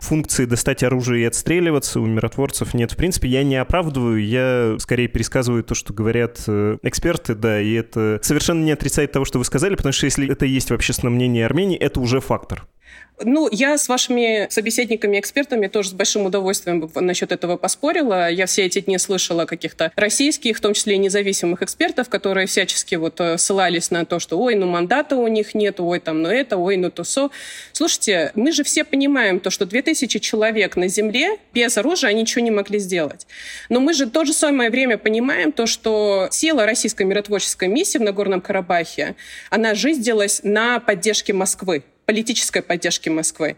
Функции 0.00 0.44
достать 0.44 0.82
оружие 0.82 1.22
и 1.22 1.26
отстреливаться 1.26 2.00
у 2.00 2.06
миротворцев 2.06 2.74
нет. 2.74 2.92
В 2.92 2.96
принципе, 2.96 3.28
я 3.28 3.42
не 3.42 3.56
оправдываю, 3.56 4.24
я 4.24 4.76
скорее 4.78 5.08
пересказываю 5.08 5.64
то, 5.64 5.74
что 5.74 5.92
говорят 5.92 6.42
э, 6.46 6.78
эксперты, 6.82 7.34
да, 7.34 7.60
и 7.60 7.72
это 7.72 8.18
совершенно 8.22 8.62
не 8.62 8.72
отрицает 8.72 9.12
того, 9.12 9.24
что 9.24 9.38
вы 9.38 9.44
сказали, 9.44 9.74
потому 9.74 9.92
что 9.92 10.06
если 10.06 10.30
это 10.30 10.46
есть 10.46 10.70
в 10.70 10.74
общественном 10.74 11.14
мнении 11.14 11.42
Армении, 11.42 11.76
это 11.76 12.00
уже 12.00 12.20
фактор. 12.20 12.66
Ну, 13.22 13.48
я 13.52 13.76
с 13.76 13.88
вашими 13.88 14.46
собеседниками-экспертами 14.48 15.66
тоже 15.66 15.90
с 15.90 15.92
большим 15.92 16.24
удовольствием 16.24 16.90
насчет 16.94 17.32
этого 17.32 17.56
поспорила. 17.56 18.30
Я 18.30 18.46
все 18.46 18.64
эти 18.64 18.80
дни 18.80 18.96
слышала 18.98 19.44
каких-то 19.44 19.92
российских, 19.94 20.56
в 20.56 20.60
том 20.60 20.72
числе 20.72 20.94
и 20.94 20.98
независимых 20.98 21.62
экспертов, 21.62 22.08
которые 22.08 22.46
всячески 22.46 22.94
вот 22.94 23.20
э, 23.20 23.36
ссылались 23.36 23.90
на 23.90 24.06
то, 24.06 24.20
что 24.20 24.40
ой, 24.40 24.54
ну 24.54 24.66
мандата 24.66 25.16
у 25.16 25.28
них 25.28 25.54
нет, 25.54 25.80
ой, 25.80 26.00
там, 26.00 26.22
ну 26.22 26.30
это, 26.30 26.56
ой, 26.56 26.76
ну 26.76 26.90
то 26.90 27.04
со. 27.04 27.30
Слушайте, 27.72 28.32
мы 28.34 28.52
же 28.52 28.64
все 28.64 28.84
понимаем 28.84 29.38
то, 29.40 29.50
что 29.50 29.66
2000 29.66 30.18
человек 30.18 30.76
на 30.76 30.88
земле 30.88 31.36
без 31.52 31.76
оружия 31.76 32.12
ничего 32.14 32.42
не 32.42 32.50
могли 32.50 32.78
сделать. 32.78 33.26
Но 33.68 33.80
мы 33.80 33.92
же 33.92 34.06
в 34.06 34.10
то 34.10 34.24
же 34.24 34.32
самое 34.32 34.70
время 34.70 34.96
понимаем 34.96 35.52
то, 35.52 35.66
что 35.66 36.28
сила 36.30 36.64
российской 36.64 37.02
миротворческой 37.02 37.68
миссии 37.68 37.98
в 37.98 38.02
Нагорном 38.02 38.40
Карабахе, 38.40 39.14
она 39.50 39.74
жизнилась 39.74 40.40
на 40.42 40.80
поддержке 40.80 41.34
Москвы 41.34 41.84
политической 42.10 42.60
поддержки 42.60 43.08
Москвы. 43.08 43.56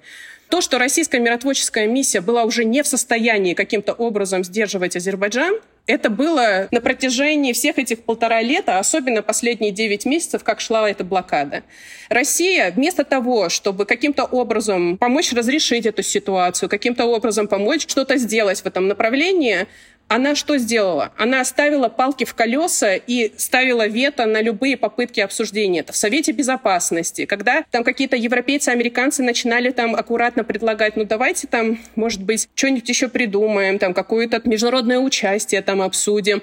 То, 0.51 0.61
что 0.61 0.79
российская 0.79 1.19
миротворческая 1.19 1.87
миссия 1.87 2.21
была 2.21 2.45
уже 2.45 2.67
не 2.67 2.83
в 2.83 2.87
состоянии 2.87 3.55
каким-то 3.55 3.95
образом 3.95 4.45
сдерживать 4.45 4.95
Азербайджан, 4.95 5.55
это 5.87 6.11
было 6.11 6.69
на 6.71 6.83
протяжении 6.83 7.55
всех 7.55 7.79
этих 7.79 8.05
полтора 8.05 8.43
лета, 8.43 8.79
особенно 8.79 9.23
последние 9.23 9.73
девять 9.73 10.05
месяцев, 10.05 10.45
как 10.45 10.61
шла 10.61 10.89
эта 10.89 11.03
блокада. 11.03 11.63
Россия 12.11 12.71
вместо 12.71 13.05
того, 13.05 13.49
чтобы 13.49 13.87
каким-то 13.87 14.25
образом 14.25 14.99
помочь 14.99 15.33
разрешить 15.33 15.87
эту 15.87 16.03
ситуацию, 16.03 16.69
каким-то 16.69 17.07
образом 17.07 17.49
помочь 17.49 17.89
что-то 17.89 18.19
сделать 18.19 18.61
в 18.61 18.67
этом 18.67 18.87
направлении, 18.87 19.67
она 20.15 20.35
что 20.35 20.59
сделала? 20.59 21.11
Она 21.17 21.41
оставила 21.41 21.89
палки 21.89 22.25
в 22.25 22.35
колеса 22.35 22.97
и 22.97 23.33
ставила 23.39 23.87
вето 23.87 24.27
на 24.27 24.43
любые 24.43 24.77
попытки 24.77 25.21
обсуждения. 25.21 25.81
Это 25.81 25.95
в 25.95 25.97
Совете 25.97 26.33
Безопасности, 26.33 27.25
когда 27.25 27.65
там 27.71 27.83
какие-то 27.83 28.17
европейцы, 28.17 28.69
американцы 28.69 29.23
начинали 29.23 29.71
там 29.71 29.95
аккуратно 29.95 30.45
предлагать, 30.45 30.97
ну 30.97 31.05
давайте 31.05 31.47
там, 31.47 31.79
может 31.95 32.23
быть, 32.23 32.47
что-нибудь 32.55 32.89
еще 32.91 33.09
придумаем, 33.09 33.79
там 33.79 33.95
какое-то 33.95 34.43
международное 34.45 34.99
участие 34.99 35.63
там 35.63 35.81
обсудим. 35.81 36.43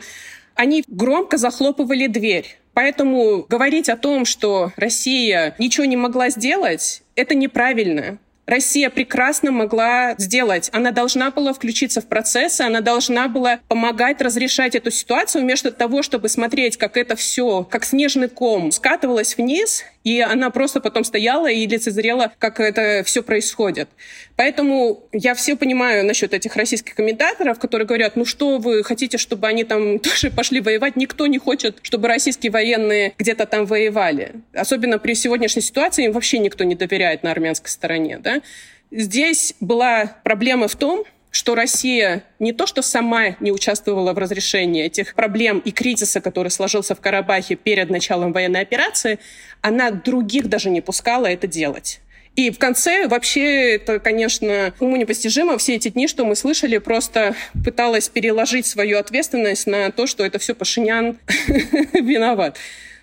Они 0.56 0.84
громко 0.88 1.38
захлопывали 1.38 2.08
дверь. 2.08 2.58
Поэтому 2.74 3.46
говорить 3.48 3.88
о 3.90 3.98
том, 3.98 4.26
что 4.26 4.72
Россия 4.78 5.54
ничего 5.60 5.86
не 5.86 5.98
могла 5.98 6.30
сделать, 6.30 7.04
это 7.16 7.36
неправильно. 7.36 8.18
Россия 8.50 8.90
прекрасно 8.90 9.52
могла 9.52 10.16
сделать. 10.18 10.72
Она 10.74 10.90
должна 10.90 11.30
была 11.30 11.54
включиться 11.54 12.02
в 12.02 12.08
процессы, 12.08 12.62
она 12.62 12.82
должна 12.82 13.28
была 13.28 13.60
помогать 13.68 14.22
разрешать 14.22 14.74
эту 14.74 14.90
ситуацию 14.90 15.44
вместо 15.44 15.70
того, 15.72 16.02
чтобы 16.02 16.30
смотреть, 16.30 16.76
как 16.76 16.98
это 16.98 17.16
все, 17.16 17.64
как 17.64 17.86
снежный 17.86 18.28
ком, 18.28 18.72
скатывалось 18.72 19.38
вниз 19.38 19.84
и 20.10 20.22
она 20.22 20.50
просто 20.50 20.82
потом 20.82 21.04
стояла 21.04 21.52
и 21.52 21.68
лицезрела, 21.68 22.32
как 22.40 22.60
это 22.60 23.04
все 23.06 23.22
происходит. 23.22 23.88
Поэтому 24.38 25.04
я 25.12 25.36
все 25.36 25.56
понимаю 25.56 26.04
насчет 26.04 26.34
этих 26.34 26.56
российских 26.56 26.96
комментаторов, 26.96 27.60
которые 27.60 27.86
говорят, 27.86 28.16
ну 28.16 28.26
что 28.26 28.58
вы 28.58 28.84
хотите, 28.84 29.20
чтобы 29.20 29.46
они 29.48 29.64
там 29.64 30.00
тоже 30.08 30.32
пошли 30.32 30.62
воевать? 30.62 30.96
Никто 30.96 31.28
не 31.28 31.38
хочет, 31.38 31.78
чтобы 31.84 32.08
российские 32.08 32.52
военные 32.52 33.14
где-то 33.20 33.46
там 33.46 33.68
воевали. 33.68 34.32
Особенно 34.54 34.98
при 34.98 35.14
сегодняшней 35.14 35.62
ситуации 35.62 36.06
им 36.06 36.14
вообще 36.14 36.40
никто 36.40 36.64
не 36.64 36.74
доверяет 36.74 37.22
на 37.22 37.30
армянской 37.30 37.70
стороне. 37.70 38.18
Да? 38.18 38.42
Здесь 38.90 39.54
была 39.60 40.18
проблема 40.24 40.68
в 40.68 40.76
том, 40.76 41.06
что 41.32 41.56
Россия 41.56 42.24
не 42.40 42.54
то 42.54 42.66
что 42.66 42.82
сама 42.82 43.36
не 43.40 43.52
участвовала 43.52 44.14
в 44.14 44.18
разрешении 44.18 44.84
этих 44.84 45.16
проблем 45.16 45.60
и 45.60 45.72
кризиса, 45.72 46.22
который 46.22 46.50
сложился 46.50 46.96
в 46.96 47.02
Карабахе 47.02 47.56
перед 47.56 47.90
началом 47.90 48.34
военной 48.34 48.62
операции, 48.62 49.20
она 49.62 49.92
других 49.92 50.48
даже 50.48 50.70
не 50.70 50.82
пускала 50.82 51.28
это 51.28 51.48
делать. 51.48 52.02
И 52.36 52.52
в 52.52 52.60
конце 52.60 53.08
вообще 53.08 53.76
это, 53.76 54.00
конечно, 54.00 54.74
уму 54.80 54.96
непостижимо. 54.96 55.58
Все 55.58 55.76
эти 55.76 55.90
дни, 55.90 56.08
что 56.08 56.26
мы 56.26 56.36
слышали, 56.36 56.78
просто 56.78 57.36
пыталась 57.66 58.08
переложить 58.08 58.66
свою 58.66 58.98
ответственность 58.98 59.68
на 59.68 59.92
то, 59.92 60.08
что 60.08 60.24
это 60.24 60.40
все 60.40 60.56
Пашинян 60.56 61.18
виноват. 61.94 62.58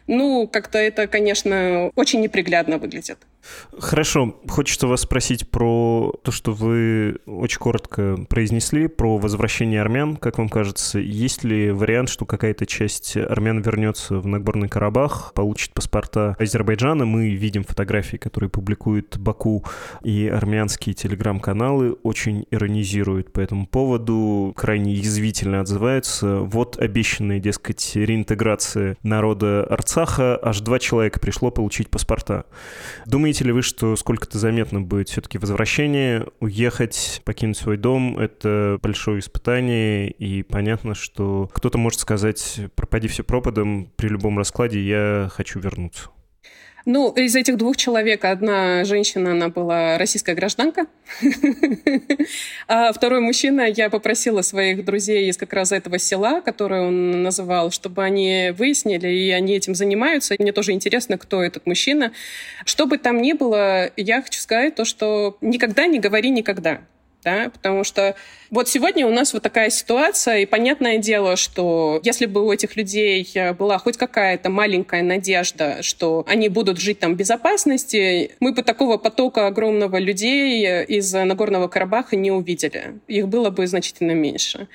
Ну, 0.07 0.47
как-то 0.47 0.79
это, 0.79 1.07
конечно, 1.07 1.91
очень 1.97 2.21
неприглядно 2.21 2.79
выглядит. 2.79 3.19
Хорошо. 3.79 4.41
Хочется 4.49 4.87
вас 4.87 5.03
спросить 5.03 5.51
про 5.51 6.15
то, 6.23 6.33
что 6.33 6.53
вы 6.53 7.19
очень 7.27 7.59
коротко 7.59 8.17
произнесли, 8.29 8.89
про 8.89 9.19
возвращение 9.19 9.81
армян. 9.81 10.17
Как 10.17 10.39
вам 10.39 10.49
кажется, 10.49 10.99
есть 10.99 11.45
ли 11.45 11.71
вариант, 11.71 12.09
что 12.09 12.25
какая-то 12.25 12.67
часть 12.67 13.17
армян 13.17 13.61
вернется 13.61 14.19
в 14.19 14.27
Нагорный 14.27 14.69
Карабах, 14.69 15.33
получит 15.35 15.75
паспорта 15.75 16.37
Азербайджана? 16.39 17.05
Мы 17.05 17.31
видим 17.31 17.65
фотографии, 17.65 18.17
которые 18.17 18.51
публикуют 18.51 19.19
Баку, 19.19 19.65
и 20.03 20.27
армянские 20.27 20.95
телеграм-каналы 20.95 21.93
очень 22.03 22.47
иронизируют 22.51 23.33
по 23.33 23.41
этому 23.41 23.67
поводу, 23.67 24.53
крайне 24.57 24.95
язвительно 24.95 25.61
отзываются. 25.61 26.39
Вот 26.39 26.79
обещанная, 26.79 27.39
дескать, 27.41 27.93
реинтеграция 27.95 28.97
народа 29.03 29.65
Арцаха, 29.65 30.39
аж 30.43 30.61
два 30.61 30.79
человека 30.79 31.21
пришло 31.21 31.51
получить 31.51 31.91
паспорта. 31.91 32.45
Думаете, 33.07 33.36
Думаете 33.37 33.49
ли 33.49 33.53
вы, 33.53 33.61
что 33.61 33.97
сколько-то 33.97 34.39
заметно 34.39 34.81
будет 34.81 35.11
все-таки 35.11 35.37
возвращение, 35.37 36.27
уехать, 36.41 37.21
покинуть 37.27 37.59
свой 37.59 37.77
дом? 37.77 38.19
Это 38.19 38.79
большое 38.81 39.19
испытание, 39.19 40.11
и 40.11 40.43
понятно, 40.43 40.95
что 40.95 41.51
кто-то 41.53 41.77
может 41.77 42.01
сказать, 42.01 42.61
пропади 42.77 43.09
все 43.09 43.25
пропадом, 43.25 43.93
при 43.97 44.09
любом 44.09 44.39
раскладе 44.39 44.81
я 44.81 45.29
хочу 45.31 45.61
вернуться. 45.61 46.09
Ну, 46.89 47.11
из 47.11 47.35
этих 47.35 47.57
двух 47.57 47.77
человек 47.77 48.25
одна 48.25 48.85
женщина, 48.85 49.33
она 49.33 49.49
была 49.49 49.99
российская 49.99 50.37
гражданка, 50.37 50.87
а 52.69 52.93
второй 52.93 53.19
мужчина, 53.19 53.63
я 53.63 53.91
попросила 53.91 54.41
своих 54.43 54.85
друзей 54.85 55.29
из 55.29 55.37
как 55.37 55.53
раз 55.53 55.73
этого 55.73 55.99
села, 55.99 56.41
которое 56.41 56.83
он 56.83 57.25
называл, 57.25 57.73
чтобы 57.73 58.05
они 58.05 58.53
выяснили, 58.57 59.09
и 59.09 59.31
они 59.33 59.57
этим 59.57 59.75
занимаются. 59.75 60.37
Мне 60.39 60.53
тоже 60.53 60.73
интересно, 60.73 61.19
кто 61.19 61.43
этот 61.43 61.67
мужчина. 61.67 62.13
Что 62.65 62.87
бы 62.87 62.99
там 62.99 63.21
ни 63.21 63.33
было, 63.33 63.91
я 63.97 64.23
хочу 64.23 64.39
сказать 64.39 64.77
то, 64.77 64.85
что 64.85 65.39
никогда 65.41 65.89
не 65.89 65.99
говори 65.99 66.31
никогда 66.31 66.83
да, 67.27 67.51
потому 67.51 67.83
что 67.83 68.15
вот 68.51 68.69
сегодня 68.69 69.05
у 69.05 69.11
нас 69.11 69.33
вот 69.33 69.43
такая 69.43 69.69
ситуация, 69.71 70.39
и 70.39 70.47
понятное 70.47 70.99
дело, 70.99 71.35
что 71.35 72.01
если 72.05 72.27
бы 72.27 72.47
у 72.47 72.53
этих 72.53 72.77
людей 72.77 73.29
э, 73.35 73.53
была 73.53 73.79
хоть 73.79 73.97
какая-то 73.97 74.49
маленькая 74.49 75.03
надежда, 75.03 75.83
что 75.83 76.25
они 76.29 76.49
будут 76.49 76.79
жить 76.79 77.01
там 77.01 77.15
в 77.15 77.17
безопасности, 77.17 78.31
мы 78.39 78.53
бы 78.53 78.63
такого 78.63 78.97
потока 78.97 79.49
огромного 79.49 79.99
людей 79.99 80.65
э, 80.65 80.85
из 80.85 81.13
Нагорного 81.13 81.67
Карабаха 81.67 82.15
не 82.15 82.31
увидели. 82.31 83.01
Их 83.09 83.27
было 83.27 83.51
бы 83.51 83.67
значительно 83.67 84.13
меньше. 84.13 84.69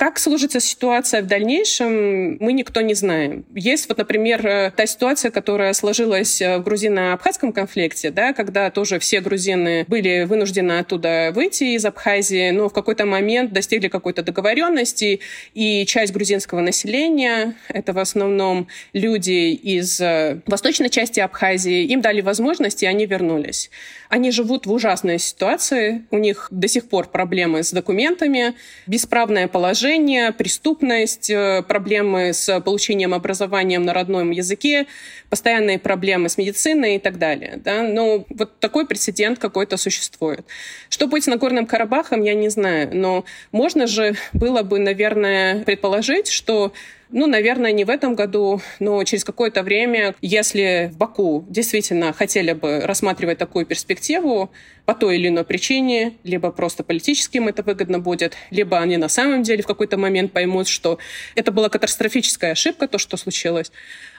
Как 0.00 0.18
сложится 0.18 0.60
ситуация 0.60 1.20
в 1.20 1.26
дальнейшем, 1.26 2.38
мы 2.40 2.54
никто 2.54 2.80
не 2.80 2.94
знаем. 2.94 3.44
Есть 3.54 3.86
вот, 3.86 3.98
например, 3.98 4.46
э, 4.46 4.72
та 4.74 4.86
ситуация, 4.86 5.30
которая 5.30 5.74
сложилась 5.74 6.40
э, 6.40 6.56
в 6.56 6.62
грузино-абхазском 6.62 7.52
конфликте, 7.52 8.10
да, 8.10 8.32
когда 8.32 8.70
тоже 8.70 8.98
все 8.98 9.20
грузины 9.20 9.84
были 9.88 10.24
вынуждены 10.24 10.78
оттуда 10.78 11.32
выйти 11.34 11.74
из 11.74 11.84
Абхазии, 11.84 12.48
но 12.48 12.70
в 12.70 12.72
какой-то 12.72 13.04
момент 13.04 13.52
достигли 13.52 13.88
какой-то 13.88 14.22
договоренности, 14.22 15.20
и 15.52 15.84
часть 15.84 16.14
грузинского 16.14 16.60
населения, 16.60 17.56
это 17.68 17.92
в 17.92 17.98
основном 17.98 18.68
люди 18.94 19.52
из 19.52 20.00
э, 20.00 20.40
восточной 20.46 20.88
части 20.88 21.20
Абхазии, 21.20 21.84
им 21.84 22.00
дали 22.00 22.22
возможность, 22.22 22.82
и 22.82 22.86
они 22.86 23.04
вернулись. 23.04 23.70
Они 24.08 24.30
живут 24.30 24.64
в 24.64 24.72
ужасной 24.72 25.18
ситуации, 25.18 26.06
у 26.10 26.16
них 26.16 26.48
до 26.50 26.68
сих 26.68 26.88
пор 26.88 27.08
проблемы 27.08 27.62
с 27.62 27.70
документами, 27.70 28.54
бесправное 28.86 29.46
положение, 29.46 29.89
разложение, 29.90 30.32
преступность, 30.32 31.30
э, 31.30 31.62
проблемы 31.66 32.32
с 32.32 32.60
получением 32.60 33.12
образования 33.12 33.78
на 33.78 33.92
родном 33.92 34.30
языке, 34.30 34.86
постоянные 35.30 35.78
проблемы 35.78 36.28
с 36.28 36.38
медициной 36.38 36.96
и 36.96 36.98
так 36.98 37.18
далее. 37.18 37.60
Да? 37.64 37.82
Но 37.82 38.24
вот 38.28 38.58
такой 38.60 38.86
прецедент 38.86 39.38
какой-то 39.38 39.76
существует. 39.76 40.44
Что 40.88 41.06
будет 41.06 41.24
с 41.24 41.26
Нагорным 41.26 41.66
Карабахом, 41.66 42.22
я 42.22 42.34
не 42.34 42.50
знаю. 42.50 42.90
Но 42.92 43.24
можно 43.52 43.86
же 43.86 44.14
было 44.32 44.62
бы, 44.62 44.78
наверное, 44.78 45.64
предположить, 45.64 46.28
что 46.28 46.72
ну, 47.12 47.26
наверное, 47.26 47.72
не 47.72 47.84
в 47.84 47.90
этом 47.90 48.14
году, 48.14 48.60
но 48.78 49.02
через 49.04 49.24
какое-то 49.24 49.62
время, 49.62 50.14
если 50.20 50.90
в 50.92 50.96
Баку 50.96 51.44
действительно 51.48 52.12
хотели 52.12 52.52
бы 52.52 52.80
рассматривать 52.80 53.38
такую 53.38 53.66
перспективу 53.66 54.50
по 54.86 54.94
той 54.94 55.16
или 55.16 55.28
иной 55.28 55.44
причине, 55.44 56.14
либо 56.24 56.50
просто 56.50 56.84
политически 56.84 57.38
им 57.38 57.48
это 57.48 57.62
выгодно 57.62 57.98
будет, 57.98 58.36
либо 58.50 58.78
они 58.78 58.96
на 58.96 59.08
самом 59.08 59.42
деле 59.42 59.62
в 59.62 59.66
какой-то 59.66 59.96
момент 59.98 60.32
поймут, 60.32 60.68
что 60.68 60.98
это 61.34 61.52
была 61.52 61.68
катастрофическая 61.68 62.52
ошибка, 62.52 62.88
то, 62.88 62.98
что 62.98 63.16
случилось, 63.16 63.72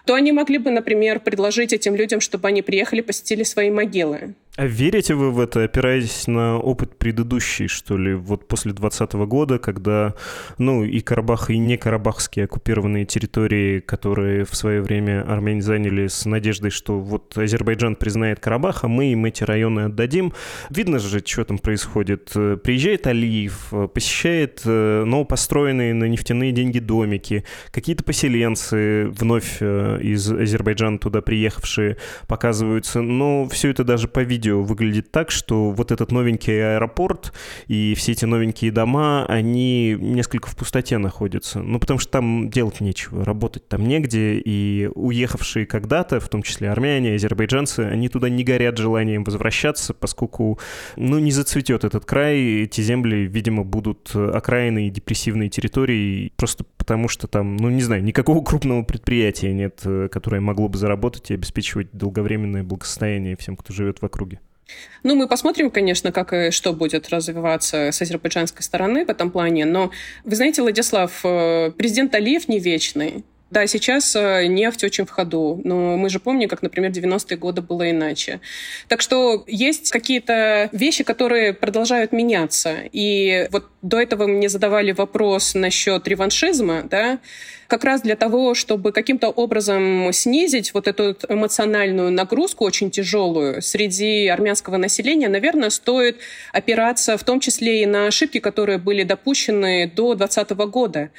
то 0.06 0.14
они 0.14 0.32
могли 0.32 0.58
бы, 0.58 0.72
например, 0.72 1.20
предложить 1.20 1.74
этим 1.74 1.96
людям, 1.96 2.20
чтобы 2.22 2.48
они 2.48 2.62
приехали, 2.62 3.02
посетили 3.02 3.44
свои 3.44 3.70
могилы. 3.70 4.36
А 4.58 4.66
верите 4.66 5.16
вы 5.16 5.32
в 5.32 5.40
это, 5.40 5.64
опираясь 5.64 6.28
на 6.28 6.58
опыт 6.58 6.98
предыдущий, 6.98 7.70
что 7.70 7.98
ли, 7.98 8.14
вот 8.14 8.50
после 8.50 8.74
2020 8.74 9.14
года, 9.26 9.60
когда, 9.60 10.14
ну, 10.58 10.84
и 10.84 11.00
Карабах, 11.00 11.50
и 11.50 11.58
не 11.58 11.78
карабахские 11.78 12.46
оккупированные 12.46 13.06
территории, 13.06 13.80
которые 13.80 14.44
в 14.44 14.54
свое 14.54 14.82
время 14.82 15.24
армяне 15.26 15.62
заняли 15.62 16.08
с 16.08 16.26
надеждой, 16.26 16.70
что 16.70 17.00
вот 17.00 17.38
Азербайджан 17.38 17.96
признает 17.96 18.42
Карабах, 18.42 18.84
а 18.84 18.90
мы 18.90 19.14
им 19.14 19.24
эти 19.24 19.46
районы 19.46 19.86
отдадим. 19.86 20.34
Видно 20.70 21.00
же, 21.00 21.24
что 21.26 21.46
там 21.46 21.58
происходит. 21.58 22.32
Приезжает 22.34 23.08
Алиев, 23.08 23.72
посещает 23.94 24.64
э, 24.66 25.04
новопостроенные 25.06 25.94
на 25.94 26.06
нефтяные 26.06 26.52
деньги 26.52 26.80
домики, 26.80 27.46
какие-то 27.72 28.04
поселенцы, 28.04 29.08
вновь 29.08 29.58
э, 29.62 30.00
из 30.02 30.30
Азербайджана 30.30 31.00
туда 31.00 31.22
приехавшие, 31.22 31.96
показываются, 32.28 33.02
но 33.02 33.48
все 33.48 33.70
это 33.70 33.86
даже 33.86 34.10
по 34.10 34.20
видео 34.20 34.41
видео 34.42 34.64
выглядит 34.64 35.12
так, 35.12 35.30
что 35.30 35.70
вот 35.70 35.92
этот 35.92 36.12
новенький 36.12 36.76
аэропорт 36.76 37.32
и 37.68 37.94
все 37.96 38.14
эти 38.14 38.26
новенькие 38.26 38.72
дома, 38.72 39.26
они 39.28 39.96
несколько 40.00 40.50
в 40.50 40.56
пустоте 40.56 40.98
находятся. 40.98 41.60
Ну, 41.60 41.80
потому 41.80 42.00
что 42.00 42.12
там 42.12 42.50
делать 42.50 42.82
нечего, 42.82 43.24
работать 43.24 43.68
там 43.68 43.88
негде, 43.88 44.42
и 44.44 44.90
уехавшие 44.96 45.68
когда-то, 45.68 46.20
в 46.20 46.28
том 46.28 46.42
числе 46.42 46.72
армяне, 46.72 47.16
азербайджанцы, 47.16 47.82
они 47.82 48.10
туда 48.10 48.30
не 48.30 48.44
горят 48.44 48.78
желанием 48.78 49.24
возвращаться, 49.24 49.94
поскольку, 49.94 50.58
ну, 50.96 51.20
не 51.20 51.32
зацветет 51.32 51.84
этот 51.84 52.06
край, 52.06 52.64
эти 52.64 52.82
земли, 52.82 53.28
видимо, 53.28 53.64
будут 53.64 54.16
окраины 54.16 54.88
и 54.88 54.90
депрессивные 54.90 55.50
территории, 55.50 56.34
просто 56.36 56.66
потому 56.78 57.08
что 57.08 57.28
там, 57.28 57.58
ну, 57.58 57.70
не 57.70 57.84
знаю, 57.84 58.04
никакого 58.04 58.44
крупного 58.44 58.82
предприятия 58.84 59.54
нет, 59.54 59.82
э, 59.86 60.10
которое 60.12 60.42
могло 60.42 60.68
бы 60.68 60.78
заработать 60.78 61.30
и 61.32 61.36
обеспечивать 61.36 61.90
долговременное 61.94 62.64
благосостояние 62.64 63.38
всем, 63.38 63.56
кто 63.56 63.74
живет 63.74 64.02
в 64.02 64.06
округе. 64.06 64.41
Ну, 65.04 65.16
мы 65.16 65.28
посмотрим, 65.28 65.72
конечно, 65.72 66.12
как 66.12 66.32
и 66.34 66.52
что 66.52 66.74
будет 66.74 67.10
развиваться 67.10 67.92
с 67.92 68.02
азербайджанской 68.02 68.64
стороны 68.64 69.06
в 69.06 69.10
этом 69.10 69.32
плане. 69.32 69.66
Но, 69.66 69.92
вы 70.24 70.36
знаете, 70.36 70.62
Владислав, 70.62 71.22
э, 71.24 71.72
президент 71.76 72.14
Алиев 72.14 72.48
не 72.48 72.60
вечный. 72.60 73.24
Да, 73.52 73.68
сейчас 73.68 74.16
э, 74.16 74.46
нефть 74.46 74.86
очень 74.86 75.06
в 75.06 75.10
ходу, 75.10 75.60
но 75.66 75.98
мы 75.98 76.10
же 76.10 76.22
помним, 76.22 76.48
как, 76.48 76.62
например, 76.62 76.90
90-е 76.92 77.36
годы 77.36 77.62
было 77.62 77.92
иначе. 77.92 78.40
Так 78.88 79.02
что 79.02 79.44
есть 79.46 79.92
какие-то 79.92 80.70
вещи, 80.72 81.04
которые 81.04 81.52
продолжают 81.52 82.14
меняться. 82.14 82.78
И 82.94 83.50
вот 83.52 83.66
до 83.82 84.00
этого 84.00 84.26
мне 84.26 84.48
задавали 84.48 84.94
вопрос 84.94 85.54
насчет 85.54 86.08
реваншизма, 86.08 86.84
да, 86.84 87.20
как 87.68 87.84
раз 87.84 88.02
для 88.02 88.16
того, 88.16 88.54
чтобы 88.54 88.94
каким-то 88.94 89.30
образом 89.30 90.14
снизить 90.14 90.74
вот 90.74 90.88
эту 90.88 91.18
эмоциональную 91.28 92.12
нагрузку 92.12 92.64
очень 92.64 92.90
тяжелую 92.90 93.62
среди 93.62 94.28
армянского 94.28 94.78
населения, 94.78 95.28
наверное, 95.28 95.70
стоит 95.70 96.20
опираться 96.54 97.18
в 97.18 97.24
том 97.26 97.42
числе 97.42 97.84
и 97.84 97.86
на 97.86 98.08
ошибки, 98.08 98.40
которые 98.40 98.78
были 98.78 99.04
допущены 99.04 99.92
до 99.94 100.16
2020 100.16 100.52
года. 100.72 101.12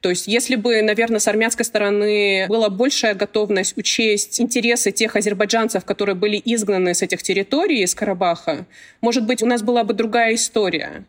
То 0.00 0.10
есть 0.10 0.28
если 0.28 0.54
бы, 0.54 0.80
наверное, 0.82 1.18
с 1.18 1.26
армянской 1.26 1.64
стороны 1.64 2.46
была 2.48 2.68
большая 2.68 3.14
готовность 3.14 3.76
учесть 3.76 4.40
интересы 4.40 4.92
тех 4.92 5.16
азербайджанцев, 5.16 5.84
которые 5.84 6.14
были 6.14 6.40
изгнаны 6.44 6.94
с 6.94 7.02
этих 7.02 7.22
территорий, 7.22 7.82
из 7.82 7.94
Карабаха, 7.94 8.66
может 9.00 9.26
быть, 9.26 9.42
у 9.42 9.46
нас 9.46 9.62
была 9.62 9.82
бы 9.82 9.94
другая 9.94 10.34
история. 10.34 11.04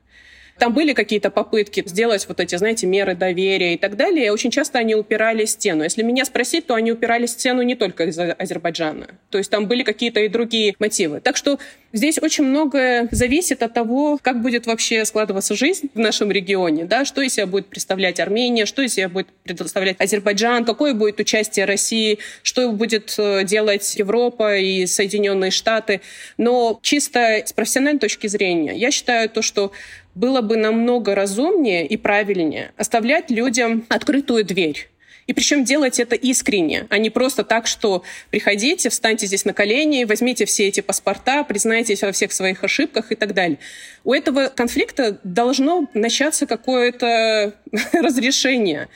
Там 0.59 0.73
были 0.73 0.93
какие-то 0.93 1.31
попытки 1.31 1.83
сделать 1.85 2.25
вот 2.27 2.39
эти, 2.39 2.55
знаете, 2.55 2.85
меры 2.85 3.15
доверия 3.15 3.73
и 3.73 3.77
так 3.77 3.95
далее. 3.95 4.31
Очень 4.31 4.51
часто 4.51 4.77
они 4.79 4.93
упирали 4.93 5.45
в 5.45 5.49
стену. 5.49 5.83
Если 5.83 6.03
меня 6.03 6.25
спросить, 6.25 6.67
то 6.67 6.75
они 6.75 6.91
упирали 6.91 7.25
в 7.25 7.29
стену 7.29 7.61
не 7.61 7.75
только 7.75 8.05
из 8.05 8.19
Азербайджана. 8.19 9.07
То 9.29 9.37
есть 9.37 9.49
там 9.49 9.67
были 9.67 9.83
какие-то 9.83 10.19
и 10.19 10.27
другие 10.27 10.75
мотивы. 10.79 11.21
Так 11.21 11.37
что 11.37 11.59
здесь 11.93 12.19
очень 12.21 12.43
многое 12.43 13.07
зависит 13.11 13.63
от 13.63 13.73
того, 13.73 14.19
как 14.21 14.41
будет 14.41 14.67
вообще 14.67 15.05
складываться 15.05 15.55
жизнь 15.55 15.89
в 15.93 15.99
нашем 15.99 16.31
регионе, 16.31 16.85
да, 16.85 17.05
что 17.05 17.21
из 17.21 17.33
себя 17.35 17.47
будет 17.47 17.67
представлять 17.67 18.19
Армения, 18.19 18.65
что 18.65 18.81
из 18.81 18.93
себя 18.93 19.07
будет 19.09 19.27
представлять 19.43 19.95
Азербайджан, 19.99 20.65
какое 20.65 20.93
будет 20.93 21.19
участие 21.19 21.65
России, 21.65 22.19
что 22.43 22.71
будет 22.71 23.15
э, 23.17 23.43
делать 23.45 23.95
Европа 23.95 24.57
и 24.57 24.85
Соединенные 24.85 25.51
Штаты. 25.51 26.01
Но 26.37 26.79
чисто 26.81 27.43
с 27.45 27.53
профессиональной 27.53 27.99
точки 27.99 28.27
зрения, 28.27 28.75
я 28.75 28.91
считаю 28.91 29.29
то, 29.29 29.41
что 29.41 29.71
было 30.19 30.41
бы 30.41 30.57
намного 30.57 31.15
разумнее 31.15 31.87
и 31.87 31.95
правильнее 31.95 32.73
оставлять 32.75 33.31
людям 33.31 33.85
открытую 33.87 34.43
дверь. 34.43 34.89
И 35.27 35.33
причем 35.33 35.63
делать 35.63 35.99
это 35.99 36.15
искренне, 36.15 36.87
а 36.89 36.97
не 36.97 37.09
просто 37.09 37.43
так, 37.43 37.67
что 37.67 38.03
приходите, 38.31 38.89
встаньте 38.89 39.27
здесь 39.27 39.45
на 39.45 39.53
колени, 39.53 40.03
возьмите 40.03 40.45
все 40.45 40.67
эти 40.67 40.81
паспорта, 40.81 41.43
признайтесь 41.43 42.01
во 42.01 42.11
всех 42.11 42.33
своих 42.33 42.63
ошибках 42.63 43.11
и 43.11 43.15
так 43.15 43.33
далее. 43.33 43.59
У 44.03 44.11
этого 44.11 44.47
конфликта 44.47 45.19
должно 45.23 45.87
начаться 45.93 46.47
какое-то 46.47 47.53
разрешение. 47.93 48.89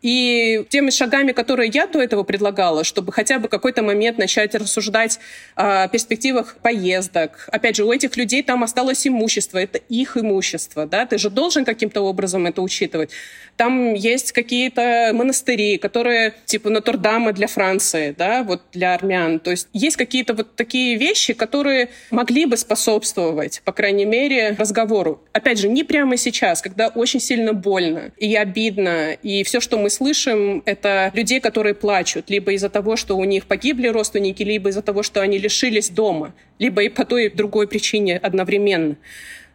И 0.00 0.64
теми 0.68 0.90
шагами, 0.90 1.32
которые 1.32 1.70
я 1.72 1.86
до 1.86 2.00
этого 2.00 2.22
предлагала, 2.22 2.84
чтобы 2.84 3.12
хотя 3.12 3.38
бы 3.38 3.48
какой-то 3.48 3.82
момент 3.82 4.16
начать 4.18 4.54
рассуждать 4.54 5.18
о 5.56 5.88
перспективах 5.88 6.56
поездок. 6.62 7.48
Опять 7.50 7.76
же, 7.76 7.84
у 7.84 7.92
этих 7.92 8.16
людей 8.16 8.42
там 8.42 8.62
осталось 8.62 9.06
имущество, 9.06 9.58
это 9.58 9.78
их 9.78 10.16
имущество, 10.16 10.86
да, 10.86 11.04
ты 11.04 11.18
же 11.18 11.30
должен 11.30 11.64
каким-то 11.64 12.02
образом 12.02 12.46
это 12.46 12.62
учитывать. 12.62 13.10
Там 13.56 13.94
есть 13.94 14.30
какие-то 14.30 15.10
монастыри, 15.12 15.78
которые 15.78 16.34
типа 16.44 16.70
Нотр-Дама 16.70 17.32
для 17.32 17.48
Франции, 17.48 18.14
да, 18.16 18.44
вот 18.44 18.62
для 18.72 18.94
армян. 18.94 19.40
То 19.40 19.50
есть 19.50 19.68
есть 19.72 19.96
какие-то 19.96 20.34
вот 20.34 20.54
такие 20.54 20.96
вещи, 20.96 21.32
которые 21.32 21.88
могли 22.12 22.46
бы 22.46 22.56
способствовать, 22.56 23.62
по 23.64 23.72
крайней 23.72 24.04
мере, 24.04 24.54
разговору. 24.56 25.24
Опять 25.32 25.58
же, 25.58 25.68
не 25.68 25.82
прямо 25.82 26.16
сейчас, 26.16 26.62
когда 26.62 26.86
очень 26.86 27.18
сильно 27.18 27.52
больно 27.52 28.12
и 28.16 28.36
обидно, 28.36 29.12
и 29.12 29.42
все, 29.42 29.58
что 29.58 29.76
мы 29.76 29.87
мы 29.88 29.90
слышим, 29.90 30.62
это 30.66 31.10
людей, 31.14 31.40
которые 31.40 31.74
плачут, 31.74 32.28
либо 32.28 32.52
из-за 32.52 32.68
того, 32.68 32.96
что 32.96 33.16
у 33.16 33.24
них 33.24 33.46
погибли 33.46 33.88
родственники, 33.88 34.42
либо 34.42 34.68
из-за 34.68 34.82
того, 34.82 35.02
что 35.02 35.22
они 35.22 35.38
лишились 35.38 35.88
дома, 35.88 36.34
либо 36.58 36.82
и 36.82 36.90
по 36.90 37.06
той 37.06 37.26
и 37.26 37.28
другой 37.30 37.66
причине 37.66 38.18
одновременно. 38.18 38.96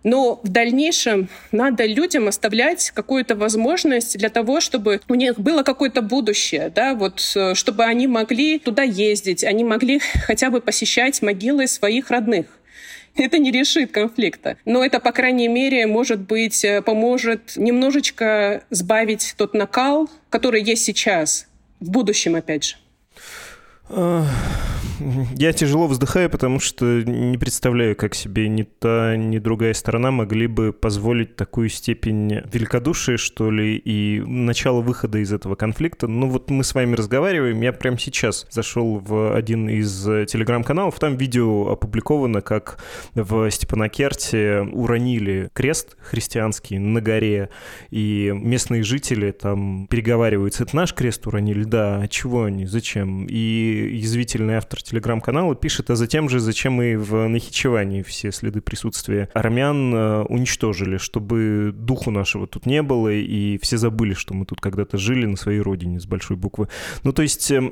Но 0.04 0.40
в 0.44 0.50
дальнейшем 0.50 1.30
надо 1.52 1.86
людям 1.86 2.28
оставлять 2.28 2.90
какую-то 2.96 3.36
возможность 3.36 4.18
для 4.18 4.30
того, 4.30 4.60
чтобы 4.60 5.02
у 5.08 5.14
них 5.14 5.40
было 5.40 5.62
какое-то 5.62 6.02
будущее, 6.02 6.72
да, 6.74 6.96
вот, 6.96 7.22
э, 7.36 7.54
чтобы 7.54 7.84
они 7.84 8.08
могли 8.08 8.58
туда 8.58 8.82
ездить, 8.82 9.44
они 9.44 9.64
могли 9.64 10.00
хотя 10.26 10.50
бы 10.50 10.62
посещать 10.62 11.22
могилы 11.22 11.68
своих 11.68 12.10
родных. 12.10 12.48
Это 13.16 13.38
не 13.38 13.52
решит 13.52 13.92
конфликта. 13.92 14.58
Но 14.66 14.84
это, 14.84 15.00
по 15.00 15.12
крайней 15.12 15.48
мере, 15.48 15.88
может 15.88 16.22
быть, 16.22 16.64
э, 16.64 16.82
поможет 16.82 17.54
немножечко 17.56 18.64
сбавить 18.70 19.36
тот 19.38 19.54
накал, 19.54 20.10
который 20.30 20.62
есть 20.64 20.84
сейчас, 20.84 21.48
в 21.80 21.90
будущем, 21.90 22.36
опять 22.36 22.64
же. 22.64 22.76
Я 25.36 25.54
тяжело 25.54 25.88
вздыхаю, 25.88 26.30
потому 26.30 26.60
что 26.60 27.04
не 27.04 27.38
представляю, 27.38 27.96
как 27.96 28.16
себе 28.16 28.48
ни 28.48 28.64
та, 28.64 29.16
ни 29.16 29.38
другая 29.38 29.74
сторона 29.74 30.12
могли 30.12 30.48
бы 30.48 30.72
позволить 30.72 31.36
такую 31.36 31.70
степень 31.70 32.42
великодушия, 32.52 33.18
что 33.18 33.52
ли, 33.52 33.76
и 33.76 34.22
начало 34.26 34.82
выхода 34.82 35.18
из 35.18 35.34
этого 35.34 35.56
конфликта. 35.56 36.08
Ну 36.08 36.30
вот 36.30 36.50
мы 36.50 36.64
с 36.64 36.74
вами 36.74 36.96
разговариваем, 36.96 37.62
я 37.62 37.74
прямо 37.74 37.98
сейчас 37.98 38.48
зашел 38.50 39.00
в 39.00 39.36
один 39.36 39.70
из 39.70 40.04
телеграм-каналов, 40.04 41.00
там 41.00 41.18
видео 41.18 41.70
опубликовано, 41.70 42.42
как 42.42 42.80
в 43.14 43.50
Степанакерте 43.50 44.62
уронили 44.72 45.50
крест 45.54 45.98
христианский 46.00 46.80
на 46.80 47.02
горе, 47.02 47.50
и 47.90 48.32
местные 48.34 48.84
жители 48.84 49.32
там 49.32 49.88
переговариваются, 49.88 50.64
это 50.64 50.76
наш 50.76 50.94
крест 50.94 51.26
уронили? 51.28 51.64
Да, 51.64 52.00
а 52.02 52.08
чего 52.08 52.44
они, 52.44 52.66
зачем? 52.66 53.26
И 53.26 53.90
язвительный 53.94 54.56
автор 54.56 54.82
телеграм-канала, 54.94 55.56
пишет, 55.56 55.90
а 55.90 55.96
затем 55.96 56.30
же, 56.30 56.40
зачем 56.40 56.74
мы 56.74 57.00
в 57.00 57.28
Нахичеване 57.28 58.04
все 58.04 58.32
следы 58.32 58.62
присутствия 58.62 59.28
армян 59.34 59.92
э, 59.92 60.22
уничтожили, 60.30 60.98
чтобы 60.98 61.72
духу 61.74 62.12
нашего 62.12 62.46
тут 62.46 62.68
не 62.68 62.84
было, 62.84 63.12
и 63.12 63.58
все 63.58 63.78
забыли, 63.78 64.14
что 64.14 64.36
мы 64.36 64.46
тут 64.46 64.62
когда-то 64.62 65.00
жили 65.00 65.26
на 65.26 65.36
своей 65.36 65.62
родине 65.62 66.00
с 66.00 66.06
большой 66.06 66.38
буквы. 66.38 66.68
Ну, 67.04 67.12
то 67.12 67.24
есть, 67.24 67.50
э, 67.50 67.72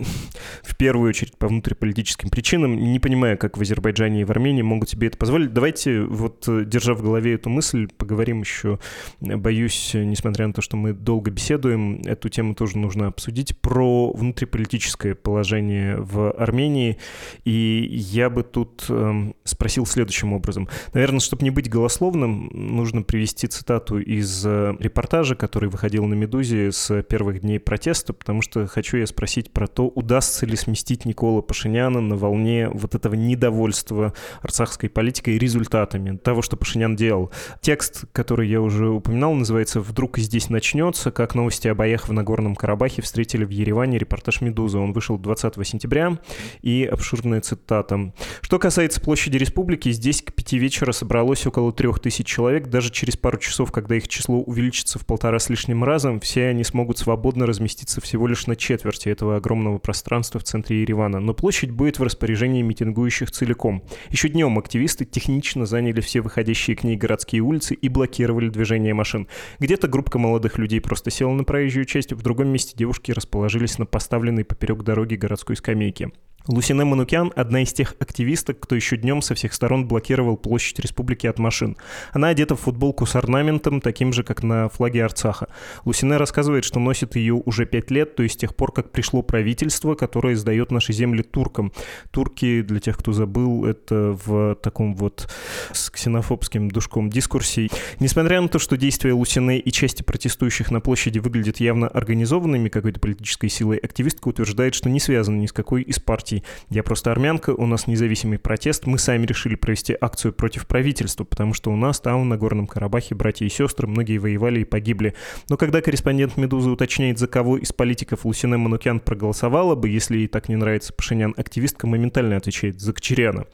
в 0.64 0.76
первую 0.78 1.10
очередь, 1.10 1.38
по 1.38 1.48
внутриполитическим 1.48 2.32
причинам, 2.32 2.76
не 2.76 3.00
понимая, 3.00 3.38
как 3.38 3.56
в 3.56 3.62
Азербайджане 3.62 4.22
и 4.22 4.24
в 4.24 4.32
Армении 4.32 4.64
могут 4.64 4.90
себе 4.90 5.06
это 5.06 5.18
позволить. 5.18 5.54
Давайте, 5.54 6.02
вот, 6.02 6.46
держа 6.48 6.96
в 6.96 7.04
голове 7.04 7.36
эту 7.36 7.52
мысль, 7.52 7.88
поговорим 7.88 8.42
еще, 8.42 8.80
боюсь, 9.20 9.92
несмотря 9.94 10.48
на 10.48 10.54
то, 10.54 10.64
что 10.64 10.76
мы 10.76 10.94
долго 10.94 11.30
беседуем, 11.30 12.02
эту 12.04 12.30
тему 12.30 12.56
тоже 12.56 12.80
нужно 12.80 13.06
обсудить, 13.06 13.56
про 13.60 14.12
внутриполитическое 14.12 15.14
положение 15.14 15.98
в 15.98 16.32
Армении. 16.32 16.98
И 17.46 17.88
я 17.92 18.30
бы 18.30 18.44
тут 18.44 18.86
э, 18.90 19.34
спросил 19.44 19.86
следующим 19.86 20.34
образом. 20.34 20.68
Наверное, 20.94 21.20
чтобы 21.20 21.44
не 21.44 21.50
быть 21.50 21.70
голословным, 21.70 22.50
нужно 22.52 23.02
привести 23.02 23.48
цитату 23.48 24.00
из 24.00 24.46
э, 24.46 24.76
репортажа, 24.80 25.36
который 25.36 25.70
выходил 25.70 26.06
на 26.06 26.14
«Медузе» 26.14 26.72
с 26.72 27.02
первых 27.04 27.42
дней 27.42 27.60
протеста, 27.60 28.14
потому 28.14 28.42
что 28.42 28.68
хочу 28.68 28.98
я 28.98 29.08
спросить 29.08 29.52
про 29.52 29.68
то, 29.68 29.88
удастся 29.88 30.46
ли 30.46 30.56
сместить 30.56 31.06
Никола 31.06 31.42
Пашиняна 31.42 32.02
на 32.02 32.16
волне 32.16 32.70
вот 32.72 32.96
этого 32.96 33.16
недовольства 33.16 34.14
арцахской 34.42 34.90
политикой 34.90 35.36
и 35.36 35.40
результатами 35.40 36.18
того, 36.18 36.42
что 36.42 36.58
Пашинян 36.58 36.96
делал. 36.96 37.32
Текст, 37.62 38.06
который 38.12 38.48
я 38.48 38.62
уже 38.62 38.90
упоминал, 38.90 39.34
называется 39.34 39.80
«Вдруг 39.82 40.18
здесь 40.18 40.50
начнется. 40.50 41.12
Как 41.12 41.36
новости 41.36 41.68
о 41.68 41.76
боях 41.76 42.08
в 42.08 42.14
Нагорном 42.14 42.56
Карабахе 42.56 43.02
встретили 43.02 43.46
в 43.46 43.50
Ереване 43.50 43.98
репортаж 43.98 44.42
«Медузы». 44.42 44.78
Он 44.78 44.94
вышел 44.94 45.18
20 45.18 45.68
сентября, 45.68 46.18
и 46.62 46.90
обширная 46.92 47.42
цитата. 47.42 48.14
Что 48.42 48.60
касается 48.60 49.02
площади 49.02 49.38
республики, 49.38 49.92
здесь 49.92 50.22
к 50.22 50.34
пяти 50.34 50.58
вечера 50.58 50.92
собралось 50.92 51.46
около 51.48 51.72
трех 51.72 52.00
тысяч 52.00 52.26
человек. 52.26 52.68
Даже 52.68 52.92
через 52.92 53.18
пару 53.18 53.38
часов, 53.38 53.72
когда 53.72 53.96
их 53.96 54.08
число 54.08 54.42
увеличится 54.42 55.00
в 55.00 55.06
полтора 55.06 55.40
с 55.40 55.50
лишним 55.50 55.84
разом, 55.84 56.20
все 56.20 56.48
они 56.48 56.64
смогут 56.64 56.98
свободно 56.98 57.46
разместиться 57.46 58.02
всего 58.02 58.28
лишь 58.28 58.48
на 58.48 58.56
четверти 58.56 59.10
этого 59.10 59.38
огромного 59.38 59.78
пространства 59.78 60.40
в 60.40 60.44
центре 60.44 60.82
Еревана. 60.82 61.20
Но 61.20 61.34
площадь 61.34 61.72
будет 61.72 62.00
в 62.00 62.04
распоряжении 62.04 62.62
митингующих 62.62 63.32
целиком. 63.32 63.84
Еще 64.10 64.30
днем 64.30 64.58
активисты 64.60 65.06
технично 65.06 65.66
заняли 65.66 66.02
все 66.02 66.22
выходящие 66.22 66.76
к 66.76 66.84
ней 66.84 66.96
городские 66.96 67.42
улицы 67.42 67.74
и 67.74 67.90
блокировали 67.90 68.50
движение 68.50 68.94
машин. 68.94 69.28
Где-то 69.60 69.88
группа 69.88 70.18
молодых 70.18 70.58
людей 70.58 70.82
просто 70.82 71.10
села 71.10 71.32
на 71.32 71.44
проезжую 71.44 71.86
часть, 71.86 72.14
в 72.14 72.22
другом 72.22 72.50
месте 72.50 72.74
девушки 72.76 73.12
расположились 73.12 73.78
на 73.78 73.86
поставленной 73.86 74.46
поперек 74.46 74.84
дороги 74.84 75.16
городской 75.16 75.56
скамейке. 75.56 76.12
Лусине 76.48 76.86
Манукян– 76.86 77.32
одна 77.36 77.62
из 77.62 77.72
тех 77.72 77.96
активисток, 78.00 78.60
кто 78.60 78.76
еще 78.76 78.98
днем 78.98 79.22
со 79.22 79.36
всех 79.36 79.54
сторон 79.54 79.88
блокировал 79.88 80.38
площадь 80.38 80.80
республики 80.80 81.28
от 81.28 81.38
машин. 81.38 81.78
Она 82.14 82.30
одета 82.30 82.56
в 82.56 82.62
футболку 82.62 83.06
с 83.06 83.16
орнаментом, 83.16 83.80
таким 83.80 84.12
же, 84.12 84.24
как 84.24 84.42
на 84.42 84.68
флаге 84.70 85.06
Арцаха. 85.06 85.50
Лусине 85.86 86.18
рассказывает, 86.18 86.64
что 86.64 86.80
носит 86.80 87.16
ее 87.16 87.36
уже 87.36 87.68
пять 87.68 87.92
лет, 87.92 88.16
то 88.16 88.24
есть 88.24 88.36
с 88.36 88.38
тех 88.38 88.56
пор, 88.56 88.72
как 88.72 88.92
пришло 88.92 89.22
правительство, 89.22 89.94
которое 89.94 90.36
сдает 90.36 90.72
наши 90.72 90.94
земли 90.94 91.22
туркам. 91.22 91.74
Турки, 92.10 92.62
для 92.62 92.80
тех, 92.80 92.98
кто 92.98 93.14
забыл, 93.14 93.66
это 93.66 94.18
в 94.26 94.56
таком 94.56 94.96
вот 94.96 95.30
с 95.72 95.92
ксенофобским 95.92 96.72
душком 96.72 97.12
дискурсе. 97.12 97.70
Несмотря 98.00 98.42
на 98.42 98.48
то, 98.48 98.58
что 98.58 98.78
действия 98.78 99.14
Лусине 99.14 99.60
и 99.60 99.72
части 99.72 100.02
протестующих 100.02 100.72
на 100.72 100.82
площади 100.82 101.20
выглядят 101.20 101.60
явно 101.60 101.88
организованными 101.88 102.70
какой-то 102.70 103.00
политической 103.00 103.50
силой, 103.50 103.78
активистка 103.78 104.28
утверждает, 104.30 104.74
что 104.74 104.90
не 104.90 105.00
связаны 105.00 105.38
ни 105.38 105.46
с 105.46 105.54
какой 105.54 105.84
из 105.84 106.00
партий 106.00 106.31
партий. 106.32 106.44
Я 106.70 106.84
просто 106.84 107.12
армянка, 107.12 107.52
у 107.52 107.66
нас 107.66 107.88
независимый 107.88 108.40
протест. 108.40 108.86
Мы 108.86 108.98
сами 108.98 109.26
решили 109.26 109.56
провести 109.56 109.96
акцию 110.00 110.34
против 110.34 110.68
правительства, 110.68 111.24
потому 111.24 111.54
что 111.54 111.72
у 111.72 111.76
нас 111.76 112.00
там, 112.00 112.30
на 112.30 112.38
Горном 112.38 112.68
Карабахе, 112.68 113.16
братья 113.16 113.46
и 113.46 113.50
сестры, 113.50 113.88
многие 113.88 114.18
воевали 114.18 114.62
и 114.62 114.66
погибли. 114.66 115.14
Но 115.50 115.58
когда 115.58 115.82
корреспондент 115.82 116.38
«Медузы» 116.38 116.70
уточняет, 116.70 117.20
за 117.20 117.28
кого 117.28 117.58
из 117.58 117.72
политиков 117.72 118.26
Лусине 118.26 118.58
Манукян 118.58 119.00
проголосовала 119.00 119.76
бы, 119.76 119.90
если 119.90 120.18
ей 120.18 120.28
так 120.28 120.50
не 120.50 120.56
нравится 120.56 120.94
Пашинян, 120.94 121.34
активистка 121.38 121.88
моментально 121.88 122.38
отвечает 122.38 122.80
«за 122.80 122.94
Кочеряна». 122.94 123.46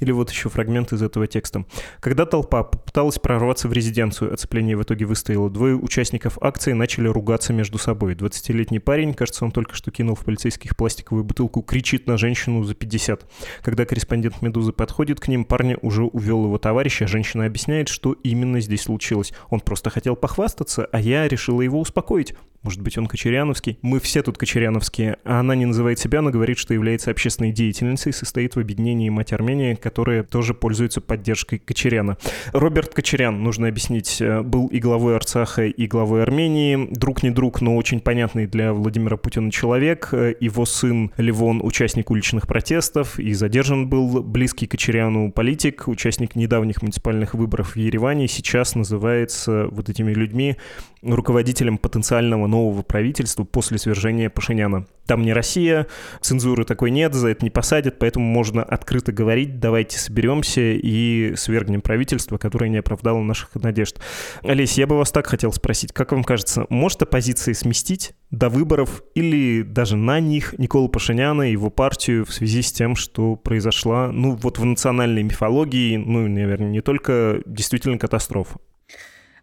Или 0.00 0.12
вот 0.12 0.30
еще 0.30 0.48
фрагмент 0.48 0.92
из 0.92 1.02
этого 1.02 1.26
текста. 1.26 1.64
Когда 2.00 2.26
толпа 2.26 2.62
попыталась 2.62 3.18
прорваться 3.18 3.68
в 3.68 3.72
резиденцию, 3.72 4.32
оцепление 4.32 4.76
в 4.76 4.82
итоге 4.82 5.04
выстояло. 5.04 5.50
Двое 5.50 5.76
участников 5.76 6.38
акции 6.40 6.72
начали 6.72 7.08
ругаться 7.08 7.52
между 7.52 7.78
собой. 7.78 8.14
20-летний 8.14 8.78
парень, 8.78 9.14
кажется, 9.14 9.44
он 9.44 9.52
только 9.52 9.74
что 9.74 9.90
кинул 9.90 10.14
в 10.14 10.24
полицейских 10.24 10.76
пластиковую 10.76 11.24
бутылку, 11.24 11.62
кричит 11.62 12.06
на 12.06 12.16
женщину 12.24 12.62
за 12.62 12.74
50. 12.74 13.26
Когда 13.62 13.84
корреспондент 13.84 14.40
«Медузы» 14.40 14.72
подходит 14.72 15.20
к 15.20 15.28
ним, 15.28 15.44
парня 15.44 15.76
уже 15.82 16.04
увел 16.04 16.46
его 16.46 16.56
товарищ, 16.56 17.02
а 17.02 17.06
женщина 17.06 17.44
объясняет, 17.44 17.88
что 17.88 18.12
именно 18.12 18.60
здесь 18.60 18.82
случилось. 18.82 19.34
Он 19.50 19.60
просто 19.60 19.90
хотел 19.90 20.16
похвастаться, 20.16 20.88
а 20.90 21.00
я 21.00 21.28
решила 21.28 21.60
его 21.60 21.78
успокоить. 21.78 22.34
Может 22.64 22.80
быть, 22.80 22.96
он 22.96 23.06
кочеряновский? 23.06 23.78
Мы 23.82 24.00
все 24.00 24.22
тут 24.22 24.38
кочеряновские. 24.38 25.18
А 25.24 25.40
она 25.40 25.54
не 25.54 25.66
называет 25.66 25.98
себя, 25.98 26.22
но 26.22 26.30
говорит, 26.30 26.56
что 26.56 26.72
является 26.72 27.10
общественной 27.10 27.52
деятельницей, 27.52 28.10
состоит 28.14 28.56
в 28.56 28.58
объединении 28.58 29.10
«Мать 29.10 29.34
Армения», 29.34 29.76
которое 29.76 30.22
тоже 30.22 30.54
пользуется 30.54 31.02
поддержкой 31.02 31.58
Кочеряна. 31.58 32.16
Роберт 32.52 32.94
Кочерян, 32.94 33.42
нужно 33.42 33.68
объяснить, 33.68 34.18
э, 34.22 34.40
был 34.40 34.68
и 34.68 34.78
главой 34.78 35.16
Арцаха, 35.16 35.66
и 35.66 35.86
главой 35.86 36.22
Армении. 36.22 36.88
Друг 36.90 37.22
не 37.22 37.28
друг, 37.28 37.60
но 37.60 37.76
очень 37.76 38.00
понятный 38.00 38.46
для 38.46 38.72
Владимира 38.72 39.18
Путина 39.18 39.52
человек. 39.52 40.08
Э, 40.12 40.34
его 40.40 40.64
сын 40.64 41.12
Левон, 41.18 41.60
участник 41.62 42.10
уличных 42.14 42.46
протестов, 42.46 43.18
и 43.18 43.32
задержан 43.34 43.88
был 43.88 44.22
близкий 44.22 44.66
Кочеряну 44.66 45.32
политик, 45.32 45.88
участник 45.88 46.36
недавних 46.36 46.80
муниципальных 46.80 47.34
выборов 47.34 47.74
в 47.74 47.76
Ереване, 47.76 48.28
сейчас 48.28 48.76
называется 48.76 49.66
вот 49.70 49.88
этими 49.88 50.12
людьми 50.12 50.56
руководителем 51.04 51.78
потенциального 51.78 52.46
нового 52.46 52.82
правительства 52.82 53.44
после 53.44 53.78
свержения 53.78 54.30
Пашиняна. 54.30 54.86
Там 55.06 55.22
не 55.22 55.34
Россия, 55.34 55.86
цензуры 56.22 56.64
такой 56.64 56.90
нет, 56.90 57.12
за 57.12 57.28
это 57.28 57.44
не 57.44 57.50
посадят, 57.50 57.98
поэтому 57.98 58.24
можно 58.24 58.62
открыто 58.62 59.12
говорить, 59.12 59.60
давайте 59.60 59.98
соберемся 59.98 60.62
и 60.62 61.34
свергнем 61.36 61.82
правительство, 61.82 62.38
которое 62.38 62.70
не 62.70 62.78
оправдало 62.78 63.20
наших 63.20 63.54
надежд. 63.56 64.00
Олесь, 64.42 64.78
я 64.78 64.86
бы 64.86 64.96
вас 64.96 65.12
так 65.12 65.26
хотел 65.26 65.52
спросить, 65.52 65.92
как 65.92 66.12
вам 66.12 66.24
кажется, 66.24 66.66
может 66.70 67.02
оппозиции 67.02 67.52
сместить 67.52 68.14
до 68.30 68.48
выборов 68.48 69.02
или 69.14 69.62
даже 69.62 69.96
на 69.96 70.20
них 70.20 70.58
Никола 70.58 70.88
Пашиняна 70.88 71.48
и 71.48 71.52
его 71.52 71.70
партию 71.70 72.24
в 72.24 72.32
связи 72.32 72.62
с 72.62 72.72
тем, 72.72 72.96
что 72.96 73.36
произошла, 73.36 74.10
ну 74.10 74.32
вот 74.32 74.58
в 74.58 74.64
национальной 74.64 75.22
мифологии, 75.22 75.96
ну, 75.96 76.26
наверное, 76.26 76.70
не 76.70 76.80
только 76.80 77.42
действительно 77.44 77.98
катастрофа? 77.98 78.58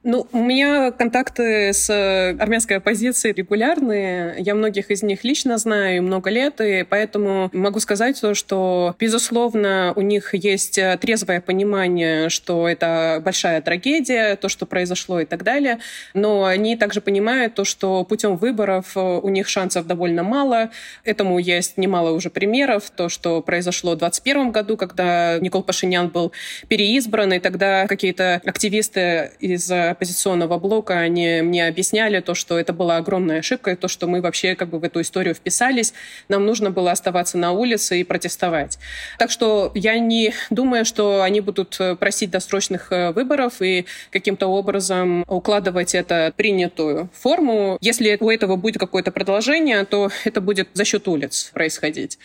Ну, 0.03 0.27
у 0.31 0.39
меня 0.39 0.91
контакты 0.91 1.73
с 1.73 1.87
э, 1.87 2.35
армянской 2.39 2.77
оппозицией 2.77 3.35
регулярные. 3.35 4.35
Я 4.39 4.55
многих 4.55 4.89
из 4.89 5.03
них 5.03 5.23
лично 5.23 5.59
знаю 5.59 6.01
много 6.01 6.31
лет, 6.31 6.59
и 6.59 6.83
поэтому 6.89 7.51
могу 7.53 7.79
сказать 7.79 8.19
то, 8.19 8.33
что, 8.33 8.95
безусловно, 8.97 9.93
у 9.95 10.01
них 10.01 10.33
есть 10.33 10.79
э, 10.79 10.97
трезвое 10.99 11.39
понимание, 11.39 12.29
что 12.29 12.67
это 12.67 13.21
большая 13.23 13.61
трагедия, 13.61 14.35
то, 14.37 14.49
что 14.49 14.65
произошло 14.65 15.19
и 15.19 15.25
так 15.25 15.43
далее. 15.43 15.77
Но 16.15 16.45
они 16.45 16.75
также 16.77 16.99
понимают 16.99 17.53
то, 17.53 17.63
что 17.63 18.03
путем 18.03 18.37
выборов 18.37 18.97
э, 18.97 18.99
у 18.99 19.29
них 19.29 19.47
шансов 19.47 19.85
довольно 19.85 20.23
мало. 20.23 20.71
Этому 21.03 21.37
есть 21.37 21.77
немало 21.77 22.09
уже 22.09 22.31
примеров. 22.31 22.89
То, 22.89 23.07
что 23.07 23.43
произошло 23.43 23.91
в 23.91 23.99
2021 23.99 24.51
году, 24.51 24.77
когда 24.77 25.37
Никол 25.37 25.61
Пашинян 25.61 26.09
был 26.09 26.31
переизбран, 26.69 27.33
и 27.33 27.39
тогда 27.39 27.85
какие-то 27.85 28.41
активисты 28.43 29.33
из 29.39 29.71
оппозиционного 29.91 30.57
блока, 30.57 30.99
они 30.99 31.41
мне 31.41 31.67
объясняли 31.67 32.19
то, 32.19 32.33
что 32.33 32.59
это 32.59 32.73
была 32.73 32.97
огромная 32.97 33.39
ошибка, 33.39 33.71
и 33.71 33.75
то, 33.75 33.87
что 33.87 34.07
мы 34.07 34.21
вообще 34.21 34.55
как 34.55 34.69
бы 34.69 34.79
в 34.79 34.83
эту 34.83 35.01
историю 35.01 35.35
вписались. 35.35 35.93
Нам 36.29 36.45
нужно 36.45 36.71
было 36.71 36.91
оставаться 36.91 37.37
на 37.37 37.51
улице 37.51 37.99
и 37.99 38.03
протестовать. 38.03 38.79
Так 39.17 39.31
что 39.31 39.71
я 39.75 39.99
не 39.99 40.33
думаю, 40.49 40.85
что 40.85 41.21
они 41.21 41.41
будут 41.41 41.77
просить 41.99 42.31
досрочных 42.31 42.91
э, 42.91 43.11
выборов 43.11 43.61
и 43.61 43.85
каким-то 44.11 44.47
образом 44.47 45.23
укладывать 45.27 45.95
это 45.95 46.33
принятую 46.35 47.09
форму. 47.13 47.77
Если 47.81 48.17
у 48.19 48.29
этого 48.29 48.55
будет 48.55 48.79
какое-то 48.79 49.11
продолжение, 49.11 49.85
то 49.85 50.09
это 50.25 50.41
будет 50.41 50.69
за 50.73 50.85
счет 50.85 51.07
улиц 51.07 51.51
происходить. 51.53 52.17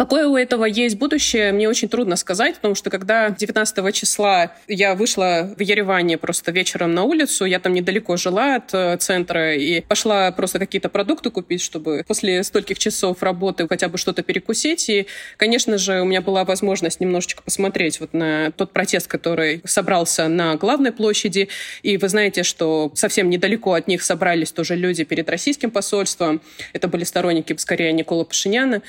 Какое 0.00 0.26
у 0.28 0.34
этого 0.34 0.64
есть 0.64 0.96
будущее, 0.96 1.52
мне 1.52 1.68
очень 1.68 1.86
трудно 1.86 2.16
сказать, 2.16 2.54
потому 2.54 2.74
что 2.74 2.88
когда 2.88 3.28
19 3.28 3.94
числа 3.94 4.54
я 4.66 4.94
вышла 4.94 5.54
в 5.54 5.60
Ереване 5.60 6.16
просто 6.16 6.52
вечером 6.52 6.94
на 6.94 7.02
улицу, 7.02 7.44
я 7.44 7.60
там 7.60 7.74
недалеко 7.74 8.16
жила 8.16 8.54
от 8.54 8.72
э, 8.72 8.96
центра, 8.96 9.54
и 9.54 9.82
пошла 9.82 10.32
просто 10.32 10.58
какие-то 10.58 10.88
продукты 10.88 11.30
купить, 11.30 11.60
чтобы 11.60 12.02
после 12.08 12.42
стольких 12.44 12.78
часов 12.78 13.22
работы 13.22 13.68
хотя 13.68 13.90
бы 13.90 13.98
что-то 13.98 14.22
перекусить. 14.22 14.88
И, 14.88 15.06
конечно 15.36 15.76
же, 15.76 16.00
у 16.00 16.06
меня 16.06 16.22
была 16.22 16.46
возможность 16.46 17.00
немножечко 17.00 17.42
посмотреть 17.42 18.00
вот 18.00 18.14
на 18.14 18.52
тот 18.52 18.72
протест, 18.72 19.06
который 19.06 19.60
собрался 19.66 20.28
на 20.28 20.54
главной 20.56 20.92
площади. 20.92 21.50
И 21.82 21.98
вы 21.98 22.08
знаете, 22.08 22.42
что 22.42 22.90
совсем 22.94 23.28
недалеко 23.28 23.74
от 23.74 23.86
них 23.86 24.02
собрались 24.02 24.50
тоже 24.50 24.76
люди 24.76 25.04
перед 25.04 25.28
российским 25.28 25.70
посольством. 25.70 26.40
Это 26.72 26.88
были 26.88 27.04
сторонники, 27.04 27.54
скорее, 27.58 27.92
Никола 27.92 28.24
Пашиняна. 28.24 28.80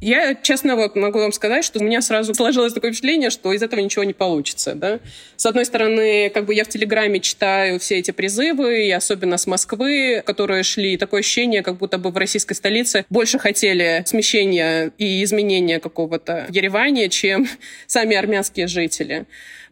Я, 0.00 0.36
честно 0.36 0.57
честно 0.58 0.74
вот 0.74 0.96
могу 0.96 1.20
вам 1.20 1.30
сказать, 1.30 1.64
что 1.64 1.78
у 1.78 1.84
меня 1.84 2.02
сразу 2.02 2.34
сложилось 2.34 2.72
такое 2.72 2.90
впечатление, 2.90 3.30
что 3.30 3.52
из 3.52 3.62
этого 3.62 3.78
ничего 3.78 4.02
не 4.02 4.12
получится. 4.12 4.74
Да? 4.74 4.98
С 5.36 5.46
одной 5.46 5.64
стороны, 5.64 6.30
как 6.30 6.46
бы 6.46 6.54
я 6.54 6.64
в 6.64 6.68
Телеграме 6.68 7.20
читаю 7.20 7.78
все 7.78 7.98
эти 7.98 8.10
призывы, 8.10 8.86
и 8.86 8.90
особенно 8.90 9.36
с 9.36 9.46
Москвы, 9.46 10.20
которые 10.26 10.64
шли, 10.64 10.96
такое 10.96 11.20
ощущение, 11.20 11.62
как 11.62 11.76
будто 11.76 11.96
бы 11.96 12.10
в 12.10 12.16
российской 12.16 12.54
столице 12.54 13.04
больше 13.08 13.38
хотели 13.38 14.02
смещения 14.04 14.90
и 14.98 15.22
изменения 15.22 15.78
какого-то 15.78 16.46
в 16.48 16.52
Ереване, 16.52 17.08
чем 17.08 17.46
сами 17.86 18.16
армянские 18.16 18.66
жители. 18.66 19.26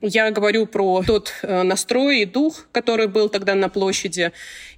Я 0.08 0.30
говорю 0.30 0.66
про 0.66 1.02
тот 1.04 1.32
э, 1.42 1.62
настрой 1.64 2.20
и 2.20 2.24
дух, 2.26 2.68
который 2.70 3.08
был 3.08 3.28
тогда 3.28 3.56
на 3.56 3.68
площади. 3.68 4.30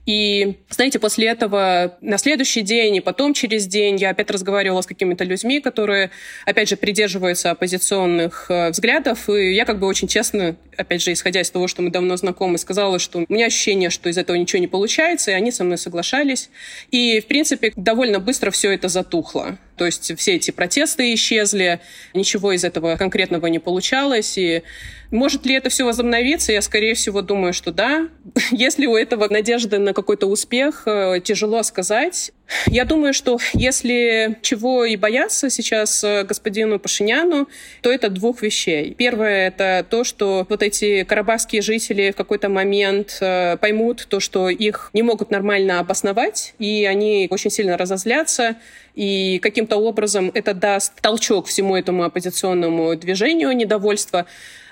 И, 0.06 0.56
знаете, 0.70 0.98
после 0.98 1.26
этого 1.26 1.98
на 2.00 2.16
следующий 2.16 2.62
день 2.62 2.96
и 2.96 3.00
потом 3.00 3.34
через 3.34 3.66
день 3.66 3.96
я 3.96 4.10
опять 4.10 4.30
разговаривала 4.30 4.80
с 4.80 4.86
какими-то 4.86 5.24
людьми, 5.24 5.60
которые, 5.60 6.10
опять 6.46 6.70
же, 6.70 6.78
придерживаются 6.78 7.50
оппозиционных 7.50 8.46
э, 8.48 8.70
взглядов. 8.70 9.28
И 9.28 9.52
я 9.52 9.66
как 9.66 9.78
бы 9.78 9.86
очень 9.86 10.08
честно, 10.08 10.56
опять 10.78 11.02
же, 11.02 11.12
исходя 11.12 11.42
из 11.42 11.50
того, 11.50 11.68
что 11.68 11.82
мы 11.82 11.90
давно 11.90 12.16
знакомы, 12.16 12.56
сказала, 12.56 12.98
что 12.98 13.18
у 13.18 13.26
меня 13.28 13.46
ощущение, 13.46 13.90
что 13.90 14.08
из 14.08 14.16
этого 14.16 14.36
ничего 14.36 14.60
не 14.60 14.66
получается, 14.66 15.32
и 15.32 15.34
они 15.34 15.50
со 15.52 15.62
мной 15.62 15.76
соглашались. 15.76 16.48
И, 16.90 17.20
в 17.20 17.26
принципе, 17.26 17.74
довольно 17.76 18.18
быстро 18.18 18.50
все 18.50 18.72
это 18.72 18.88
затухло. 18.88 19.58
То 19.78 19.86
есть 19.86 20.16
все 20.18 20.34
эти 20.34 20.50
протесты 20.50 21.14
исчезли, 21.14 21.80
ничего 22.12 22.52
из 22.52 22.64
этого 22.64 22.96
конкретного 22.96 23.46
не 23.46 23.60
получалось. 23.60 24.36
И 24.36 24.62
может 25.10 25.46
ли 25.46 25.54
это 25.54 25.70
все 25.70 25.84
возобновиться? 25.84 26.52
Я, 26.52 26.60
скорее 26.60 26.94
всего, 26.94 27.22
думаю, 27.22 27.52
что 27.54 27.72
да. 27.72 28.08
Если 28.50 28.86
у 28.86 28.96
этого 28.96 29.28
надежды 29.28 29.78
на 29.78 29.94
какой-то 29.94 30.26
успех, 30.26 30.82
э, 30.86 31.20
тяжело 31.22 31.62
сказать. 31.62 32.32
Я 32.66 32.84
думаю, 32.84 33.12
что 33.12 33.38
если 33.52 34.38
чего 34.40 34.84
и 34.84 34.96
бояться 34.96 35.50
сейчас 35.50 36.02
э, 36.02 36.24
господину 36.24 36.78
Пашиняну, 36.78 37.48
то 37.82 37.90
это 37.92 38.08
двух 38.08 38.40
вещей. 38.42 38.94
Первое— 38.94 39.48
это 39.48 39.84
то, 39.88 40.02
что 40.02 40.46
вот 40.48 40.62
эти 40.62 41.04
карабахские 41.04 41.60
жители 41.60 42.10
в 42.10 42.16
какой-то 42.16 42.48
момент 42.48 43.18
э, 43.20 43.58
поймут 43.58 44.06
то, 44.08 44.18
что 44.18 44.48
их 44.48 44.90
не 44.94 45.02
могут 45.02 45.30
нормально 45.30 45.78
обосновать, 45.80 46.54
и 46.58 46.86
они 46.86 47.28
очень 47.30 47.50
сильно 47.50 47.76
разозлятся, 47.76 48.56
и 48.94 49.38
каким-то 49.40 49.76
образом 49.76 50.30
это 50.34 50.54
даст 50.54 51.00
толчок 51.00 51.46
всему 51.46 51.76
этому 51.76 52.04
оппозиционному 52.04 52.96
движению 52.96 53.52
недовольства. 53.52 54.26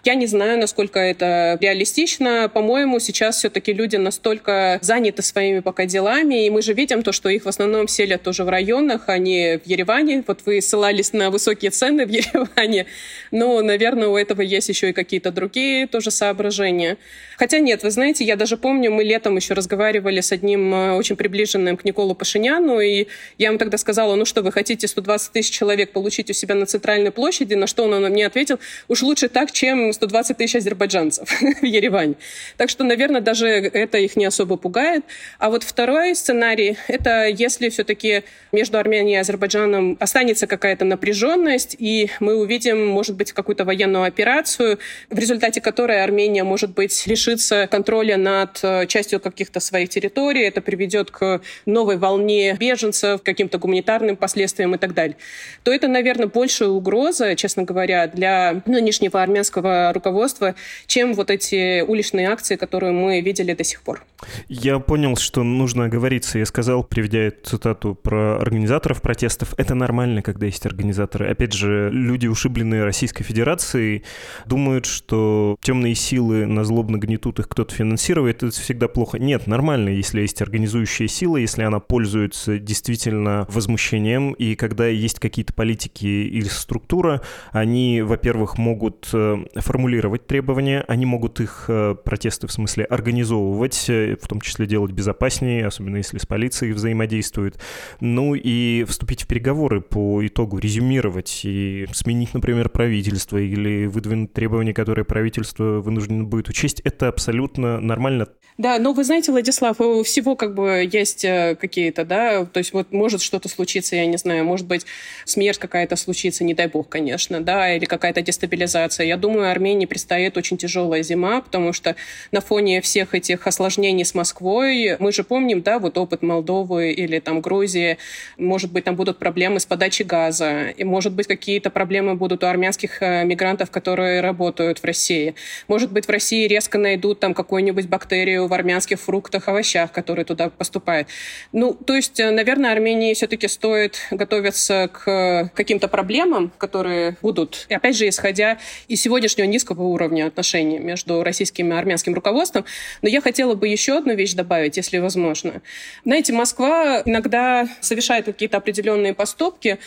Я 0.06 0.14
не 0.14 0.26
знаю, 0.26 0.56
насколько 0.56 1.00
это 1.00 1.58
реалистично. 1.60 2.48
По-моему, 2.54 3.00
сейчас 3.00 3.38
все-таки 3.38 3.72
люди 3.72 3.96
настолько 3.96 4.78
заняты 4.80 5.22
своими 5.22 5.58
пока 5.58 5.84
делами, 5.84 6.46
и 6.46 6.50
мы 6.50 6.62
же 6.62 6.74
видим 6.74 7.02
то, 7.02 7.10
что 7.10 7.28
их 7.28 7.44
в 7.44 7.48
основном 7.48 7.88
селят 7.88 8.22
тоже 8.22 8.44
в 8.44 8.48
районах, 8.48 9.08
а 9.08 9.18
не 9.18 9.58
в 9.58 9.66
Ереване. 9.66 10.22
Вот 10.24 10.42
вы 10.46 10.60
ссылались 10.60 11.12
на 11.12 11.32
высокие 11.32 11.72
цены 11.72 12.06
в 12.06 12.08
Ереване, 12.20 12.86
но, 13.32 13.60
наверное, 13.62 14.06
у 14.06 14.16
этого 14.16 14.42
есть 14.42 14.68
еще 14.68 14.90
и 14.90 14.92
какие-то 14.92 15.32
другие 15.32 15.88
тоже 15.88 16.12
соображения. 16.12 16.98
Хотя 17.36 17.58
нет, 17.58 17.82
вы 17.82 17.90
знаете, 17.90 18.24
я 18.24 18.36
даже 18.36 18.56
помню, 18.56 18.92
мы 18.92 19.02
летом 19.02 19.34
еще 19.34 19.54
разговаривали 19.54 20.20
с 20.20 20.30
одним 20.30 20.72
э, 20.72 20.92
очень 20.92 21.16
приближенным 21.16 21.76
к 21.76 21.84
Николу 21.84 22.14
Пашиняну, 22.14 22.78
и 22.78 23.08
я 23.38 23.48
ему 23.48 23.58
тогда 23.58 23.76
сказала, 23.76 24.14
ну 24.14 24.24
что, 24.24 24.42
вы 24.42 24.52
хотите 24.52 24.86
120 24.86 25.32
тысяч 25.32 25.50
человек 25.50 25.90
получить 25.90 26.30
у 26.30 26.32
себя 26.32 26.54
на 26.54 26.66
центральной 26.66 27.10
площади? 27.10 27.54
На 27.54 27.66
что 27.66 27.82
он 27.82 28.04
мне 28.04 28.24
ответил, 28.24 28.60
уж 28.86 29.02
лучше 29.02 29.28
так, 29.28 29.50
чем 29.50 29.92
120 29.96 30.36
тысяч 30.36 30.56
азербайджанцев 30.56 31.28
в 31.60 31.64
Ереване. 31.64 32.14
Так 32.56 32.70
что, 32.70 32.84
наверное, 32.84 33.20
даже 33.20 33.48
это 33.48 33.98
их 33.98 34.16
не 34.16 34.24
особо 34.26 34.56
пугает. 34.56 35.04
А 35.38 35.50
вот 35.50 35.62
второй 35.64 36.14
сценарий— 36.14 36.76
это 36.88 37.26
если 37.26 37.68
все-таки 37.68 38.22
между 38.52 38.78
Арменией 38.78 39.16
и 39.16 39.20
Азербайджаном 39.20 39.96
останется 40.00 40.46
какая-то 40.46 40.84
напряженность, 40.84 41.76
и 41.78 42.10
мы 42.20 42.36
увидим, 42.36 42.86
может 42.86 43.16
быть, 43.16 43.32
какую-то 43.32 43.64
военную 43.64 44.04
операцию, 44.04 44.78
в 45.10 45.18
результате 45.18 45.60
которой 45.60 46.02
Армения, 46.02 46.44
может 46.44 46.70
быть, 46.70 47.06
лишится 47.06 47.66
контроля 47.66 48.16
над 48.16 48.60
э, 48.62 48.86
частью 48.86 49.20
каких-то 49.20 49.60
своих 49.60 49.88
территорий. 49.88 50.42
Это 50.42 50.60
приведет 50.60 51.10
к 51.10 51.40
новой 51.66 51.96
волне 51.96 52.56
беженцев, 52.58 53.22
каким-то 53.22 53.58
гуманитарным 53.58 54.16
последствиям 54.16 54.74
и 54.74 54.78
так 54.78 54.94
далее. 54.94 55.16
То 55.64 55.72
это, 55.72 55.88
наверное, 55.88 56.26
большая 56.26 56.68
угроза, 56.68 57.34
честно 57.36 57.62
говоря, 57.62 58.06
для 58.06 58.62
нынешнего 58.66 59.22
армянского 59.22 59.85
руководства, 59.92 60.54
чем 60.86 61.14
вот 61.14 61.30
эти 61.30 61.80
уличные 61.80 62.28
акции, 62.28 62.56
которые 62.56 62.92
мы 62.92 63.20
видели 63.20 63.54
до 63.54 63.64
сих 63.64 63.82
пор. 63.82 64.04
Я 64.48 64.78
понял, 64.78 65.16
что 65.16 65.42
нужно 65.42 65.84
оговориться. 65.84 66.38
Я 66.38 66.46
сказал, 66.46 66.84
приведя 66.84 67.32
цитату 67.42 67.94
про 67.94 68.38
организаторов 68.38 69.02
протестов, 69.02 69.54
это 69.56 69.74
нормально, 69.74 70.22
когда 70.22 70.46
есть 70.46 70.66
организаторы. 70.66 71.28
Опять 71.28 71.52
же, 71.52 71.90
люди, 71.92 72.26
ушибленные 72.26 72.84
Российской 72.84 73.24
Федерацией, 73.24 74.04
думают, 74.46 74.86
что 74.86 75.56
темные 75.60 75.94
силы 75.94 76.46
на 76.46 76.64
злобно 76.64 76.96
гнетут 76.96 77.38
их 77.38 77.48
кто-то 77.48 77.74
финансирует, 77.74 78.42
это 78.42 78.50
всегда 78.52 78.88
плохо. 78.88 79.18
Нет, 79.18 79.46
нормально, 79.46 79.90
если 79.90 80.20
есть 80.20 80.40
организующая 80.42 81.08
сила, 81.08 81.36
если 81.36 81.62
она 81.62 81.80
пользуется 81.80 82.58
действительно 82.58 83.46
возмущением, 83.48 84.32
и 84.32 84.54
когда 84.54 84.86
есть 84.86 85.18
какие-то 85.18 85.52
политики 85.54 86.06
или 86.06 86.48
структура, 86.48 87.22
они, 87.52 88.02
во-первых, 88.02 88.58
могут 88.58 89.08
формировать 89.10 89.54
э, 89.54 89.56
формулировать 89.76 90.26
требования, 90.26 90.86
они 90.88 91.04
могут 91.04 91.38
их 91.38 91.66
э, 91.68 91.94
протесты 92.02 92.46
в 92.46 92.52
смысле 92.52 92.84
организовывать, 92.84 93.90
э, 93.90 94.16
в 94.18 94.26
том 94.26 94.40
числе 94.40 94.66
делать 94.66 94.90
безопаснее, 94.92 95.66
особенно 95.66 95.98
если 95.98 96.16
с 96.16 96.24
полицией 96.24 96.72
взаимодействуют. 96.72 97.58
Ну 98.00 98.34
и 98.34 98.84
вступить 98.84 99.24
в 99.24 99.26
переговоры 99.26 99.82
по 99.82 100.26
итогу, 100.26 100.58
резюмировать 100.58 101.42
и 101.44 101.86
сменить, 101.92 102.32
например, 102.32 102.70
правительство 102.70 103.36
или 103.36 103.84
выдвинуть 103.84 104.32
требования, 104.32 104.72
которые 104.72 105.04
правительство 105.04 105.80
вынуждено 105.80 106.24
будет 106.24 106.48
учесть. 106.48 106.80
Это 106.80 107.08
абсолютно 107.08 107.78
нормально. 107.78 108.28
Да, 108.58 108.78
но 108.78 108.94
вы 108.94 109.04
знаете, 109.04 109.32
Владислав, 109.32 109.78
у 109.82 110.02
всего 110.02 110.34
как 110.34 110.54
бы 110.54 110.88
есть 110.90 111.26
э, 111.26 111.56
какие-то, 111.60 112.06
да, 112.06 112.46
то 112.46 112.58
есть 112.58 112.72
вот 112.72 112.90
может 112.90 113.20
что-то 113.20 113.50
случиться, 113.50 113.96
я 113.96 114.06
не 114.06 114.16
знаю, 114.16 114.46
может 114.46 114.66
быть 114.66 114.86
смерть 115.26 115.58
какая-то 115.58 115.96
случится, 115.96 116.42
не 116.42 116.54
дай 116.54 116.66
бог, 116.66 116.88
конечно, 116.88 117.42
да, 117.42 117.74
или 117.74 117.84
какая-то 117.84 118.22
дестабилизация. 118.22 119.04
Я 119.04 119.18
думаю, 119.18 119.50
Армении 119.56 119.86
предстоит 119.86 120.36
очень 120.36 120.58
тяжелая 120.58 121.02
зима, 121.02 121.40
потому 121.40 121.72
что 121.72 121.96
на 122.30 122.40
фоне 122.40 122.80
всех 122.80 123.14
этих 123.14 123.46
осложнений 123.46 124.04
с 124.04 124.14
Москвой, 124.14 124.96
мы 124.98 125.12
же 125.12 125.24
помним, 125.24 125.62
да, 125.62 125.78
вот 125.78 125.96
опыт 125.98 126.22
Молдовы 126.22 126.92
или 126.92 127.18
там 127.18 127.40
Грузии, 127.40 127.98
может 128.36 128.70
быть, 128.70 128.84
там 128.84 128.96
будут 128.96 129.18
проблемы 129.18 129.60
с 129.60 129.66
подачей 129.66 130.04
газа, 130.04 130.68
и, 130.68 130.84
может 130.84 131.12
быть, 131.12 131.26
какие-то 131.26 131.70
проблемы 131.70 132.14
будут 132.14 132.44
у 132.44 132.46
армянских 132.46 133.02
э, 133.02 133.24
мигрантов, 133.24 133.70
которые 133.70 134.20
работают 134.20 134.78
в 134.78 134.84
России. 134.84 135.34
Может 135.68 135.90
быть, 135.90 136.06
в 136.06 136.10
России 136.10 136.46
резко 136.46 136.78
найдут 136.78 137.20
там 137.20 137.34
какую-нибудь 137.34 137.86
бактерию 137.86 138.46
в 138.46 138.52
армянских 138.52 139.00
фруктах, 139.00 139.48
овощах, 139.48 139.90
которые 139.92 140.24
туда 140.24 140.50
поступают. 140.50 141.08
Ну, 141.52 141.72
то 141.74 141.94
есть, 141.94 142.20
э, 142.20 142.30
наверное, 142.30 142.72
Армении 142.72 143.14
все-таки 143.14 143.48
стоит 143.48 143.98
готовиться 144.10 144.90
к 144.92 145.50
каким-то 145.54 145.88
проблемам, 145.88 146.52
которые 146.58 147.16
будут, 147.22 147.66
и 147.68 147.74
опять 147.74 147.96
же, 147.96 148.08
исходя 148.08 148.58
из 148.88 149.00
сегодняшнего 149.00 149.45
низкого 149.46 149.82
уровня 149.82 150.26
отношений 150.26 150.78
между 150.78 151.22
российским 151.22 151.72
и 151.72 151.76
армянским 151.76 152.14
руководством. 152.14 152.64
Но 153.02 153.08
я 153.08 153.20
хотела 153.20 153.54
бы 153.54 153.68
еще 153.68 153.98
одну 153.98 154.14
вещь 154.14 154.34
добавить, 154.34 154.76
если 154.76 154.98
возможно. 154.98 155.62
Знаете, 156.04 156.32
Москва 156.32 157.02
иногда 157.04 157.68
совершает 157.80 158.26
какие-то 158.26 158.56
определенные 158.56 159.14
поступки, 159.14 159.78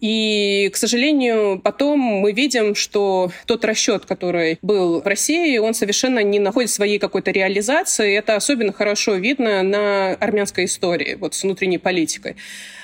и, 0.00 0.70
к 0.72 0.76
сожалению, 0.76 1.60
потом 1.62 1.98
мы 1.98 2.32
видим, 2.32 2.74
что 2.74 3.32
тот 3.46 3.64
расчет, 3.64 4.06
который 4.06 4.58
был 4.62 5.00
в 5.00 5.06
России, 5.06 5.58
он 5.58 5.74
совершенно 5.74 6.22
не 6.22 6.38
находит 6.38 6.70
своей 6.70 6.98
какой-то 6.98 7.30
реализации. 7.32 8.16
Это 8.16 8.36
особенно 8.36 8.72
хорошо 8.72 9.14
видно 9.14 9.62
на 9.62 10.12
армянской 10.14 10.66
истории, 10.66 11.14
вот 11.14 11.34
с 11.34 11.42
внутренней 11.42 11.78
политикой. 11.78 12.36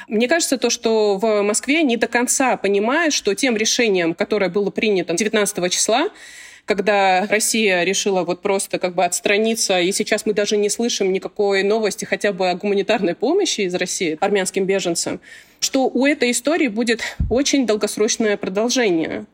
Мне 0.08 0.28
кажется, 0.28 0.58
то, 0.58 0.70
что 0.70 1.16
в 1.16 1.42
Москве 1.42 1.82
не 1.82 1.96
до 1.96 2.06
конца 2.06 2.56
понимают, 2.56 3.14
что 3.14 3.34
тем 3.34 3.56
решением, 3.56 4.14
которое 4.14 4.50
было 4.50 4.70
принято 4.70 5.14
19 5.14 5.72
числа, 5.72 6.08
когда 6.64 7.26
Россия 7.28 7.82
решила 7.84 8.24
вот 8.24 8.40
просто 8.40 8.78
как 8.78 8.94
бы 8.94 9.04
отстраниться, 9.04 9.80
и 9.80 9.92
сейчас 9.92 10.24
мы 10.26 10.32
даже 10.32 10.56
не 10.56 10.70
слышим 10.70 11.12
никакой 11.12 11.62
новости 11.62 12.04
хотя 12.04 12.32
бы 12.32 12.50
о 12.50 12.54
гуманитарной 12.54 13.14
помощи 13.14 13.62
из 13.62 13.74
России 13.74 14.16
армянским 14.20 14.64
беженцам, 14.64 15.20
что 15.60 15.88
у 15.88 16.06
этой 16.06 16.30
истории 16.30 16.68
будет 16.68 17.02
очень 17.30 17.66
долгосрочное 17.66 18.36
продолжение. 18.36 19.26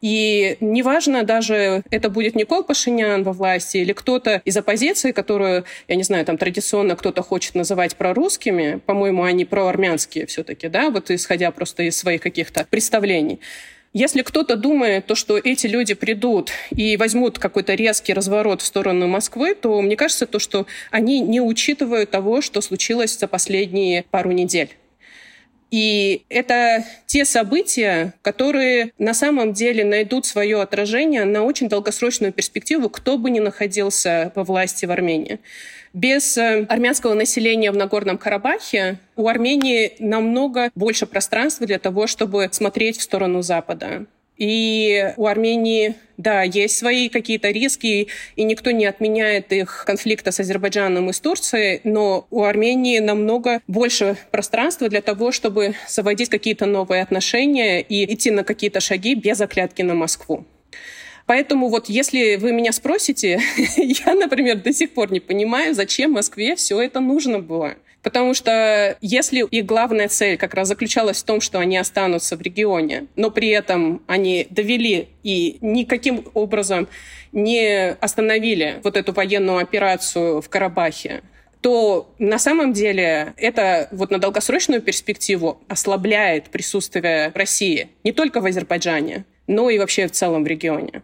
И 0.00 0.56
неважно 0.60 1.24
даже, 1.24 1.82
это 1.90 2.08
будет 2.08 2.36
Никол 2.36 2.62
Пашинян 2.62 3.22
во 3.24 3.32
власти 3.32 3.78
или 3.78 3.92
кто-то 3.92 4.40
из 4.44 4.56
оппозиции, 4.56 5.12
которую, 5.12 5.64
я 5.88 5.96
не 5.96 6.04
знаю, 6.04 6.24
там 6.24 6.38
традиционно 6.38 6.96
кто-то 6.96 7.22
хочет 7.22 7.54
называть 7.54 7.96
прорусскими, 7.96 8.80
по-моему, 8.86 9.24
они 9.24 9.44
проармянские 9.44 10.26
все-таки, 10.26 10.68
да, 10.68 10.90
вот 10.90 11.10
исходя 11.10 11.50
просто 11.50 11.82
из 11.82 11.96
своих 11.96 12.22
каких-то 12.22 12.66
представлений. 12.70 13.40
Если 13.98 14.22
кто-то 14.22 14.54
думает, 14.54 15.06
то, 15.06 15.16
что 15.16 15.36
эти 15.36 15.66
люди 15.66 15.94
придут 15.94 16.52
и 16.70 16.96
возьмут 16.96 17.40
какой-то 17.40 17.74
резкий 17.74 18.12
разворот 18.12 18.62
в 18.62 18.64
сторону 18.64 19.08
Москвы, 19.08 19.56
то 19.56 19.80
мне 19.82 19.96
кажется, 19.96 20.26
то, 20.26 20.38
что 20.38 20.68
они 20.92 21.18
не 21.18 21.40
учитывают 21.40 22.08
того, 22.08 22.40
что 22.40 22.60
случилось 22.60 23.18
за 23.18 23.26
последние 23.26 24.04
пару 24.04 24.30
недель. 24.30 24.76
И 25.72 26.22
это 26.28 26.84
те 27.06 27.24
события, 27.24 28.14
которые 28.22 28.92
на 28.98 29.14
самом 29.14 29.52
деле 29.52 29.82
найдут 29.82 30.26
свое 30.26 30.62
отражение 30.62 31.24
на 31.24 31.42
очень 31.42 31.68
долгосрочную 31.68 32.32
перспективу, 32.32 32.88
кто 32.90 33.18
бы 33.18 33.30
ни 33.30 33.40
находился 33.40 34.30
во 34.36 34.44
власти 34.44 34.86
в 34.86 34.92
Армении. 34.92 35.40
Без 35.92 36.36
э, 36.36 36.66
армянского 36.68 37.14
населения 37.14 37.70
в 37.70 37.76
Нагорном 37.76 38.18
Карабахе 38.18 38.98
у 39.16 39.28
Армении 39.28 39.94
намного 39.98 40.70
больше 40.74 41.06
пространства 41.06 41.66
для 41.66 41.78
того, 41.78 42.06
чтобы 42.06 42.48
смотреть 42.52 42.98
в 42.98 43.02
сторону 43.02 43.42
Запада. 43.42 44.06
И 44.38 45.12
у 45.16 45.26
Армении, 45.26 45.96
да, 46.16 46.42
есть 46.42 46.78
свои 46.78 47.08
какие-то 47.08 47.50
риски, 47.50 48.06
и 48.36 48.44
никто 48.44 48.70
не 48.70 48.86
отменяет 48.86 49.52
их 49.52 49.84
конфликта 49.84 50.30
с 50.30 50.38
Азербайджаном 50.38 51.10
и 51.10 51.12
с 51.12 51.18
Турцией, 51.20 51.80
но 51.82 52.26
у 52.30 52.44
Армении 52.44 53.00
намного 53.00 53.60
больше 53.66 54.16
пространства 54.30 54.88
для 54.88 55.02
того, 55.02 55.32
чтобы 55.32 55.74
заводить 55.88 56.28
какие-то 56.28 56.66
новые 56.66 57.02
отношения 57.02 57.80
и 57.80 58.12
идти 58.14 58.30
на 58.30 58.44
какие-то 58.44 58.78
шаги 58.78 59.14
без 59.14 59.40
оклятки 59.40 59.82
на 59.82 59.94
Москву. 59.94 60.46
Поэтому 61.28 61.68
вот 61.68 61.90
если 61.90 62.36
вы 62.36 62.52
меня 62.52 62.72
спросите, 62.72 63.38
я, 63.76 64.14
например, 64.14 64.62
до 64.62 64.72
сих 64.72 64.94
пор 64.94 65.12
не 65.12 65.20
понимаю, 65.20 65.74
зачем 65.74 66.12
Москве 66.12 66.56
все 66.56 66.80
это 66.80 67.00
нужно 67.00 67.38
было. 67.38 67.74
Потому 68.02 68.32
что 68.32 68.96
если 69.02 69.44
их 69.46 69.66
главная 69.66 70.08
цель 70.08 70.38
как 70.38 70.54
раз 70.54 70.68
заключалась 70.68 71.18
в 71.18 71.26
том, 71.26 71.42
что 71.42 71.58
они 71.58 71.76
останутся 71.76 72.34
в 72.34 72.40
регионе, 72.40 73.08
но 73.14 73.30
при 73.30 73.48
этом 73.50 74.00
они 74.06 74.46
довели 74.48 75.08
и 75.22 75.58
никаким 75.60 76.24
образом 76.32 76.88
не 77.32 77.90
остановили 78.00 78.80
вот 78.82 78.96
эту 78.96 79.12
военную 79.12 79.58
операцию 79.58 80.40
в 80.40 80.48
Карабахе, 80.48 81.20
то 81.60 82.10
на 82.18 82.38
самом 82.38 82.72
деле 82.72 83.34
это 83.36 83.88
вот 83.92 84.10
на 84.10 84.18
долгосрочную 84.18 84.80
перспективу 84.80 85.60
ослабляет 85.68 86.48
присутствие 86.48 87.32
России 87.34 87.88
не 88.02 88.12
только 88.12 88.40
в 88.40 88.46
Азербайджане, 88.46 89.26
но 89.46 89.68
и 89.68 89.78
вообще 89.78 90.06
в 90.06 90.12
целом 90.12 90.44
в 90.44 90.46
регионе 90.46 91.02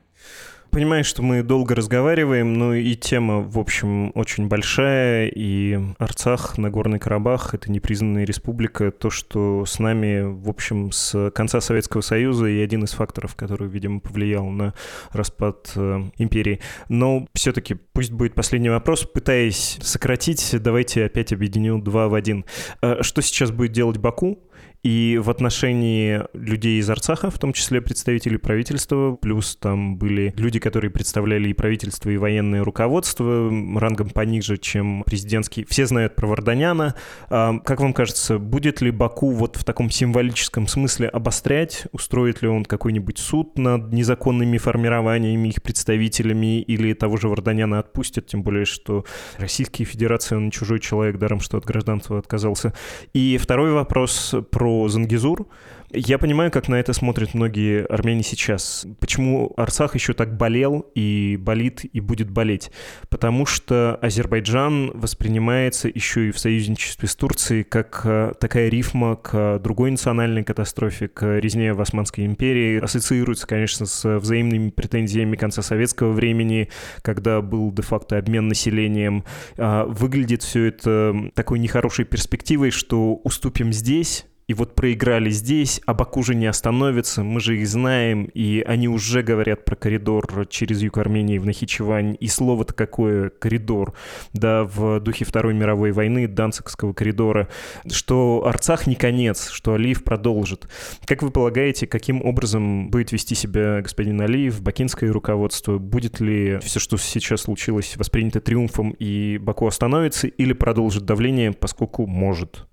понимаю, 0.74 1.04
что 1.04 1.22
мы 1.22 1.44
долго 1.44 1.76
разговариваем, 1.76 2.54
но 2.54 2.74
и 2.74 2.96
тема, 2.96 3.38
в 3.38 3.60
общем, 3.60 4.10
очень 4.16 4.48
большая, 4.48 5.28
и 5.28 5.78
Арцах, 5.98 6.58
Нагорный 6.58 6.98
Карабах— 6.98 7.50
это 7.54 7.70
непризнанная 7.70 8.24
республика, 8.24 8.90
то, 8.90 9.08
что 9.08 9.64
с 9.66 9.78
нами, 9.78 10.22
в 10.22 10.48
общем, 10.48 10.90
с 10.90 11.30
конца 11.30 11.60
Советского 11.60 12.00
Союза 12.00 12.46
и 12.46 12.60
один 12.60 12.82
из 12.82 12.90
факторов, 12.90 13.36
который, 13.36 13.68
видимо, 13.68 14.00
повлиял 14.00 14.46
на 14.46 14.74
распад 15.12 15.70
э, 15.76 16.00
империи. 16.18 16.58
Но 16.88 17.28
все-таки 17.34 17.76
пусть 17.92 18.10
будет 18.10 18.34
последний 18.34 18.70
вопрос, 18.70 19.04
пытаясь 19.04 19.78
сократить, 19.80 20.56
давайте 20.60 21.04
опять 21.04 21.32
объединю 21.32 21.78
два 21.78 22.08
в 22.08 22.14
один. 22.14 22.46
Э, 22.82 22.96
что 23.02 23.22
сейчас 23.22 23.52
будет 23.52 23.70
делать 23.70 23.98
Баку? 23.98 24.40
И 24.84 25.18
в 25.20 25.30
отношении 25.30 26.20
людей 26.34 26.78
из 26.78 26.90
Арцаха, 26.90 27.30
в 27.30 27.38
том 27.38 27.54
числе 27.54 27.80
представителей 27.80 28.36
правительства, 28.36 29.16
плюс 29.16 29.56
там 29.56 29.96
были 29.96 30.34
люди, 30.36 30.58
которые 30.58 30.90
представляли 30.90 31.48
и 31.48 31.54
правительство, 31.54 32.10
и 32.10 32.18
военное 32.18 32.62
руководство, 32.62 33.50
рангом 33.80 34.10
пониже, 34.10 34.58
чем 34.58 35.02
президентский. 35.04 35.64
Все 35.64 35.86
знают 35.86 36.14
про 36.14 36.26
Варданяна. 36.26 36.94
А, 37.30 37.58
как 37.60 37.80
вам 37.80 37.94
кажется, 37.94 38.38
будет 38.38 38.82
ли 38.82 38.90
Баку 38.90 39.30
вот 39.30 39.56
в 39.56 39.64
таком 39.64 39.88
символическом 39.88 40.68
смысле 40.68 41.08
обострять? 41.08 41.86
Устроит 41.92 42.42
ли 42.42 42.48
он 42.48 42.66
какой-нибудь 42.66 43.16
суд 43.16 43.56
над 43.56 43.90
незаконными 43.90 44.58
формированиями 44.58 45.48
их 45.48 45.62
представителями 45.62 46.60
или 46.60 46.92
того 46.92 47.16
же 47.16 47.28
Варданяна 47.28 47.78
отпустят? 47.78 48.26
Тем 48.26 48.42
более, 48.42 48.66
что 48.66 49.06
Российская 49.38 49.84
Федерация, 49.84 50.36
он 50.36 50.50
чужой 50.50 50.78
человек, 50.78 51.16
даром, 51.16 51.40
что 51.40 51.56
от 51.56 51.64
гражданства 51.64 52.18
отказался. 52.18 52.74
И 53.14 53.38
второй 53.40 53.72
вопрос 53.72 54.34
про 54.54 54.86
Зангизур. 54.86 55.48
Я 55.90 56.18
понимаю, 56.18 56.50
как 56.52 56.68
на 56.68 56.76
это 56.76 56.92
смотрят 56.92 57.34
многие 57.34 57.84
армяне 57.86 58.22
сейчас. 58.22 58.86
Почему 59.00 59.52
Арцах 59.56 59.94
еще 59.94 60.12
так 60.12 60.36
болел 60.36 60.86
и 60.94 61.36
болит 61.40 61.84
и 61.92 62.00
будет 62.00 62.30
болеть? 62.30 62.70
Потому 63.08 63.46
что 63.46 63.96
Азербайджан 64.00 64.92
воспринимается 64.94 65.88
еще 65.88 66.28
и 66.28 66.30
в 66.30 66.38
союзничестве 66.38 67.08
с 67.08 67.16
Турцией 67.16 67.64
как 67.64 68.02
э, 68.04 68.32
такая 68.40 68.68
рифма 68.68 69.16
к 69.16 69.58
другой 69.58 69.90
национальной 69.90 70.44
катастрофе, 70.44 71.08
к 71.08 71.38
резне 71.38 71.74
в 71.74 71.80
Османской 71.80 72.24
империи. 72.24 72.80
Ассоциируется, 72.80 73.46
конечно, 73.48 73.86
с 73.86 74.18
взаимными 74.18 74.70
претензиями 74.70 75.34
конца 75.34 75.62
советского 75.62 76.12
времени, 76.12 76.68
когда 77.02 77.40
был 77.40 77.72
де-факто 77.72 78.18
обмен 78.18 78.46
населением. 78.46 79.24
А, 79.58 79.84
выглядит 79.84 80.42
все 80.42 80.66
это 80.66 81.30
такой 81.34 81.58
нехорошей 81.58 82.04
перспективой, 82.04 82.70
что 82.70 83.14
уступим 83.16 83.72
здесь, 83.72 84.26
и 84.46 84.54
вот 84.54 84.74
проиграли 84.74 85.30
здесь, 85.30 85.80
а 85.86 85.94
Баку 85.94 86.22
же 86.22 86.34
не 86.34 86.46
остановится, 86.46 87.22
мы 87.22 87.40
же 87.40 87.58
их 87.58 87.66
знаем, 87.66 88.24
и 88.34 88.62
они 88.66 88.88
уже 88.88 89.22
говорят 89.22 89.64
про 89.64 89.76
коридор 89.76 90.46
через 90.48 90.82
юг 90.82 90.98
Армении 90.98 91.38
в 91.38 91.46
Нахичевань, 91.46 92.16
и 92.20 92.28
слово-то 92.28 92.74
какое 92.74 93.30
коридор, 93.30 93.94
да, 94.32 94.64
в 94.64 95.00
духе 95.00 95.24
Второй 95.24 95.54
мировой 95.54 95.92
войны, 95.92 96.28
Данцикского 96.28 96.92
коридора, 96.92 97.48
что 97.90 98.44
Арцах 98.46 98.86
не 98.86 98.94
конец, 98.94 99.48
что 99.48 99.74
Алиев 99.74 100.04
продолжит. 100.04 100.68
Как 101.06 101.22
вы 101.22 101.30
полагаете, 101.30 101.86
каким 101.86 102.22
образом 102.24 102.90
будет 102.90 103.12
вести 103.12 103.34
себя 103.34 103.80
господин 103.80 104.20
Алиев, 104.20 104.60
бакинское 104.60 105.10
руководство? 105.10 105.78
Будет 105.78 106.20
ли 106.20 106.58
все, 106.58 106.80
что 106.80 106.96
сейчас 106.98 107.42
случилось, 107.42 107.96
воспринято 107.96 108.40
триумфом, 108.40 108.90
и 108.98 109.38
Баку 109.38 109.66
остановится, 109.66 110.26
или 110.26 110.52
продолжит 110.52 111.04
давление, 111.04 111.52
поскольку 111.52 112.06
может? 112.06 112.66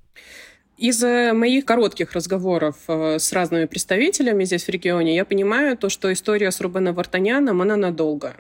Из 0.81 1.03
моих 1.03 1.65
коротких 1.65 2.13
разговоров 2.13 2.75
э, 2.87 3.19
с 3.19 3.31
разными 3.33 3.65
представителями 3.65 4.45
здесь 4.45 4.63
в 4.63 4.69
регионе 4.69 5.15
я 5.15 5.25
понимаю 5.25 5.77
то, 5.77 5.89
что 5.89 6.11
история 6.11 6.49
с 6.49 6.59
Рубеном 6.59 6.95
Вартаняном, 6.95 7.61
она 7.61 7.75
надолго. 7.75 8.33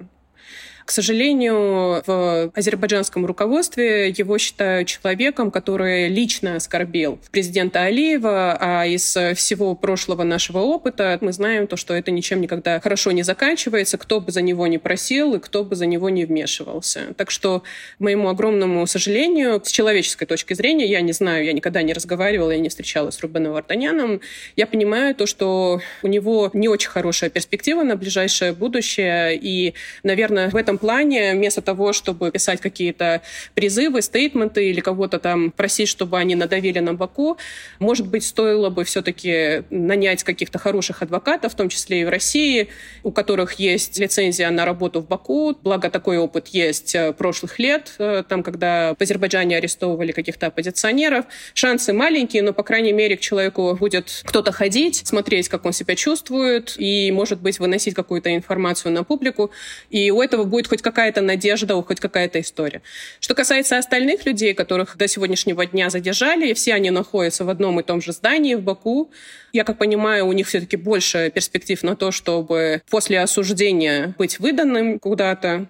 К 0.91 0.93
сожалению, 0.93 2.03
в 2.05 2.51
азербайджанском 2.53 3.25
руководстве 3.25 4.09
его 4.09 4.37
считают 4.37 4.89
человеком, 4.89 5.49
который 5.49 6.09
лично 6.09 6.57
оскорбил 6.57 7.17
президента 7.31 7.83
Алиева, 7.83 8.57
а 8.59 8.85
из 8.85 9.03
всего 9.37 9.73
прошлого 9.73 10.23
нашего 10.23 10.57
опыта 10.57 11.17
мы 11.21 11.31
знаем 11.31 11.67
то, 11.67 11.77
что 11.77 11.93
это 11.93 12.11
ничем 12.11 12.41
никогда 12.41 12.81
хорошо 12.81 13.13
не 13.13 13.23
заканчивается, 13.23 13.97
кто 13.97 14.19
бы 14.19 14.33
за 14.33 14.41
него 14.41 14.67
не 14.67 14.79
просил 14.79 15.33
и 15.35 15.39
кто 15.39 15.63
бы 15.63 15.77
за 15.77 15.85
него 15.85 16.09
не 16.09 16.25
вмешивался. 16.25 17.13
Так 17.15 17.31
что, 17.31 17.61
к 17.61 17.99
моему 17.99 18.27
огромному 18.27 18.85
сожалению, 18.85 19.61
с 19.63 19.71
человеческой 19.71 20.25
точки 20.25 20.55
зрения, 20.55 20.87
я 20.87 20.99
не 20.99 21.13
знаю, 21.13 21.45
я 21.45 21.53
никогда 21.53 21.83
не 21.83 21.93
разговаривала, 21.93 22.51
я 22.51 22.59
не 22.59 22.67
встречалась 22.67 23.15
с 23.15 23.21
Рубеном 23.21 23.53
Вартаняном, 23.53 24.19
я 24.57 24.67
понимаю 24.67 25.15
то, 25.15 25.25
что 25.25 25.79
у 26.03 26.07
него 26.07 26.51
не 26.51 26.67
очень 26.67 26.89
хорошая 26.89 27.29
перспектива 27.29 27.83
на 27.83 27.95
ближайшее 27.95 28.51
будущее, 28.51 29.39
и, 29.41 29.73
наверное, 30.03 30.49
в 30.49 30.57
этом 30.57 30.80
плане, 30.81 31.33
вместо 31.35 31.61
того, 31.61 31.93
чтобы 31.93 32.31
писать 32.31 32.59
какие-то 32.59 33.21
призывы, 33.53 34.01
стейтменты 34.01 34.69
или 34.69 34.81
кого-то 34.81 35.19
там 35.19 35.51
просить, 35.51 35.87
чтобы 35.87 36.17
они 36.17 36.35
надавили 36.35 36.79
на 36.79 36.93
Баку, 36.93 37.37
может 37.79 38.07
быть, 38.07 38.25
стоило 38.25 38.69
бы 38.69 38.83
все-таки 38.83 39.63
нанять 39.69 40.23
каких-то 40.23 40.57
хороших 40.59 41.03
адвокатов, 41.03 41.53
в 41.53 41.55
том 41.55 41.69
числе 41.69 42.01
и 42.01 42.05
в 42.05 42.09
России, 42.09 42.67
у 43.03 43.11
которых 43.11 43.53
есть 43.53 43.99
лицензия 43.99 44.49
на 44.49 44.65
работу 44.65 45.01
в 45.01 45.07
Баку. 45.07 45.55
Благо, 45.61 45.89
такой 45.89 46.17
опыт 46.17 46.47
есть 46.47 46.95
э, 46.95 47.13
прошлых 47.13 47.59
лет, 47.59 47.93
э, 47.99 48.23
там, 48.27 48.41
когда 48.41 48.95
в 48.97 49.01
Азербайджане 49.01 49.57
арестовывали 49.57 50.11
каких-то 50.11 50.47
оппозиционеров. 50.47 51.25
Шансы 51.53 51.93
маленькие, 51.93 52.41
но, 52.41 52.53
по 52.53 52.63
крайней 52.63 52.93
мере, 52.93 53.17
к 53.17 53.19
человеку 53.19 53.77
будет 53.79 54.23
кто-то 54.23 54.51
ходить, 54.51 55.01
смотреть, 55.05 55.47
как 55.47 55.65
он 55.65 55.73
себя 55.73 55.95
чувствует, 55.95 56.75
и, 56.77 57.11
может 57.11 57.39
быть, 57.39 57.59
выносить 57.59 57.93
какую-то 57.93 58.35
информацию 58.35 58.91
на 58.91 59.03
публику. 59.03 59.51
И 59.89 60.09
у 60.11 60.21
этого 60.21 60.43
будет 60.45 60.61
будет 60.61 60.70
хоть 60.71 60.81
какая-то 60.81 61.19
надежда, 61.19 61.81
хоть 61.81 61.99
какая-то 61.99 62.39
история. 62.39 62.81
Что 63.19 63.35
касается 63.35 63.77
остальных 63.77 64.25
людей, 64.25 64.53
которых 64.53 64.95
до 64.95 65.05
сегодняшнего 65.09 65.65
дня 65.65 65.89
задержали, 65.89 66.53
все 66.53 66.73
они 66.73 66.91
находятся 66.91 67.43
в 67.43 67.49
одном 67.49 67.81
и 67.81 67.83
том 67.83 68.01
же 68.01 68.13
здании 68.13 68.55
в 68.55 68.61
Баку. 68.61 69.11
Я 69.51 69.65
как 69.65 69.77
понимаю, 69.77 70.27
у 70.27 70.31
них 70.31 70.47
все-таки 70.47 70.77
больше 70.77 71.29
перспектив 71.35 71.83
на 71.83 71.97
то, 71.97 72.13
чтобы 72.13 72.83
после 72.89 73.19
осуждения 73.19 74.15
быть 74.17 74.39
выданным 74.39 74.97
куда-то. 74.97 75.67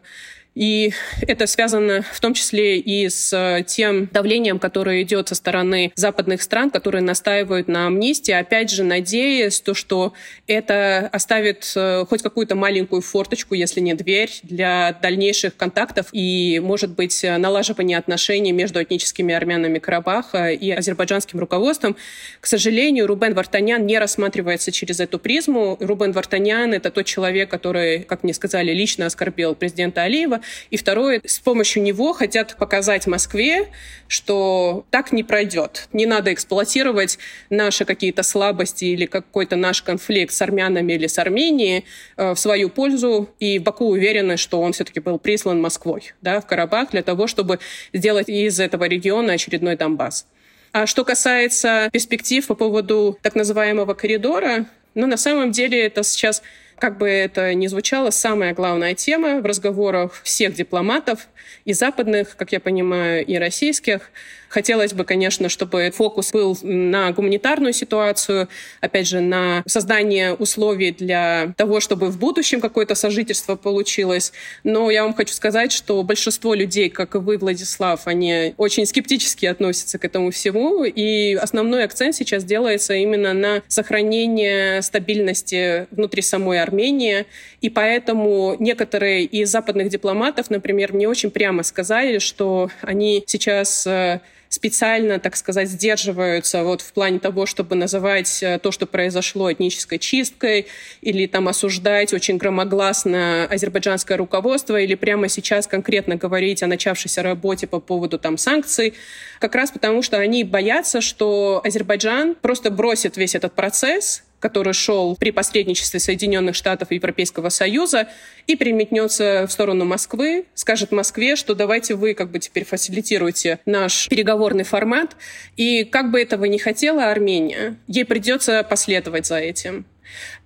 И 0.54 0.91
это 1.22 1.47
связано 1.47 2.02
в 2.02 2.20
том 2.20 2.34
числе 2.34 2.78
и 2.78 3.08
с 3.08 3.32
э, 3.32 3.64
тем 3.64 4.08
давлением, 4.08 4.60
которое 4.60 5.02
идет 5.02 5.30
со 5.30 5.36
стороны 5.36 5.93
западных 5.95 6.41
стран, 6.41 6.72
которые 6.72 7.02
настаивают 7.02 7.70
на 7.70 7.88
амнистии, 7.88 8.34
опять 8.34 8.70
же, 8.70 8.84
надеясь, 8.84 9.62
то, 9.62 9.74
что 9.74 10.14
это 10.47 11.10
оставит 11.14 11.72
э, 11.76 12.06
хоть 12.08 12.22
какую-то 12.22 12.56
маленькую 12.56 13.02
форточку, 13.02 13.56
если 13.56 13.80
не 13.80 13.93
дверь, 13.93 14.30
для 14.43 14.97
дальнейших 15.02 15.56
контактов 15.56 16.08
и, 16.12 16.60
может 16.62 16.91
быть, 16.91 17.24
налаживания 17.24 17.97
отношений 17.97 18.52
между 18.52 18.84
этническими 18.84 19.34
армянами 19.34 19.80
Карабаха 19.80 20.52
и 20.52 20.70
азербайджанским 20.72 21.39
руководством. 21.39 21.95
К 22.41 22.45
сожалению, 22.47 23.08
Рубен 23.08 23.34
Вартанян 23.36 23.86
не 23.86 23.97
рассматривается 23.97 24.74
через 24.74 24.99
эту 24.99 25.18
призму. 25.18 25.78
Рубен 25.80 26.12
Вартанян— 26.12 26.74
это 26.74 26.91
тот 26.91 27.06
человек, 27.06 27.49
который, 27.49 27.99
как 27.99 28.24
мне 28.24 28.34
сказали, 28.34 28.74
лично 28.74 29.06
оскорбил 29.06 29.56
президента 29.56 30.04
Алиева, 30.04 30.40
И 30.69 30.77
второе, 30.77 31.21
с 31.25 31.39
помощью 31.39 31.83
него 31.83 32.13
хотят 32.13 32.57
показать 32.57 33.07
Москве, 33.07 33.69
что 34.07 34.85
так 34.89 35.11
не 35.11 35.23
пройдет. 35.23 35.87
Не 35.93 36.05
надо 36.05 36.33
эксплуатировать 36.33 37.17
наши 37.49 37.85
какие-то 37.85 38.23
слабости 38.23 38.85
или 38.85 39.05
какой-то 39.05 39.55
наш 39.55 39.81
конфликт 39.81 40.33
с 40.33 40.41
армянами 40.41 40.93
или 40.93 41.07
с 41.07 41.17
Арменией 41.17 41.85
э, 42.17 42.33
в 42.33 42.37
свою 42.37 42.69
пользу. 42.69 43.29
И 43.39 43.59
Баку 43.59 43.85
уверены, 43.85 44.37
что 44.37 44.61
он 44.61 44.73
все-таки 44.73 44.99
был 44.99 45.19
прислан 45.19 45.61
Москвой 45.61 46.13
да, 46.21 46.41
в 46.41 46.47
Карабах 46.47 46.91
для 46.91 47.03
того, 47.03 47.27
чтобы 47.27 47.59
сделать 47.93 48.29
из 48.29 48.59
этого 48.59 48.85
региона 48.85 49.33
очередной 49.33 49.75
Донбасс. 49.75 50.25
А 50.73 50.85
что 50.85 51.03
касается 51.03 51.89
перспектив 51.91 52.45
по 52.47 52.55
поводу 52.55 53.17
так 53.21 53.35
называемого 53.35 53.93
коридора, 53.93 54.67
ну, 54.93 55.07
на 55.07 55.17
самом 55.17 55.51
деле 55.51 55.85
это 55.85 56.03
сейчас 56.03 56.41
как 56.82 56.97
бы 56.97 57.07
это 57.07 57.53
ни 57.53 57.67
звучало, 57.67 58.09
самая 58.09 58.55
главная 58.55 58.95
тема 58.95 59.39
в 59.39 59.45
разговорах 59.45 60.19
всех 60.23 60.55
дипломатов, 60.55 61.27
и 61.63 61.73
западных, 61.73 62.36
как 62.36 62.51
я 62.51 62.59
понимаю, 62.59 63.23
и 63.23 63.36
российских. 63.36 64.09
Хотелось 64.52 64.91
бы, 64.91 65.06
конечно, 65.06 65.47
чтобы 65.47 65.91
фокус 65.95 66.34
был 66.34 66.58
на 66.62 67.12
гуманитарную 67.14 67.72
ситуацию, 67.72 68.49
опять 68.82 69.08
же, 69.08 69.22
на 69.22 69.64
создание 69.66 70.34
условий 70.34 70.91
для 70.91 71.54
того, 71.56 71.80
чтобы 71.80 72.08
в 72.08 72.20
будущем 72.20 72.60
какое-то 72.60 72.93
сожительство 72.93 73.56
получилось. 73.56 74.34
Но 74.66 74.91
я 74.91 75.04
вам 75.04 75.14
хочу 75.14 75.34
сказать, 75.34 75.72
что 75.72 76.04
большинство 76.04 76.54
людей, 76.54 76.89
как 76.89 77.16
и 77.16 77.20
вы, 77.20 77.38
Владислав, 77.38 78.08
они 78.08 78.54
очень 78.58 78.86
скептически 78.86 79.45
относятся 79.45 79.97
к 79.97 80.04
этому 80.04 80.32
всему, 80.32 80.84
и 80.84 81.34
основной 81.36 81.86
акцент 81.86 82.16
сейчас 82.16 82.43
делается 82.43 82.93
именно 82.93 83.32
на 83.32 83.62
сохранение 83.70 84.82
стабильности 84.82 85.88
внутри 85.91 86.22
самой 86.22 86.62
Армении, 86.62 87.26
и 87.62 87.70
поэтому 87.70 88.58
некоторые 88.60 89.24
из 89.24 89.49
западных 89.49 89.88
дипломатов, 89.88 90.49
например, 90.49 90.91
мне 90.91 91.08
очень 91.08 91.32
прямо 91.32 91.64
сказали, 91.64 92.20
что 92.20 92.70
они 92.82 93.24
сейчас 93.26 93.88
э, 93.88 94.20
специально, 94.52 95.18
так 95.18 95.38
сказать, 95.38 95.70
сдерживаются 95.70 96.66
вот 96.66 96.82
в 96.82 96.91
плане 96.91 97.20
того, 97.20 97.45
чтобы 97.45 97.76
называть 97.76 98.43
э, 98.43 98.60
то, 98.60 98.72
что 98.72 98.86
произошло 98.86 99.49
этнической 99.49 99.97
чисткой, 99.97 100.68
или 100.99 101.26
там 101.26 101.47
осуждать 101.47 102.14
очень 102.14 102.36
громогласно 102.36 103.45
азербайджанское 103.45 104.18
руководство, 104.18 104.78
или 104.78 104.95
прямо 104.95 105.30
сейчас 105.30 105.68
конкретно 105.68 106.18
говорить 106.18 106.62
о 106.64 106.68
начавшейся 106.68 107.24
работе 107.24 107.66
по 107.66 107.80
поводу 107.80 108.20
там 108.20 108.38
санкций, 108.38 108.93
как 109.39 109.56
раз 109.56 109.72
потому, 109.72 110.02
что 110.02 110.18
они 110.18 110.43
боятся, 110.43 110.99
что 110.99 111.62
Азербайджан 111.64 112.36
просто 112.36 112.72
бросит 112.72 113.16
весь 113.16 113.36
этот 113.36 113.54
процесс, 113.54 114.22
который 114.41 114.73
шел 114.73 115.15
при 115.15 115.31
посредничестве 115.31 115.99
Соединенных 116.01 116.55
Штатов 116.55 116.91
и 116.91 116.95
Европейского 116.95 117.49
Союза, 117.49 118.09
и 118.47 118.55
переметнется 118.57 119.45
в 119.47 119.51
сторону 119.51 119.85
Москвы, 119.85 120.45
скажет 120.55 120.91
Москве, 120.91 121.37
что 121.37 121.55
давайте 121.55 121.95
вы 121.95 122.13
как 122.13 122.31
бы 122.31 122.39
теперь 122.39 122.65
фасилитируете 122.65 123.59
наш 123.65 124.09
переговорный 124.09 124.63
формат. 124.63 125.15
И 125.55 125.85
как 125.85 126.11
бы 126.11 126.19
этого 126.19 126.45
не 126.45 126.59
хотела 126.59 127.11
Армения, 127.11 127.77
ей 127.87 128.03
придется 128.03 128.63
последовать 128.63 129.27
за 129.27 129.37
этим. 129.37 129.85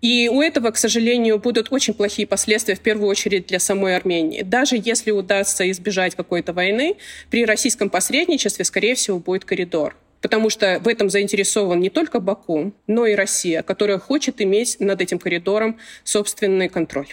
И 0.02 0.30
у 0.32 0.42
этого, 0.42 0.70
к 0.70 0.78
сожалению, 0.78 1.40
будут 1.40 1.72
очень 1.72 1.96
плохие 1.96 2.28
последствия, 2.28 2.76
в 2.76 2.82
первую 2.82 3.08
очередь 3.08 3.48
для 3.48 3.60
самой 3.60 3.96
Армении. 3.96 4.44
Даже 4.44 4.76
если 4.76 5.10
удастся 5.10 5.70
избежать 5.72 6.14
какой-то 6.14 6.54
войны, 6.54 6.98
при 7.32 7.46
российском 7.46 7.90
посредничестве, 7.90 8.66
скорее 8.66 8.94
всего, 8.94 9.18
будет 9.18 9.46
коридор 9.46 9.96
потому 10.22 10.50
что 10.50 10.80
в 10.80 10.88
этом 10.88 11.10
заинтересован 11.10 11.80
не 11.80 11.90
только 11.90 12.20
Баку, 12.20 12.74
но 12.88 13.06
и 13.06 13.16
Россия, 13.16 13.62
которая 13.64 14.00
хочет 14.00 14.42
иметь 14.42 14.78
над 14.80 15.02
этим 15.02 15.20
коридором 15.20 15.78
собственный 16.04 16.70
контроль. 16.70 17.08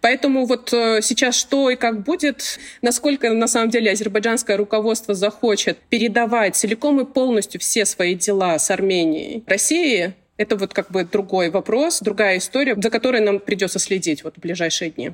Поэтому 0.00 0.46
вот 0.46 0.72
э, 0.72 1.00
сейчас 1.02 1.36
что 1.36 1.70
и 1.70 1.76
как 1.76 2.02
будет, 2.02 2.58
насколько 2.82 3.32
на 3.32 3.46
самом 3.46 3.70
деле 3.70 3.90
азербайджанское 3.90 4.56
руководство 4.56 5.14
захочет 5.14 5.78
передавать 5.90 6.56
целиком 6.56 7.00
и 7.00 7.04
полностью 7.04 7.60
все 7.60 7.84
свои 7.84 8.14
дела 8.14 8.58
с 8.58 8.70
Арменией 8.70 9.44
России, 9.46 10.14
это 10.36 10.56
вот 10.56 10.72
как 10.72 10.90
бы 10.90 11.04
другой 11.04 11.50
вопрос, 11.50 12.00
другая 12.00 12.38
история, 12.38 12.74
за 12.80 12.90
которой 12.90 13.20
нам 13.20 13.40
придется 13.40 13.78
следить 13.78 14.24
вот 14.24 14.36
в 14.36 14.40
ближайшие 14.40 14.90
дни. 14.90 15.12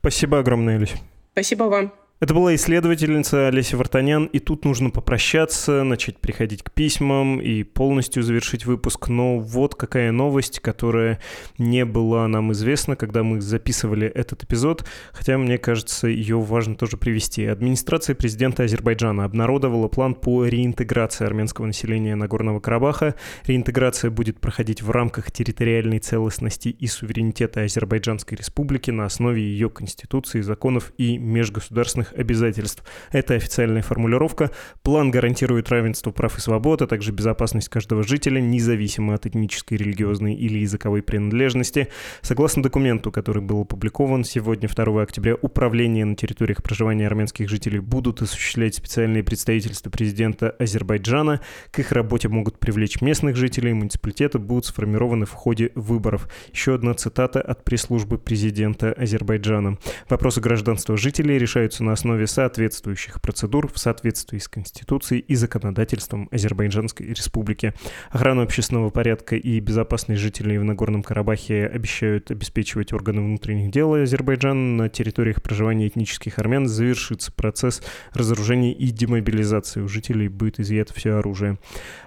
Спасибо 0.00 0.38
огромное, 0.38 0.78
Люсь. 0.78 0.92
Спасибо 1.32 1.64
вам. 1.64 1.92
Это 2.20 2.34
была 2.34 2.52
исследовательница 2.56 3.46
Олеся 3.46 3.76
Вартанян, 3.76 4.24
и 4.24 4.40
тут 4.40 4.64
нужно 4.64 4.90
попрощаться, 4.90 5.84
начать 5.84 6.18
приходить 6.18 6.64
к 6.64 6.72
письмам 6.72 7.40
и 7.40 7.62
полностью 7.62 8.24
завершить 8.24 8.66
выпуск. 8.66 9.06
Но 9.06 9.38
вот 9.38 9.76
какая 9.76 10.10
новость, 10.10 10.58
которая 10.58 11.20
не 11.58 11.84
была 11.84 12.26
нам 12.26 12.50
известна, 12.50 12.96
когда 12.96 13.22
мы 13.22 13.40
записывали 13.40 14.08
этот 14.08 14.42
эпизод, 14.42 14.84
хотя, 15.12 15.38
мне 15.38 15.58
кажется, 15.58 16.08
ее 16.08 16.40
важно 16.40 16.74
тоже 16.74 16.96
привести. 16.96 17.44
Администрация 17.46 18.16
президента 18.16 18.64
Азербайджана 18.64 19.24
обнародовала 19.24 19.86
план 19.86 20.16
по 20.16 20.44
реинтеграции 20.44 21.24
армянского 21.24 21.66
населения 21.66 22.16
Нагорного 22.16 22.58
Карабаха. 22.58 23.14
Реинтеграция 23.46 24.10
будет 24.10 24.40
проходить 24.40 24.82
в 24.82 24.90
рамках 24.90 25.30
территориальной 25.30 26.00
целостности 26.00 26.70
и 26.70 26.88
суверенитета 26.88 27.62
Азербайджанской 27.62 28.36
республики 28.36 28.90
на 28.90 29.04
основе 29.04 29.40
ее 29.40 29.70
конституции, 29.70 30.40
законов 30.40 30.92
и 30.98 31.16
межгосударственных 31.16 32.07
государственных 32.08 32.18
обязательств. 32.18 32.84
Это 33.12 33.34
официальная 33.34 33.82
формулировка. 33.82 34.50
План 34.82 35.10
гарантирует 35.10 35.68
равенство 35.70 36.10
прав 36.10 36.36
и 36.38 36.40
свобод, 36.40 36.82
а 36.82 36.86
также 36.86 37.12
безопасность 37.12 37.68
каждого 37.68 38.02
жителя, 38.02 38.40
независимо 38.40 39.14
от 39.14 39.26
этнической, 39.26 39.78
религиозной 39.78 40.34
или 40.34 40.58
языковой 40.58 41.02
принадлежности. 41.02 41.88
Согласно 42.22 42.62
документу, 42.62 43.10
который 43.10 43.42
был 43.42 43.62
опубликован 43.62 44.24
сегодня, 44.24 44.68
2 44.68 45.02
октября, 45.02 45.34
управление 45.40 46.04
на 46.04 46.16
территориях 46.16 46.62
проживания 46.62 47.06
армянских 47.06 47.48
жителей 47.48 47.80
будут 47.80 48.22
осуществлять 48.22 48.74
специальные 48.74 49.22
представительства 49.22 49.90
президента 49.90 50.50
Азербайджана. 50.50 51.40
К 51.70 51.80
их 51.80 51.92
работе 51.92 52.28
могут 52.28 52.58
привлечь 52.58 53.00
местных 53.00 53.36
жителей, 53.36 53.72
муниципалитеты 53.72 54.38
будут 54.38 54.66
сформированы 54.66 55.26
в 55.26 55.32
ходе 55.32 55.70
выборов. 55.74 56.28
Еще 56.52 56.74
одна 56.74 56.94
цитата 56.94 57.40
от 57.40 57.64
пресс-службы 57.64 58.18
президента 58.18 58.92
Азербайджана. 58.92 59.78
Вопросы 60.08 60.40
гражданства 60.40 60.96
жителей 60.96 61.38
решаются 61.38 61.84
на 61.84 61.92
основе 61.98 62.28
соответствующих 62.28 63.20
процедур 63.20 63.70
в 63.72 63.78
соответствии 63.78 64.38
с 64.38 64.46
Конституцией 64.46 65.20
и 65.20 65.34
законодательством 65.34 66.28
Азербайджанской 66.30 67.06
Республики. 67.06 67.74
Охрану 68.10 68.42
общественного 68.42 68.90
порядка 68.90 69.34
и 69.34 69.58
безопасность 69.58 70.20
жителей 70.20 70.58
в 70.58 70.64
Нагорном 70.64 71.02
Карабахе 71.02 71.66
обещают 71.66 72.30
обеспечивать 72.30 72.92
органы 72.92 73.20
внутренних 73.20 73.72
дел 73.72 73.94
Азербайджана. 73.94 74.54
На 74.54 74.88
территориях 74.88 75.42
проживания 75.42 75.88
этнических 75.88 76.38
армян 76.38 76.68
завершится 76.68 77.32
процесс 77.32 77.82
разоружения 78.12 78.72
и 78.72 78.90
демобилизации. 78.90 79.80
У 79.80 79.88
жителей 79.88 80.28
будет 80.28 80.60
изъято 80.60 80.94
все 80.94 81.14
оружие. 81.14 81.58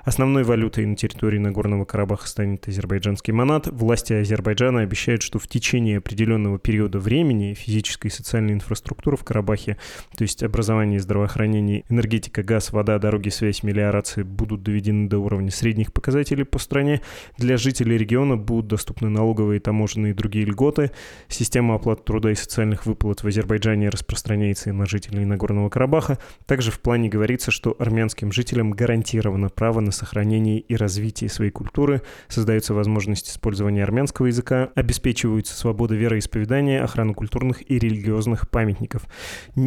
Основной 0.05 0.43
валютой 0.43 0.85
на 0.85 0.95
территории 0.95 1.37
Нагорного 1.37 1.83
Карабаха 1.83 2.27
станет 2.27 2.67
азербайджанский 2.67 3.33
манат. 3.33 3.67
Власти 3.67 4.13
Азербайджана 4.13 4.81
обещают, 4.81 5.21
что 5.21 5.37
в 5.37 5.47
течение 5.47 5.97
определенного 5.97 6.59
периода 6.59 6.99
времени 6.99 7.53
физическая 7.53 8.09
и 8.09 8.15
социальная 8.15 8.53
инфраструктура 8.53 9.17
в 9.17 9.23
Карабахе 9.23 9.77
то 10.15 10.23
есть 10.23 10.43
образование, 10.43 10.99
здравоохранение, 10.99 11.83
энергетика, 11.89 12.43
газ, 12.43 12.71
вода, 12.71 12.99
дороги, 12.99 13.29
связь, 13.29 13.63
мелиорации 13.63 14.23
будут 14.23 14.63
доведены 14.63 15.09
до 15.09 15.19
уровня 15.19 15.51
средних 15.51 15.93
показателей 15.93 16.43
по 16.43 16.59
стране. 16.59 17.01
Для 17.37 17.57
жителей 17.57 17.97
региона 17.97 18.37
будут 18.37 18.67
доступны 18.67 19.09
налоговые, 19.09 19.59
таможенные 19.59 20.11
и 20.11 20.15
другие 20.15 20.45
льготы. 20.45 20.91
Система 21.27 21.75
оплаты 21.75 22.03
труда 22.03 22.31
и 22.31 22.35
социальных 22.35 22.85
выплат 22.85 23.23
в 23.23 23.27
Азербайджане 23.27 23.89
распространяется 23.89 24.69
и 24.69 24.73
на 24.73 24.85
жителей 24.85 25.25
Нагорного 25.25 25.69
Карабаха. 25.69 26.17
Также 26.45 26.71
в 26.71 26.79
плане 26.79 27.09
говорится, 27.09 27.51
что 27.51 27.75
армянским 27.79 28.31
жителям 28.31 28.71
гарантировано 28.71 29.49
право 29.49 29.79
на 29.79 29.91
сохранение 29.91 30.59
и 30.59 30.75
развитие 30.75 31.29
своей 31.29 31.51
культуры, 31.51 32.01
создаются 32.27 32.73
возможности 32.73 33.29
использования 33.29 33.83
армянского 33.83 34.27
языка, 34.27 34.69
обеспечиваются 34.75 35.55
свобода 35.55 35.95
вероисповедания, 35.95 36.83
охрана 36.83 37.13
культурных 37.13 37.69
и 37.69 37.79
религиозных 37.79 38.49
памятников 38.49 39.03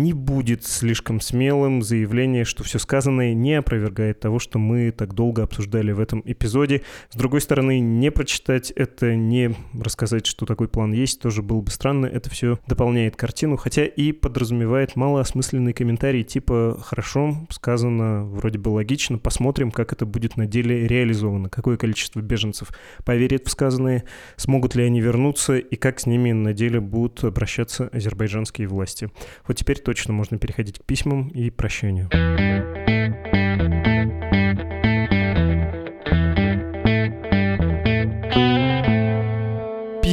не 0.05 0.13
будет 0.13 0.67
слишком 0.67 1.19
смелым 1.19 1.83
заявление, 1.83 2.45
что 2.45 2.63
все 2.63 2.79
сказанное 2.79 3.33
не 3.33 3.55
опровергает 3.55 4.21
того, 4.21 4.39
что 4.39 4.59
мы 4.59 4.91
так 4.91 5.15
долго 5.15 5.43
обсуждали 5.43 5.93
в 5.93 6.01
этом 6.01 6.23
эпизоде. 6.27 6.83
С 7.09 7.17
другой 7.17 7.41
стороны, 7.41 7.81
не 7.81 8.11
прочитать 8.11 8.71
это, 8.71 9.17
не 9.17 9.55
рассказать, 9.73 10.27
что 10.27 10.45
такой 10.45 10.69
план 10.69 10.93
есть, 10.93 11.23
тоже 11.23 11.41
было 11.43 11.63
бы 11.63 11.71
странно. 11.71 12.05
Это 12.05 12.29
все 12.29 12.59
дополняет 12.67 13.17
картину, 13.17 13.57
хотя 13.57 13.87
и 13.87 14.13
подразумевает 14.13 14.95
малоосмысленный 14.95 15.73
комментарий 15.73 16.23
типа 16.23 16.79
«хорошо, 16.83 17.47
сказано, 17.49 18.27
вроде 18.27 18.59
бы 18.59 18.69
логично, 18.69 19.17
посмотрим, 19.17 19.71
как 19.71 19.95
это 19.95 20.05
будет 20.05 20.37
на 20.37 20.47
деле 20.47 20.87
реализовано, 20.87 21.49
какое 21.49 21.79
количество 21.79 22.21
беженцев 22.21 22.69
поверит 23.07 23.47
в 23.47 23.51
сказанное, 23.51 24.05
смогут 24.37 24.75
ли 24.75 24.85
они 24.85 25.01
вернуться 25.01 25.57
и 25.57 25.77
как 25.77 25.99
с 25.99 26.05
ними 26.05 26.33
на 26.33 26.53
деле 26.53 26.81
будут 26.81 27.25
обращаться 27.25 27.89
азербайджанские 27.89 28.69
власти». 28.69 29.11
Вот 29.49 29.57
теперь 29.57 29.79
точно 29.79 29.94
можно 30.13 30.39
переходить 30.39 30.79
к 30.79 30.85
письмам 30.85 31.29
и 31.29 31.51
прощанию. 31.51 32.09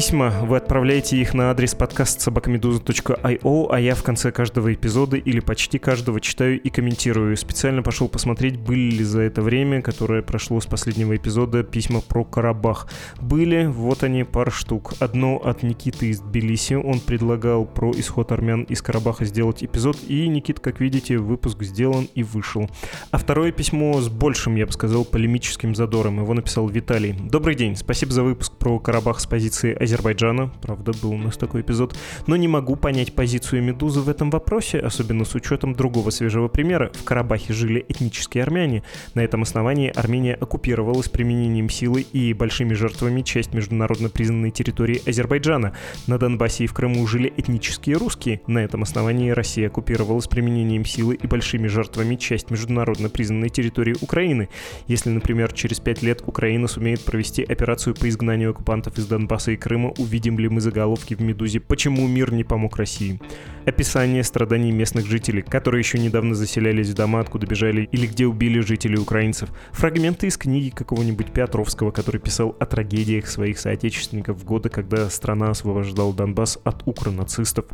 Письма. 0.01 0.31
Вы 0.41 0.57
отправляете 0.57 1.15
их 1.17 1.35
на 1.35 1.51
адрес 1.51 1.75
подкаст 1.75 2.21
собакамедуза.io, 2.21 3.67
а 3.69 3.79
я 3.79 3.93
в 3.93 4.01
конце 4.01 4.31
каждого 4.31 4.73
эпизода 4.73 5.15
или 5.15 5.39
почти 5.41 5.77
каждого 5.77 6.19
читаю 6.19 6.59
и 6.59 6.69
комментирую. 6.71 7.37
Специально 7.37 7.83
пошел 7.83 8.07
посмотреть, 8.07 8.57
были 8.57 8.95
ли 8.95 9.03
за 9.03 9.21
это 9.21 9.43
время, 9.43 9.83
которое 9.83 10.23
прошло 10.23 10.59
с 10.59 10.65
последнего 10.65 11.15
эпизода, 11.15 11.61
письма 11.61 12.01
про 12.01 12.23
Карабах. 12.23 12.87
Были, 13.19 13.67
вот 13.67 14.01
они, 14.01 14.23
пара 14.23 14.49
штук. 14.49 14.93
Одно 14.99 15.37
от 15.37 15.61
Никиты 15.61 16.07
из 16.07 16.19
Тбилиси. 16.19 16.73
Он 16.73 16.99
предлагал 16.99 17.65
про 17.65 17.91
исход 17.91 18.31
армян 18.31 18.63
из 18.63 18.81
Карабаха 18.81 19.25
сделать 19.25 19.63
эпизод, 19.63 19.97
и, 20.07 20.27
Никит, 20.27 20.59
как 20.59 20.79
видите, 20.79 21.19
выпуск 21.19 21.61
сделан 21.61 22.07
и 22.15 22.23
вышел. 22.23 22.67
А 23.11 23.19
второе 23.19 23.51
письмо 23.51 24.01
с 24.01 24.09
большим, 24.09 24.55
я 24.55 24.65
бы 24.65 24.71
сказал, 24.71 25.05
полемическим 25.05 25.75
задором. 25.75 26.21
Его 26.21 26.33
написал 26.33 26.67
Виталий. 26.67 27.13
Добрый 27.13 27.53
день, 27.53 27.75
спасибо 27.75 28.11
за 28.11 28.23
выпуск 28.23 28.53
про 28.53 28.79
Карабах 28.79 29.19
с 29.19 29.27
позиции 29.27 29.77
Азербайджана. 29.91 30.51
Правда, 30.61 30.93
был 31.01 31.11
у 31.11 31.17
нас 31.17 31.35
такой 31.35 31.61
эпизод. 31.61 31.97
Но 32.25 32.37
не 32.37 32.47
могу 32.47 32.77
понять 32.77 33.13
позицию 33.13 33.61
Медузы 33.63 33.99
в 33.99 34.07
этом 34.07 34.29
вопросе, 34.29 34.79
особенно 34.79 35.25
с 35.25 35.35
учетом 35.35 35.73
другого 35.73 36.11
свежего 36.11 36.47
примера. 36.47 36.91
В 36.93 37.03
Карабахе 37.03 37.51
жили 37.53 37.85
этнические 37.89 38.43
армяне. 38.43 38.83
На 39.15 39.21
этом 39.21 39.41
основании 39.41 39.91
Армения 39.93 40.33
оккупировала 40.33 41.01
с 41.01 41.09
применением 41.09 41.69
силы 41.69 42.01
и 42.01 42.33
большими 42.33 42.73
жертвами 42.73 43.21
часть 43.21 43.53
международно 43.53 44.09
признанной 44.09 44.51
территории 44.51 45.01
Азербайджана. 45.05 45.73
На 46.07 46.17
Донбассе 46.17 46.63
и 46.63 46.67
в 46.67 46.73
Крыму 46.73 47.05
жили 47.05 47.33
этнические 47.35 47.97
русские. 47.97 48.41
На 48.47 48.59
этом 48.59 48.83
основании 48.83 49.31
Россия 49.31 49.67
оккупировала 49.67 50.21
с 50.21 50.27
применением 50.27 50.85
силы 50.85 51.15
и 51.15 51.27
большими 51.27 51.67
жертвами 51.67 52.15
часть 52.15 52.49
международно 52.49 53.09
признанной 53.09 53.49
территории 53.49 53.95
Украины. 53.99 54.47
Если, 54.87 55.09
например, 55.09 55.51
через 55.51 55.81
пять 55.81 56.01
лет 56.01 56.23
Украина 56.25 56.67
сумеет 56.67 57.03
провести 57.03 57.43
операцию 57.43 57.93
по 57.93 58.07
изгнанию 58.07 58.51
оккупантов 58.51 58.97
из 58.97 59.05
Донбасса 59.07 59.51
и 59.51 59.57
Крыма, 59.57 59.80
увидим 59.89 60.39
ли 60.39 60.49
мы 60.49 60.61
заголовки 60.61 61.13
в 61.13 61.21
«Медузе» 61.21 61.59
«Почему 61.59 62.07
мир 62.07 62.31
не 62.31 62.43
помог 62.43 62.77
России?» 62.77 63.19
Описание 63.65 64.23
страданий 64.23 64.71
местных 64.71 65.05
жителей, 65.05 65.43
которые 65.43 65.81
еще 65.81 65.99
недавно 65.99 66.33
заселялись 66.33 66.89
в 66.89 66.95
дома, 66.95 67.19
откуда 67.19 67.45
бежали 67.45 67.87
или 67.91 68.07
где 68.07 68.25
убили 68.25 68.59
жителей 68.59 68.97
украинцев. 68.97 69.49
Фрагменты 69.71 70.27
из 70.27 70.37
книги 70.37 70.69
какого-нибудь 70.69 71.31
Петровского, 71.31 71.91
который 71.91 72.19
писал 72.19 72.55
о 72.59 72.65
трагедиях 72.65 73.27
своих 73.27 73.59
соотечественников 73.59 74.37
в 74.37 74.45
годы, 74.45 74.69
когда 74.69 75.09
страна 75.11 75.51
освобождала 75.51 76.11
Донбасс 76.11 76.57
от 76.63 76.81
укронацистов. 76.87 77.65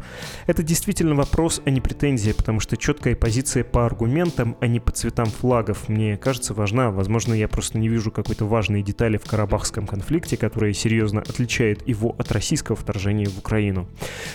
Это 0.45 0.61
действительно 0.61 1.15
вопрос, 1.15 1.61
а 1.65 1.69
не 1.69 1.79
претензия, 1.79 2.33
потому 2.33 2.59
что 2.59 2.75
четкая 2.75 3.15
позиция 3.15 3.63
по 3.63 3.85
аргументам, 3.85 4.57
а 4.59 4.67
не 4.67 4.81
по 4.81 4.91
цветам 4.91 5.27
флагов, 5.27 5.87
мне 5.87 6.17
кажется 6.17 6.53
важна. 6.53 6.91
Возможно, 6.91 7.33
я 7.33 7.47
просто 7.47 7.77
не 7.77 7.87
вижу 7.87 8.11
какой-то 8.11 8.45
важной 8.45 8.83
детали 8.83 9.15
в 9.15 9.23
карабахском 9.23 9.87
конфликте, 9.87 10.35
которая 10.35 10.73
серьезно 10.73 11.21
отличает 11.21 11.86
его 11.87 12.15
от 12.17 12.31
российского 12.31 12.75
вторжения 12.75 13.27
в 13.27 13.37
Украину. 13.37 13.87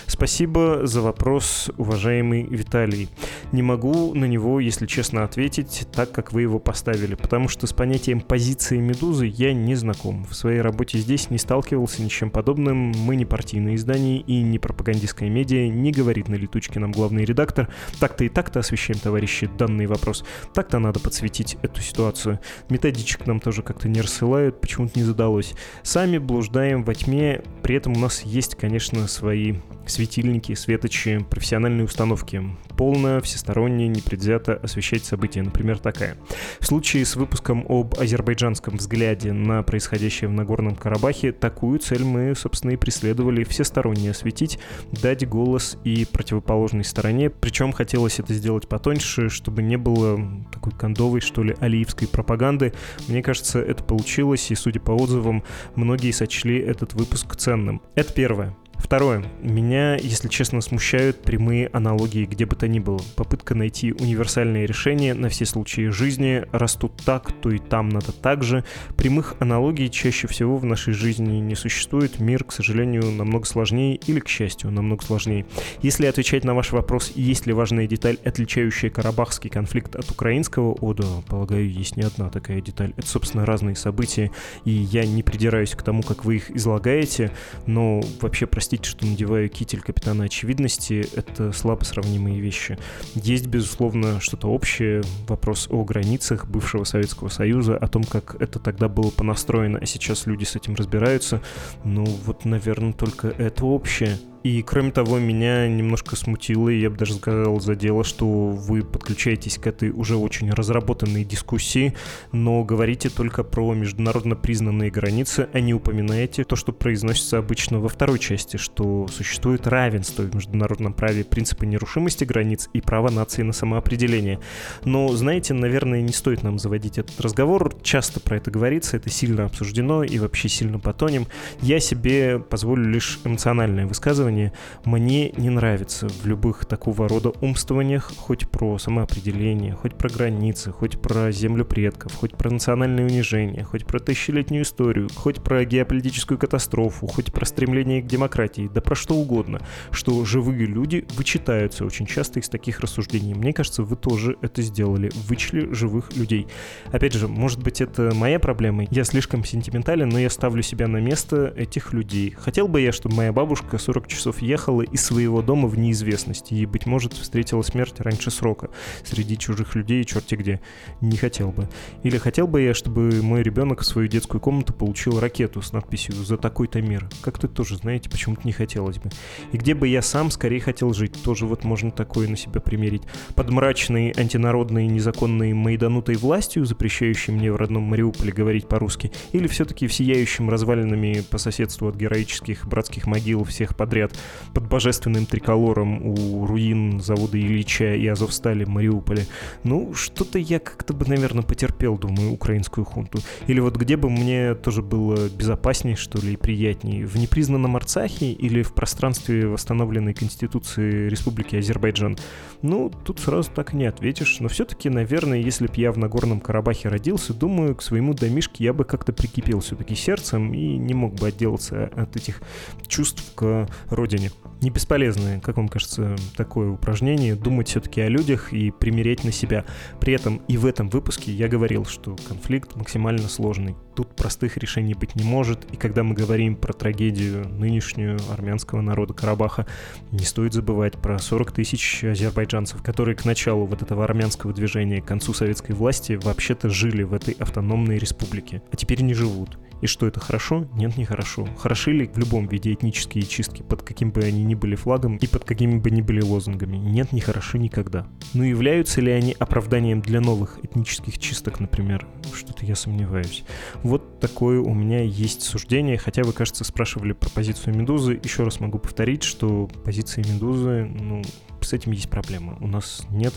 Спасибо 0.07 0.81
за 0.83 1.01
вопрос 1.01 1.69
уважаемый 1.77 2.43
Виталий. 2.43 3.09
Не 3.51 3.61
могу 3.61 4.13
на 4.13 4.25
него, 4.25 4.59
если 4.59 4.85
честно, 4.87 5.23
ответить 5.23 5.87
так, 5.91 6.11
как 6.11 6.33
вы 6.33 6.41
его 6.41 6.59
поставили, 6.59 7.15
потому 7.15 7.47
что 7.47 7.67
с 7.67 7.73
понятием 7.73 8.21
позиции 8.21 8.77
«Медузы» 8.77 9.25
я 9.25 9.53
не 9.53 9.75
знаком. 9.75 10.25
В 10.25 10.33
своей 10.35 10.61
работе 10.61 10.97
здесь 10.97 11.29
не 11.29 11.37
сталкивался 11.37 12.01
ни 12.01 12.07
чем 12.07 12.31
подобным. 12.31 12.91
Мы 12.91 13.15
не 13.15 13.25
партийное 13.25 13.75
издание 13.75 14.19
и 14.19 14.41
не 14.41 14.59
пропагандистская 14.59 15.29
медиа, 15.29 15.67
не 15.67 15.91
говорит 15.91 16.27
на 16.27 16.35
летучке 16.35 16.79
нам 16.79 16.91
главный 16.91 17.25
редактор. 17.25 17.69
Так-то 17.99 18.23
и 18.23 18.29
так-то 18.29 18.59
освещаем, 18.59 18.99
товарищи, 18.99 19.49
данный 19.57 19.85
вопрос. 19.85 20.23
Так-то 20.53 20.79
надо 20.79 20.99
подсветить 20.99 21.57
эту 21.61 21.81
ситуацию. 21.81 22.39
Методичек 22.69 23.27
нам 23.27 23.39
тоже 23.39 23.61
как-то 23.61 23.87
не 23.87 24.01
рассылают, 24.01 24.61
почему-то 24.61 24.97
не 24.97 25.05
задалось. 25.05 25.53
Сами 25.83 26.17
блуждаем 26.17 26.83
во 26.83 26.95
тьме, 26.95 27.42
при 27.61 27.75
этом 27.75 27.93
у 27.93 27.99
нас 27.99 28.21
есть, 28.21 28.55
конечно, 28.55 29.07
свои 29.07 29.55
светильники, 29.85 30.53
светочи, 30.53 31.25
профессиональные 31.29 31.85
установки. 31.85 32.43
Полно, 32.77 33.21
всесторонне, 33.21 33.87
непредвзято 33.87 34.55
освещать 34.55 35.05
события. 35.05 35.41
Например, 35.41 35.77
такая. 35.77 36.17
В 36.59 36.65
случае 36.65 37.05
с 37.05 37.15
выпуском 37.15 37.65
об 37.67 37.99
азербайджанском 37.99 38.77
взгляде 38.77 39.33
на 39.33 39.63
происходящее 39.63 40.29
в 40.29 40.33
Нагорном 40.33 40.75
Карабахе, 40.75 41.31
такую 41.31 41.79
цель 41.79 42.03
мы, 42.03 42.35
собственно, 42.35 42.71
и 42.71 42.77
преследовали 42.77 43.43
всесторонне 43.43 44.11
осветить, 44.11 44.59
дать 44.91 45.27
голос 45.27 45.77
и 45.83 46.05
противоположной 46.05 46.83
стороне. 46.83 47.29
Причем 47.29 47.71
хотелось 47.71 48.19
это 48.19 48.33
сделать 48.33 48.67
потоньше, 48.67 49.29
чтобы 49.29 49.61
не 49.61 49.77
было 49.77 50.19
такой 50.51 50.73
кондовой, 50.73 51.21
что 51.21 51.43
ли, 51.43 51.55
алиевской 51.59 52.07
пропаганды. 52.07 52.73
Мне 53.07 53.21
кажется, 53.21 53.59
это 53.59 53.83
получилось, 53.83 54.49
и, 54.51 54.55
судя 54.55 54.79
по 54.79 54.91
отзывам, 54.91 55.43
многие 55.75 56.11
сочли 56.11 56.59
этот 56.59 56.93
выпуск 56.93 57.35
ценным. 57.35 57.81
Это 57.95 58.13
первое. 58.13 58.55
Второе. 58.83 59.23
Меня, 59.41 59.95
если 59.95 60.27
честно, 60.27 60.59
смущают 60.59 61.23
прямые 61.23 61.69
аналогии 61.71 62.25
где 62.25 62.45
бы 62.45 62.55
то 62.57 62.67
ни 62.67 62.79
было. 62.79 62.99
Попытка 63.15 63.55
найти 63.55 63.93
универсальные 63.93 64.67
решения 64.67 65.13
на 65.13 65.29
все 65.29 65.45
случаи 65.45 65.87
жизни. 65.87 66.43
Растут 66.51 66.91
так, 67.05 67.31
то 67.31 67.49
и 67.49 67.59
там 67.59 67.87
надо 67.89 68.11
так 68.11 68.43
же. 68.43 68.65
Прямых 68.97 69.35
аналогий 69.39 69.89
чаще 69.89 70.27
всего 70.27 70.57
в 70.57 70.65
нашей 70.65 70.93
жизни 70.93 71.37
не 71.39 71.55
существует. 71.55 72.19
Мир, 72.19 72.43
к 72.43 72.51
сожалению, 72.51 73.09
намного 73.09 73.45
сложнее 73.45 73.95
или, 73.95 74.19
к 74.19 74.27
счастью, 74.27 74.69
намного 74.69 75.03
сложнее. 75.03 75.45
Если 75.81 76.05
отвечать 76.05 76.43
на 76.43 76.53
ваш 76.53 76.73
вопрос, 76.73 77.13
есть 77.15 77.47
ли 77.47 77.53
важная 77.53 77.87
деталь, 77.87 78.17
отличающая 78.25 78.89
карабахский 78.89 79.49
конфликт 79.49 79.95
от 79.95 80.11
украинского, 80.11 80.73
о 80.73 80.93
да, 80.93 81.05
полагаю, 81.27 81.71
есть 81.71 81.95
не 81.95 82.03
одна 82.03 82.29
такая 82.29 82.59
деталь. 82.59 82.93
Это, 82.97 83.07
собственно, 83.07 83.45
разные 83.45 83.77
события, 83.77 84.29
и 84.65 84.71
я 84.71 85.05
не 85.05 85.23
придираюсь 85.23 85.71
к 85.71 85.81
тому, 85.81 86.03
как 86.03 86.25
вы 86.25 86.35
их 86.35 86.51
излагаете, 86.51 87.31
но 87.65 88.01
вообще, 88.19 88.45
простите, 88.45 88.72
простите, 88.73 88.89
что 88.89 89.05
надеваю 89.05 89.49
китель 89.49 89.81
капитана 89.81 90.23
очевидности, 90.23 91.07
это 91.15 91.51
слабо 91.51 91.83
сравнимые 91.83 92.39
вещи. 92.39 92.79
Есть, 93.13 93.45
безусловно, 93.45 94.19
что-то 94.19 94.47
общее, 94.47 95.03
вопрос 95.27 95.67
о 95.69 95.83
границах 95.83 96.47
бывшего 96.47 96.83
Советского 96.83 97.29
Союза, 97.29 97.77
о 97.77 97.87
том, 97.87 98.03
как 98.03 98.35
это 98.41 98.57
тогда 98.57 98.87
было 98.87 99.11
понастроено, 99.11 99.77
а 99.79 99.85
сейчас 99.85 100.25
люди 100.25 100.43
с 100.43 100.55
этим 100.55 100.73
разбираются. 100.73 101.41
Ну, 101.83 102.03
вот, 102.25 102.45
наверное, 102.45 102.93
только 102.93 103.27
это 103.27 103.65
общее. 103.65 104.17
И, 104.43 104.61
кроме 104.61 104.91
того, 104.91 105.19
меня 105.19 105.67
немножко 105.69 106.17
смутило, 106.17 106.67
и 106.67 106.79
я 106.79 106.89
бы 106.89 106.97
даже 106.97 107.13
сказал, 107.15 107.61
задело, 107.61 108.03
что 108.03 108.25
вы 108.49 108.83
подключаетесь 108.83 109.57
к 109.57 109.67
этой 109.67 109.89
уже 109.89 110.17
очень 110.17 110.51
разработанной 110.51 111.23
дискуссии, 111.23 111.95
но 112.33 112.63
говорите 112.65 113.09
только 113.09 113.43
про 113.43 113.73
международно 113.73 114.35
признанные 114.35 114.91
границы, 114.91 115.47
а 115.53 115.61
не 115.61 115.73
упоминаете 115.73 116.43
то, 116.43 116.57
что 116.57 116.73
произносится 116.73 117.37
обычно 117.37 117.79
во 117.79 117.87
второй 117.87 118.19
части, 118.19 118.57
что 118.57 119.07
существует 119.07 119.65
равенство 119.65 120.23
в 120.23 120.35
международном 120.35 120.93
праве 120.93 121.23
принципа 121.23 121.63
нерушимости 121.63 122.25
границ 122.25 122.69
и 122.73 122.81
права 122.81 123.09
нации 123.09 123.43
на 123.43 123.53
самоопределение. 123.53 124.39
Но, 124.83 125.07
знаете, 125.15 125.53
наверное, 125.53 126.01
не 126.01 126.11
стоит 126.11 126.43
нам 126.43 126.59
заводить 126.59 126.97
этот 126.97 127.19
разговор. 127.21 127.73
Часто 127.81 128.19
про 128.19 128.37
это 128.37 128.51
говорится, 128.51 128.97
это 128.97 129.09
сильно 129.09 129.45
обсуждено 129.45 130.03
и 130.03 130.19
вообще 130.19 130.49
сильно 130.49 130.79
потонем. 130.79 131.27
Я 131.61 131.79
себе 131.79 132.39
позволю 132.39 132.89
лишь 132.89 133.21
эмоциональное 133.23 133.85
высказывание, 133.85 134.32
умствование 134.33 134.51
мне 134.85 135.31
не 135.31 135.49
нравится 135.49 136.07
в 136.07 136.25
любых 136.25 136.65
такого 136.65 137.07
рода 137.07 137.31
умствованиях, 137.41 138.11
хоть 138.17 138.49
про 138.49 138.77
самоопределение, 138.77 139.73
хоть 139.73 139.95
про 139.95 140.09
границы, 140.09 140.71
хоть 140.71 140.99
про 140.99 141.31
землю 141.31 141.65
предков, 141.65 142.13
хоть 142.13 142.35
про 142.35 142.49
национальное 142.49 143.05
унижение, 143.05 143.63
хоть 143.63 143.85
про 143.85 143.99
тысячелетнюю 143.99 144.63
историю, 144.63 145.09
хоть 145.15 145.43
про 145.43 145.63
геополитическую 145.65 146.37
катастрофу, 146.37 147.07
хоть 147.07 147.31
про 147.31 147.45
стремление 147.45 148.01
к 148.01 148.07
демократии, 148.07 148.69
да 148.73 148.81
про 148.81 148.95
что 148.95 149.15
угодно, 149.15 149.61
что 149.91 150.25
живые 150.25 150.65
люди 150.65 151.05
вычитаются 151.15 151.85
очень 151.85 152.05
часто 152.05 152.39
из 152.39 152.49
таких 152.49 152.79
рассуждений. 152.79 153.33
Мне 153.33 153.53
кажется, 153.53 153.83
вы 153.83 153.95
тоже 153.95 154.37
это 154.41 154.61
сделали, 154.61 155.11
вычли 155.27 155.73
живых 155.73 156.15
людей. 156.15 156.47
Опять 156.91 157.13
же, 157.13 157.27
может 157.27 157.61
быть, 157.63 157.81
это 157.81 158.11
моя 158.13 158.39
проблема, 158.39 158.85
я 158.89 159.03
слишком 159.03 159.43
сентиментален, 159.45 160.09
но 160.09 160.19
я 160.19 160.29
ставлю 160.29 160.61
себя 160.61 160.87
на 160.87 160.97
место 160.97 161.53
этих 161.55 161.93
людей. 161.93 162.31
Хотел 162.31 162.67
бы 162.67 162.81
я, 162.81 162.91
чтобы 162.91 163.15
моя 163.15 163.31
бабушка 163.31 163.77
40 163.77 164.07
часов 164.07 164.22
часов 164.23 164.41
ехала 164.41 164.83
из 164.83 165.03
своего 165.03 165.41
дома 165.41 165.67
в 165.67 165.77
неизвестности 165.77 166.53
и, 166.53 166.65
быть 166.65 166.85
может, 166.85 167.11
встретила 167.11 167.61
смерть 167.61 167.95
раньше 167.99 168.31
срока 168.31 168.69
среди 169.03 169.37
чужих 169.37 169.75
людей 169.75 170.01
черти 170.05 170.35
где. 170.35 170.61
Не 171.01 171.17
хотел 171.17 171.51
бы. 171.51 171.67
Или 172.03 172.17
хотел 172.17 172.47
бы 172.47 172.61
я, 172.61 172.73
чтобы 172.73 173.21
мой 173.21 173.43
ребенок 173.43 173.81
в 173.81 173.85
свою 173.85 174.07
детскую 174.07 174.39
комнату 174.39 174.71
получил 174.71 175.19
ракету 175.19 175.61
с 175.61 175.73
надписью 175.73 176.15
«За 176.15 176.37
такой-то 176.37 176.81
мир». 176.81 177.09
Как-то 177.21 177.49
тоже, 177.49 177.75
знаете, 177.75 178.09
почему-то 178.09 178.43
не 178.45 178.53
хотелось 178.53 178.97
бы. 178.97 179.09
И 179.51 179.57
где 179.57 179.73
бы 179.73 179.89
я 179.89 180.01
сам 180.01 180.31
скорее 180.31 180.61
хотел 180.61 180.93
жить, 180.93 181.21
тоже 181.21 181.45
вот 181.45 181.65
можно 181.65 181.91
такое 181.91 182.29
на 182.29 182.37
себя 182.37 182.61
примерить. 182.61 183.03
Под 183.35 183.49
мрачной, 183.49 184.13
антинародной, 184.15 184.87
незаконной 184.87 185.51
майданутой 185.51 186.15
властью, 186.15 186.65
запрещающей 186.65 187.33
мне 187.33 187.51
в 187.51 187.57
родном 187.57 187.83
Мариуполе 187.83 188.31
говорить 188.31 188.69
по-русски, 188.69 189.11
или 189.33 189.47
все-таки 189.47 189.87
в 189.87 189.93
сияющем 189.93 190.49
развалинами 190.49 191.23
по 191.29 191.37
соседству 191.37 191.89
от 191.89 191.97
героических 191.97 192.65
братских 192.67 193.05
могил 193.05 193.43
всех 193.43 193.75
подряд 193.75 194.12
под 194.53 194.67
божественным 194.67 195.25
триколором 195.25 196.05
у 196.05 196.45
руин 196.45 197.01
завода 197.01 197.37
Ильича 197.37 197.95
и 197.95 198.07
Азовстали 198.07 198.63
в 198.63 198.69
Мариуполе. 198.69 199.25
Ну, 199.63 199.93
что-то 199.93 200.39
я 200.39 200.59
как-то 200.59 200.93
бы, 200.93 201.05
наверное, 201.07 201.43
потерпел, 201.43 201.97
думаю, 201.97 202.31
украинскую 202.31 202.85
хунту. 202.85 203.19
Или 203.47 203.59
вот 203.59 203.75
где 203.77 203.97
бы 203.97 204.09
мне 204.09 204.55
тоже 204.55 204.81
было 204.81 205.29
безопаснее, 205.29 205.95
что 205.95 206.19
ли, 206.19 206.33
и 206.33 206.37
приятнее? 206.37 207.05
В 207.05 207.15
непризнанном 207.17 207.75
Арцахе 207.75 208.31
или 208.31 208.61
в 208.61 208.73
пространстве 208.73 209.47
восстановленной 209.47 210.13
Конституции 210.13 211.09
Республики 211.09 211.55
Азербайджан? 211.55 212.17
Ну, 212.61 212.91
тут 213.03 213.19
сразу 213.19 213.49
так 213.53 213.73
не 213.73 213.85
ответишь. 213.85 214.39
Но 214.39 214.49
все-таки, 214.49 214.89
наверное, 214.89 215.39
если 215.39 215.67
б 215.67 215.73
я 215.75 215.91
в 215.91 215.97
Нагорном 215.97 216.39
Карабахе 216.39 216.89
родился, 216.89 217.33
думаю, 217.33 217.75
к 217.75 217.81
своему 217.81 218.13
домишке 218.13 218.63
я 218.63 218.73
бы 218.73 218.83
как-то 218.83 219.13
прикипел 219.13 219.59
все-таки 219.59 219.95
сердцем 219.95 220.53
и 220.53 220.77
не 220.77 220.93
мог 220.93 221.15
бы 221.15 221.27
отделаться 221.27 221.89
от 221.95 222.15
этих 222.15 222.41
чувств 222.87 223.23
к 223.35 223.67
родине. 223.95 224.31
Не 224.61 224.69
бесполезное, 224.69 225.39
как 225.39 225.57
вам 225.57 225.67
кажется, 225.67 226.15
такое 226.35 226.69
упражнение, 226.69 227.35
думать 227.35 227.67
все-таки 227.67 228.01
о 228.01 228.09
людях 228.09 228.53
и 228.53 228.71
примереть 228.71 229.23
на 229.23 229.31
себя. 229.31 229.65
При 229.99 230.13
этом 230.13 230.41
и 230.47 230.57
в 230.57 230.65
этом 230.65 230.89
выпуске 230.89 231.31
я 231.31 231.47
говорил, 231.47 231.85
что 231.85 232.15
конфликт 232.27 232.75
максимально 232.75 233.27
сложный. 233.27 233.75
Тут 233.95 234.15
простых 234.15 234.57
решений 234.57 234.93
быть 234.93 235.15
не 235.15 235.23
может, 235.23 235.65
и 235.71 235.77
когда 235.77 236.03
мы 236.03 236.15
говорим 236.15 236.55
про 236.55 236.73
трагедию 236.73 237.47
нынешнюю 237.47 238.19
армянского 238.31 238.81
народа 238.81 239.13
Карабаха, 239.13 239.67
не 240.11 240.25
стоит 240.25 240.53
забывать 240.53 240.93
про 240.93 241.19
40 241.19 241.51
тысяч 241.51 242.03
азербайджанцев, 242.03 242.81
которые 242.81 243.15
к 243.15 243.25
началу 243.25 243.65
вот 243.65 243.81
этого 243.81 244.03
армянского 244.03 244.53
движения, 244.53 245.01
к 245.01 245.05
концу 245.05 245.33
советской 245.33 245.73
власти, 245.73 246.19
вообще-то 246.21 246.69
жили 246.69 247.03
в 247.03 247.13
этой 247.13 247.35
автономной 247.35 247.97
республике, 247.97 248.63
а 248.71 248.75
теперь 248.75 249.01
не 249.01 249.13
живут. 249.13 249.59
И 249.83 249.85
что 249.85 250.07
это 250.07 250.21
хорошо? 250.21 250.65
Нет, 250.75 250.95
не 250.95 251.03
хорошо. 251.03 251.45
Хороши 251.57 251.91
ли 251.91 252.07
в 252.07 252.17
любом 252.17 252.47
виде 252.47 252.71
этнические 252.71 253.25
чистки, 253.25 253.63
под 253.63 253.81
каким 253.81 254.11
бы 254.11 254.21
они 254.21 254.41
ни 254.45 254.55
были 254.55 254.75
флагом 254.75 255.17
и 255.17 255.27
под 255.27 255.43
какими 255.43 255.77
бы 255.77 255.91
ни 255.91 256.01
были 256.01 256.21
лозунгами? 256.21 256.77
Нет, 256.77 257.11
не 257.11 257.19
хороши 257.19 257.59
никогда. 257.59 258.07
Но 258.33 258.45
являются 258.45 259.01
ли 259.01 259.11
они 259.11 259.35
оправданием 259.37 260.01
для 260.01 260.21
новых 260.21 260.57
этнических 260.63 261.19
чисток, 261.19 261.59
например? 261.59 262.07
Что-то 262.33 262.65
я 262.65 262.77
сомневаюсь. 262.77 263.43
Вот 263.81 264.21
такое 264.21 264.61
у 264.61 264.73
меня 264.73 265.01
есть 265.01 265.41
суждение, 265.41 265.97
хотя 265.97 266.23
вы, 266.23 266.31
кажется, 266.31 266.63
спрашивали 266.63 267.11
про 267.11 267.29
позицию 267.29 267.75
Медузы. 267.75 268.17
Еще 268.23 268.43
раз 268.43 268.61
могу 268.61 268.79
повторить, 268.79 269.23
что 269.23 269.69
позиция 269.83 270.23
Медузы, 270.23 270.85
ну, 270.85 271.21
с 271.63 271.73
этим 271.73 271.91
есть 271.91 272.09
проблема. 272.09 272.57
У 272.59 272.67
нас 272.67 273.05
нет 273.09 273.33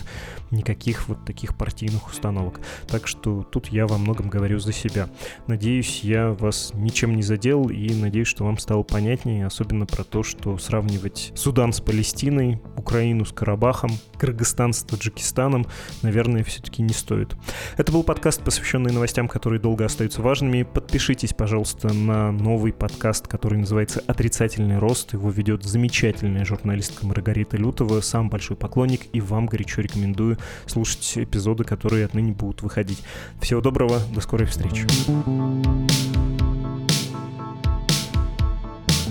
никаких 0.51 1.07
вот 1.07 1.25
таких 1.25 1.57
партийных 1.57 2.07
установок. 2.07 2.59
Так 2.87 3.07
что 3.07 3.43
тут 3.43 3.67
я 3.67 3.87
во 3.87 3.97
многом 3.97 4.29
говорю 4.29 4.59
за 4.59 4.73
себя. 4.73 5.09
Надеюсь, 5.47 6.01
я 6.03 6.31
вас 6.31 6.71
ничем 6.73 7.15
не 7.15 7.23
задел 7.23 7.69
и 7.69 7.93
надеюсь, 7.93 8.27
что 8.27 8.45
вам 8.45 8.57
стало 8.57 8.83
понятнее, 8.83 9.45
особенно 9.45 9.85
про 9.85 10.03
то, 10.03 10.23
что 10.23 10.57
сравнивать 10.57 11.31
Судан 11.35 11.73
с 11.73 11.81
Палестиной, 11.81 12.61
Украину 12.75 13.25
с 13.25 13.31
Карабахом, 13.31 13.91
Кыргызстан 14.17 14.73
с 14.73 14.83
Таджикистаном, 14.83 15.65
наверное, 16.01 16.43
все-таки 16.43 16.81
не 16.81 16.93
стоит. 16.93 17.35
Это 17.77 17.91
был 17.91 18.03
подкаст, 18.03 18.41
посвященный 18.43 18.91
новостям, 18.91 19.27
которые 19.27 19.59
долго 19.59 19.85
остаются 19.85 20.21
важными. 20.21 20.63
Подпишитесь, 20.63 21.33
пожалуйста, 21.33 21.93
на 21.93 22.31
новый 22.31 22.73
подкаст, 22.73 23.27
который 23.27 23.59
называется 23.59 24.03
«Отрицательный 24.07 24.77
рост». 24.77 25.13
Его 25.13 25.29
ведет 25.29 25.63
замечательная 25.63 26.45
журналистка 26.45 27.05
Маргарита 27.05 27.57
Лютова. 27.57 28.01
Сам 28.17 28.29
большой 28.29 28.57
поклонник 28.57 29.01
и 29.13 29.21
вам 29.21 29.45
горячо 29.45 29.79
рекомендую 29.79 30.39
слушать 30.65 31.19
эпизоды, 31.19 31.63
которые 31.63 32.03
отныне 32.03 32.31
будут 32.31 32.63
выходить. 32.63 33.03
Всего 33.39 33.61
доброго, 33.61 34.01
до 34.11 34.21
скорой 34.21 34.47
встречи. 34.47 34.87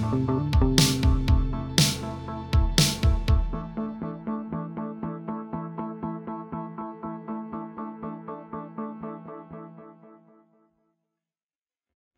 thank 0.09 0.55
you 0.57 0.65